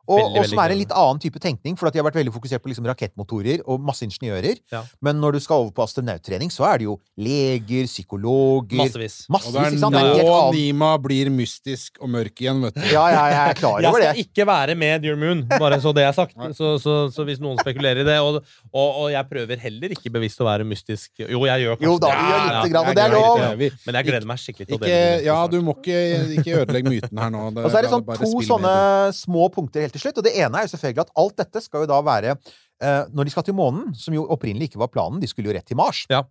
[0.08, 2.16] Og, Veldig, og som er en litt annen type tenkning, for at de har vært
[2.16, 4.56] veldig fokusert på liksom rakettmotorer og masse ingeniører.
[4.72, 4.80] Ja.
[5.04, 9.18] Men når du skal over på astronauttrening, så er det jo leger, psykologer Massevis.
[9.28, 9.80] Og Massevis, det?
[9.80, 12.80] Det nå annen- Nima blir mystisk og mørk igjen, vet du.
[12.88, 14.08] Ja, ja, jeg er klar over det.
[14.14, 16.34] skal ikke være med Dear Moon, bare så det er sagt.
[16.56, 18.40] Så, så, så hvis noen spekulerer i det Og,
[18.72, 21.10] og, og jeg prøver heller ikke bevisst å være mystisk.
[21.20, 22.18] Jo, jeg gjør kanskje Jo da, det.
[22.18, 22.68] vi gjør Ja, ja.
[22.72, 23.38] grann, og det er lov.
[23.60, 23.70] det.
[23.86, 25.24] Men jeg gleder meg skikkelig til å dele det.
[25.28, 25.98] ja, du må ikke,
[26.38, 27.44] ikke ødelegge myten her nå.
[27.54, 28.74] Det, Og så er det sånn to sånne
[29.16, 30.18] små punkter helt til slutt.
[30.20, 33.24] Og det ene er jo selvfølgelig at alt dette skal jo da være eh, Når
[33.24, 35.78] de skal til månen, som jo opprinnelig ikke var planen, de skulle jo rett til
[35.78, 36.22] Mars, Ja.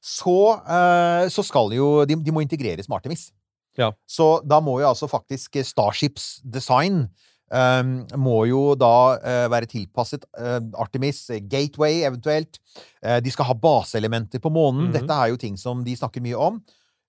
[0.00, 3.30] så, eh, så skal jo de, de må integreres med Artemis.
[3.76, 3.92] Ja.
[4.08, 7.08] Så da må jo altså faktisk Starships design
[7.46, 8.88] Um, må jo da
[9.22, 12.58] uh, være tilpasset uh, Artemis, uh, Gateway eventuelt.
[13.22, 14.88] De skal ha baseelementer på månen.
[14.88, 14.94] Mhm.
[14.96, 16.58] Dette er jo ting som de snakker mye om.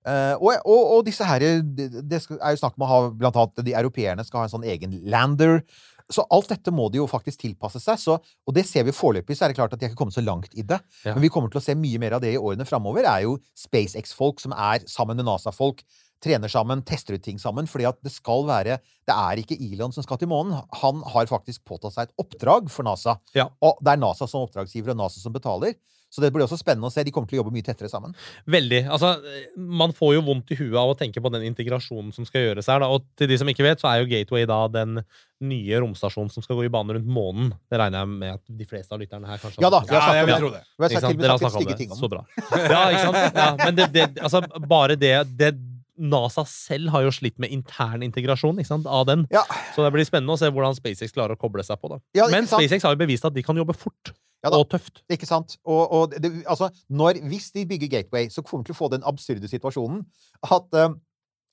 [0.07, 3.35] Eh, og, og, og disse her Det, det er jo snakk om å ha Blant
[3.35, 5.59] annet de europeerne skal ha en sånn egen lander.
[6.07, 7.99] Så alt dette må de jo faktisk tilpasse seg.
[7.99, 10.15] Så, og det ser vi foreløpig, så er det klart at de har ikke kommet
[10.15, 10.79] så langt i det.
[11.03, 11.11] Ja.
[11.11, 13.03] Men vi kommer til å se mye mer av det i årene framover.
[13.03, 15.83] er jo SpaceX-folk som er sammen med NASA-folk.
[16.23, 17.67] Trener sammen, tester ut ting sammen.
[17.67, 20.55] fordi at det skal være Det er ikke Elon som skal til månen.
[20.81, 23.19] Han har faktisk påtatt seg et oppdrag for NASA.
[23.35, 23.49] Ja.
[23.61, 25.75] Og det er NASA som oppdragsgiver og NASA som betaler.
[26.09, 27.03] Så det blir også spennende å se.
[27.03, 28.13] De kommer til å jobbe mye tettere sammen.
[28.47, 28.79] Veldig.
[28.95, 29.13] Altså,
[29.59, 32.69] man får jo vondt i huet av å tenke på den integrasjonen som skal gjøres
[32.71, 32.79] her.
[32.83, 32.89] Da.
[32.95, 35.01] Og til de som ikke vet, så er jo Gateway da den
[35.43, 37.51] nye romstasjonen som skal gå i bane rundt månen.
[37.69, 40.05] Det regner jeg med at de fleste av lytterne her kanskje Ja da, vi har
[40.07, 40.61] snakket jeg om det.
[40.77, 41.79] Vi har sagt, til har snakket om stygge det.
[41.83, 42.23] ting om Så bra.
[42.55, 43.37] Ja, ikke sant?
[43.37, 44.41] Ja, men det, det, altså,
[44.71, 45.51] bare det, det
[45.97, 49.25] NASA selv har jo slitt med intern integrasjon ikke sant, av den.
[49.33, 49.43] Ja.
[49.75, 51.99] Så det blir spennende å se hvordan SpaceX klarer å koble seg på da.
[52.17, 52.47] Ja, Men?
[52.49, 54.13] SpaceX har jo bevist at de kan jobbe fort
[54.45, 55.01] Ja og tøft.
[55.09, 55.57] Ikke sant?
[55.65, 58.89] Og, og det, altså, når, hvis de bygger Gateway, så kommer de til å få
[58.93, 60.03] den absurde situasjonen
[60.45, 60.99] at um,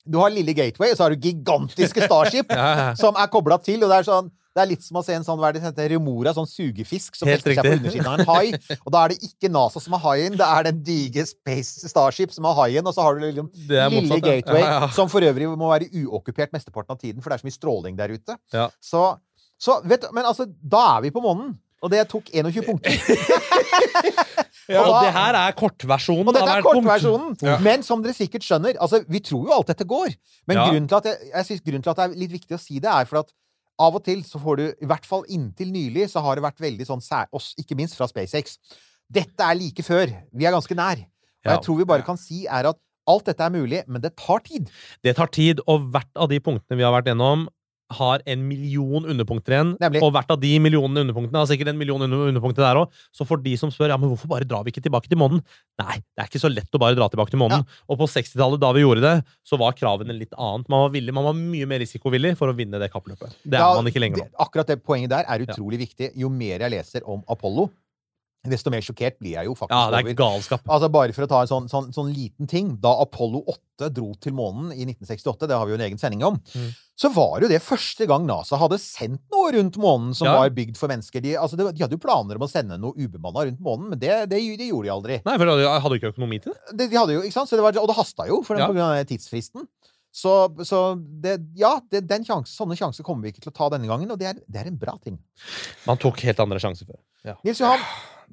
[0.05, 3.81] du har lille Gateway, og så har du gigantiske Starship Ja, som er kobla til.
[3.81, 5.85] Og det er sånn det er litt som å se en sånn, hva er det
[5.91, 8.77] remora, sånn sugefisk som fester seg på undersiden av en hai.
[8.77, 12.31] Og da er det ikke NASA som har haien, det er den digre Space Starship
[12.31, 12.87] som har haien.
[12.87, 14.23] Og så har du liksom lille motsatt.
[14.23, 14.87] Gateway, Ja, ja.
[14.95, 17.99] som for øvrig må være uokkupert mesteparten av tiden, for det er så mye stråling
[17.99, 18.37] der ute.
[18.55, 18.69] Ja.
[18.79, 19.03] Så,
[19.59, 21.57] så vet Men altså, da er vi på månen.
[21.85, 22.95] Og det tok 21 punkter.
[24.73, 27.35] ja, Og da- det her er kortversjonen Og dette er kortversjonen.
[27.45, 27.57] Ja.
[27.61, 30.15] Men som dere sikkert skjønner, altså, vi tror jo alt dette går.
[30.49, 30.65] Men Ja.
[30.71, 32.79] grunnen, til at jeg, jeg synes grunnen til at det er litt viktig å si
[32.79, 33.29] det, er for at
[33.77, 36.61] av og til så får du, i hvert fall inntil nylig, så har det vært
[36.63, 38.57] veldig sånn sær, oss, ikke minst fra SpaceX.
[39.11, 40.07] Dette er like før.
[40.33, 40.97] Vi er ganske nær.
[41.03, 41.51] Og Ja.
[41.57, 44.39] jeg tror vi bare kan si er at alt dette er mulig, men det tar
[44.39, 44.71] tid.
[45.03, 47.47] Det tar tid, og hvert av de punktene vi har vært gjennom,
[47.93, 49.73] har en million underpunkter igjen.
[49.81, 50.01] Nemlig.
[50.03, 52.97] Og hvert av de millionene underpunktene har sikkert en million underpunkter der òg.
[53.13, 55.43] Så for de som spør ja, men hvorfor bare drar vi ikke tilbake til månen,
[55.81, 57.65] nei, det er ikke så lett å bare dra tilbake til månen.
[57.85, 59.15] Og på 60-tallet, da vi gjorde det,
[59.45, 60.67] så var kravene litt annet.
[60.71, 63.37] Man var, villig, man var mye mer risikovillig for å vinne det kappløpet.
[63.43, 64.29] Det er Ja, man ikke lenger nå.
[64.47, 66.13] Akkurat det poenget der er utrolig viktig.
[66.17, 67.69] Jo mer jeg leser om Apollo,
[68.51, 70.61] desto mer sjokkert blir jeg jo faktisk Ja, det over er galskap.
[70.67, 72.73] Altså Bare for å ta en sånn, sånn, sånn liten ting.
[72.81, 76.23] Da Apollo 8 dro til månen i 1968, det har vi jo en egen sending
[76.23, 76.69] om, Mm.
[76.95, 80.37] så var jo det første gang NASA hadde sendt noe rundt månen som Ja.
[80.39, 81.21] var bygd for mennesker.
[81.21, 84.29] De, altså de hadde jo planer om å sende noe ubemanna rundt månen, men det,
[84.29, 85.21] det, det gjorde de aldri.
[85.25, 86.89] Nei, for de hadde jo ikke økonomi til det.
[86.89, 87.49] De hadde jo, ikke sant?
[87.49, 88.67] Så det var, og det hasta jo, for Ja.
[88.67, 89.67] på grunn av tidsfristen.
[90.15, 93.67] Så, så det, ja, det, den sjanse, sånne sjanser kommer vi ikke til å ta
[93.75, 95.19] denne gangen, og det er, det er en bra ting.
[95.85, 96.95] Man tok helt andre sjanser før.
[97.25, 97.33] Ja.
[97.43, 97.83] Nils Johan,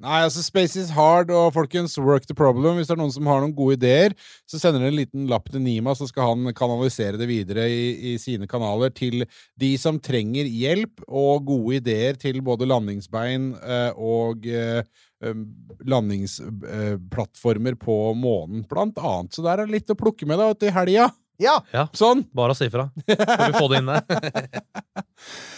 [0.01, 2.79] Nei, altså Space is hard, og folkens, work the problem.
[2.79, 4.15] Hvis det er noen som har noen gode ideer,
[4.49, 8.13] så sender dere en liten lapp til Nima, så skal han kanalisere det videre i,
[8.13, 9.23] i sine kanaler til
[9.61, 14.81] de som trenger hjelp og gode ideer til både landingsbein eh, og eh,
[15.23, 15.45] em,
[15.85, 19.33] landingsplattformer på månen, blant annet.
[19.37, 21.11] Så der er det litt å plukke med da, til helga.
[21.41, 22.25] ja, Ja, Sånn.
[22.33, 22.89] bare å si ifra.
[23.05, 24.01] Skal vi få det inn der.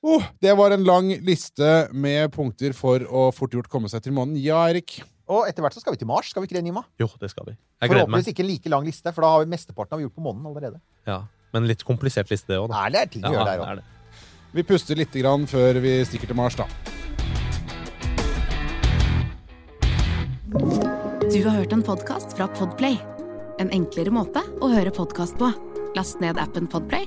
[0.00, 4.14] Oh, det var en lang liste med punkter for å fort gjort komme seg til
[4.16, 4.38] månen.
[4.40, 5.02] Ja, Erik?
[5.30, 6.80] og etter hvert så skal vi til Mars, skal vi ikke det, Nima?
[6.98, 7.52] Jo, det skal vi.
[7.54, 8.16] Jeg gleder meg.
[8.18, 10.24] Forhåpentligvis ikke en like lang liste, for da har vi mesteparten har vi gjort på
[10.24, 10.80] månen allerede.
[11.06, 11.20] Ja,
[11.54, 12.80] Men litt komplisert liste, det òg, da.
[12.80, 13.78] Nei, det er ting å gjøre der òg.
[13.78, 14.24] er.
[14.56, 16.66] Vi puster litt grann før vi stikker til Mars, da.
[21.30, 22.98] Du har hørt en podkast fra Podplay.
[23.62, 25.52] En enklere måte å høre podkast på.
[25.94, 27.06] Last ned appen Podplay,